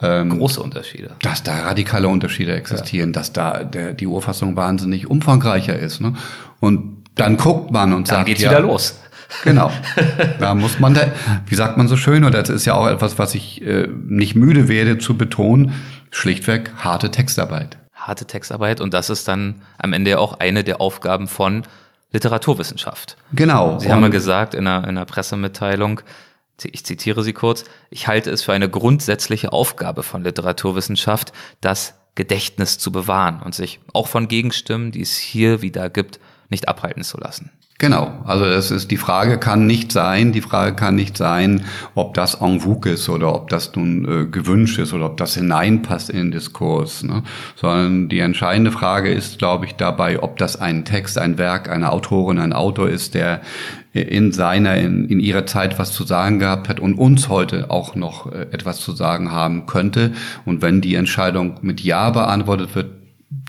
ähm, 0.00 0.38
große 0.38 0.60
Unterschiede, 0.60 1.12
dass 1.22 1.42
da 1.42 1.60
radikale 1.62 2.08
Unterschiede 2.08 2.54
existieren, 2.54 3.10
ja. 3.10 3.12
dass 3.12 3.32
da 3.32 3.64
der, 3.64 3.94
die 3.94 4.06
Urfassung 4.06 4.56
wahnsinnig 4.56 5.08
umfangreicher 5.08 5.78
ist. 5.78 6.00
Ne? 6.00 6.14
Und 6.60 7.04
dann 7.14 7.36
guckt 7.36 7.70
man 7.70 7.92
und 7.92 8.08
dann 8.08 8.16
sagt, 8.18 8.26
geht's 8.26 8.42
ja, 8.42 8.50
wieder 8.50 8.60
los. 8.60 8.98
Genau. 9.44 9.70
Da 10.38 10.54
muss 10.54 10.78
man, 10.78 10.94
da, 10.94 11.12
wie 11.46 11.54
sagt 11.54 11.76
man 11.76 11.88
so 11.88 11.96
schön, 11.96 12.24
oder 12.24 12.40
das 12.40 12.48
ist 12.48 12.64
ja 12.64 12.74
auch 12.74 12.86
etwas, 12.86 13.18
was 13.18 13.34
ich 13.34 13.62
äh, 13.62 13.88
nicht 14.06 14.34
müde 14.34 14.68
werde 14.68 14.98
zu 14.98 15.16
betonen, 15.16 15.72
schlichtweg 16.10 16.70
harte 16.76 17.10
Textarbeit. 17.10 17.76
Harte 17.92 18.24
Textarbeit 18.24 18.80
und 18.80 18.94
das 18.94 19.10
ist 19.10 19.28
dann 19.28 19.62
am 19.78 19.92
Ende 19.92 20.12
ja 20.12 20.18
auch 20.18 20.38
eine 20.38 20.64
der 20.64 20.80
Aufgaben 20.80 21.28
von 21.28 21.64
Literaturwissenschaft. 22.12 23.16
Genau. 23.32 23.78
Sie 23.78 23.92
haben 23.92 24.02
ja 24.02 24.08
gesagt 24.08 24.54
in 24.54 24.66
einer, 24.66 24.84
in 24.84 24.90
einer 24.90 25.04
Pressemitteilung, 25.04 26.00
ich 26.62 26.84
zitiere 26.84 27.22
Sie 27.22 27.32
kurz, 27.32 27.64
ich 27.90 28.08
halte 28.08 28.30
es 28.30 28.42
für 28.42 28.52
eine 28.52 28.68
grundsätzliche 28.68 29.52
Aufgabe 29.52 30.02
von 30.02 30.22
Literaturwissenschaft, 30.24 31.32
das 31.60 31.94
Gedächtnis 32.14 32.78
zu 32.78 32.90
bewahren 32.90 33.40
und 33.44 33.54
sich 33.54 33.80
auch 33.92 34.08
von 34.08 34.26
Gegenstimmen, 34.26 34.90
die 34.90 35.02
es 35.02 35.16
hier 35.16 35.62
wieder 35.62 35.90
gibt, 35.90 36.18
nicht 36.48 36.68
abhalten 36.68 37.02
zu 37.02 37.18
lassen. 37.18 37.50
Genau, 37.80 38.12
also 38.24 38.44
es 38.44 38.72
ist 38.72 38.90
die 38.90 38.96
Frage 38.96 39.38
kann 39.38 39.68
nicht 39.68 39.92
sein, 39.92 40.32
die 40.32 40.40
Frage 40.40 40.74
kann 40.74 40.96
nicht 40.96 41.16
sein, 41.16 41.64
ob 41.94 42.14
das 42.14 42.34
en 42.40 42.58
vogue 42.58 42.90
ist 42.90 43.08
oder 43.08 43.32
ob 43.32 43.50
das 43.50 43.76
nun 43.76 44.04
äh, 44.04 44.26
gewünscht 44.26 44.80
ist 44.80 44.92
oder 44.92 45.06
ob 45.06 45.16
das 45.16 45.34
hineinpasst 45.34 46.10
in 46.10 46.16
den 46.16 46.30
Diskurs, 46.32 47.04
ne? 47.04 47.22
sondern 47.54 48.08
die 48.08 48.18
entscheidende 48.18 48.72
Frage 48.72 49.12
ist, 49.12 49.38
glaube 49.38 49.66
ich, 49.66 49.76
dabei, 49.76 50.20
ob 50.20 50.38
das 50.38 50.60
ein 50.60 50.84
Text, 50.84 51.18
ein 51.18 51.38
Werk, 51.38 51.70
eine 51.70 51.92
Autorin, 51.92 52.40
ein 52.40 52.52
Autor 52.52 52.88
ist, 52.88 53.14
der 53.14 53.42
in 53.92 54.32
seiner, 54.32 54.76
in, 54.76 55.08
in 55.08 55.20
ihrer 55.20 55.46
Zeit 55.46 55.78
was 55.78 55.92
zu 55.92 56.02
sagen 56.02 56.40
gehabt 56.40 56.68
hat 56.68 56.80
und 56.80 56.94
uns 56.94 57.28
heute 57.28 57.70
auch 57.70 57.94
noch 57.94 58.32
äh, 58.32 58.48
etwas 58.50 58.80
zu 58.80 58.90
sagen 58.90 59.30
haben 59.30 59.66
könnte. 59.66 60.14
Und 60.44 60.62
wenn 60.62 60.80
die 60.80 60.96
Entscheidung 60.96 61.58
mit 61.62 61.80
Ja 61.80 62.10
beantwortet 62.10 62.74
wird, 62.74 62.90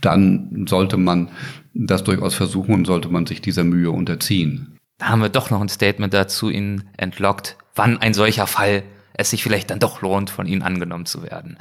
dann 0.02 0.66
sollte 0.68 0.98
man 0.98 1.30
das 1.74 2.04
durchaus 2.04 2.36
versuchen 2.36 2.74
und 2.74 2.86
sollte 2.86 3.10
man 3.10 3.26
sich 3.26 3.42
dieser 3.42 3.64
Mühe 3.64 3.92
unterziehen. 3.92 4.78
Da 4.98 5.10
haben 5.10 5.22
wir 5.22 5.30
doch 5.30 5.50
noch 5.50 5.62
ein 5.62 5.70
Statement 5.70 6.14
dazu 6.14 6.50
Ihnen 6.50 6.90
entlockt, 6.98 7.58
wann 7.76 7.98
ein 7.98 8.14
solcher 8.14 8.48
Fall 8.48 8.84
es 9.20 9.32
sich 9.32 9.44
vielleicht 9.44 9.70
dann 9.70 9.80
doch 9.80 10.02
lohnt, 10.02 10.30
von 10.30 10.48
ihnen 10.48 10.62
angenommen 10.62 11.06
zu 11.06 11.24
werden. 11.24 11.58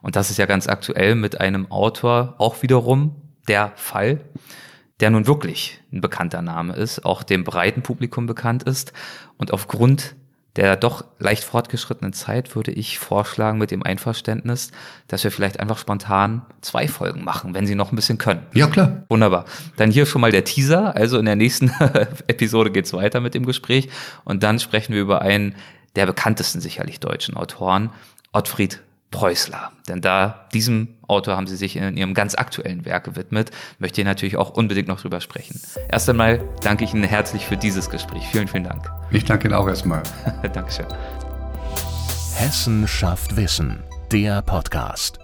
Und 0.00 0.16
das 0.16 0.30
ist 0.30 0.38
ja 0.38 0.46
ganz 0.46 0.68
aktuell 0.68 1.14
mit 1.14 1.40
einem 1.40 1.70
Autor 1.70 2.36
auch 2.38 2.62
wiederum 2.62 3.16
der 3.48 3.72
Fall, 3.74 4.20
der 5.00 5.10
nun 5.10 5.26
wirklich 5.26 5.80
ein 5.92 6.00
bekannter 6.00 6.40
Name 6.40 6.74
ist, 6.74 7.04
auch 7.04 7.22
dem 7.22 7.42
breiten 7.42 7.82
Publikum 7.82 8.26
bekannt 8.26 8.62
ist 8.62 8.92
und 9.38 9.52
aufgrund 9.52 10.14
der 10.56 10.76
doch 10.76 11.04
leicht 11.18 11.44
fortgeschrittenen 11.44 12.12
Zeit 12.12 12.56
würde 12.56 12.72
ich 12.72 12.98
vorschlagen 12.98 13.58
mit 13.58 13.70
dem 13.70 13.82
Einverständnis, 13.82 14.72
dass 15.06 15.22
wir 15.22 15.30
vielleicht 15.30 15.60
einfach 15.60 15.78
spontan 15.78 16.42
zwei 16.60 16.88
Folgen 16.88 17.24
machen, 17.24 17.54
wenn 17.54 17.66
Sie 17.66 17.76
noch 17.76 17.92
ein 17.92 17.96
bisschen 17.96 18.18
können. 18.18 18.44
Ja, 18.52 18.66
klar. 18.66 19.04
Wunderbar. 19.08 19.44
Dann 19.76 19.90
hier 19.90 20.06
schon 20.06 20.20
mal 20.20 20.32
der 20.32 20.44
Teaser. 20.44 20.96
Also 20.96 21.18
in 21.18 21.24
der 21.24 21.36
nächsten 21.36 21.68
Episode 22.26 22.70
geht's 22.70 22.92
weiter 22.92 23.20
mit 23.20 23.34
dem 23.34 23.46
Gespräch 23.46 23.88
und 24.24 24.42
dann 24.42 24.58
sprechen 24.58 24.94
wir 24.94 25.00
über 25.00 25.22
einen 25.22 25.54
der 25.96 26.06
bekanntesten 26.06 26.60
sicherlich 26.60 27.00
deutschen 27.00 27.36
Autoren, 27.36 27.90
Ottfried 28.32 28.80
Preußler. 29.10 29.72
Denn 29.88 30.00
da 30.00 30.46
diesem 30.52 30.88
Autor 31.08 31.36
haben 31.36 31.46
sie 31.46 31.56
sich 31.56 31.76
in 31.76 31.96
ihrem 31.96 32.14
ganz 32.14 32.34
aktuellen 32.34 32.84
Werk 32.84 33.04
gewidmet, 33.04 33.50
möchte 33.78 34.00
ich 34.00 34.06
natürlich 34.06 34.36
auch 34.36 34.50
unbedingt 34.50 34.88
noch 34.88 35.00
drüber 35.00 35.20
sprechen. 35.20 35.60
Erst 35.88 36.08
einmal 36.08 36.42
danke 36.62 36.84
ich 36.84 36.94
Ihnen 36.94 37.04
herzlich 37.04 37.46
für 37.46 37.56
dieses 37.56 37.90
Gespräch. 37.90 38.26
Vielen, 38.30 38.48
vielen 38.48 38.64
Dank. 38.64 38.90
Ich 39.10 39.24
danke 39.24 39.48
Ihnen 39.48 39.54
auch 39.54 39.68
erstmal. 39.68 40.02
Dankeschön. 40.52 40.86
Hessen 42.36 42.86
schafft 42.86 43.36
Wissen, 43.36 43.82
der 44.12 44.42
Podcast. 44.42 45.18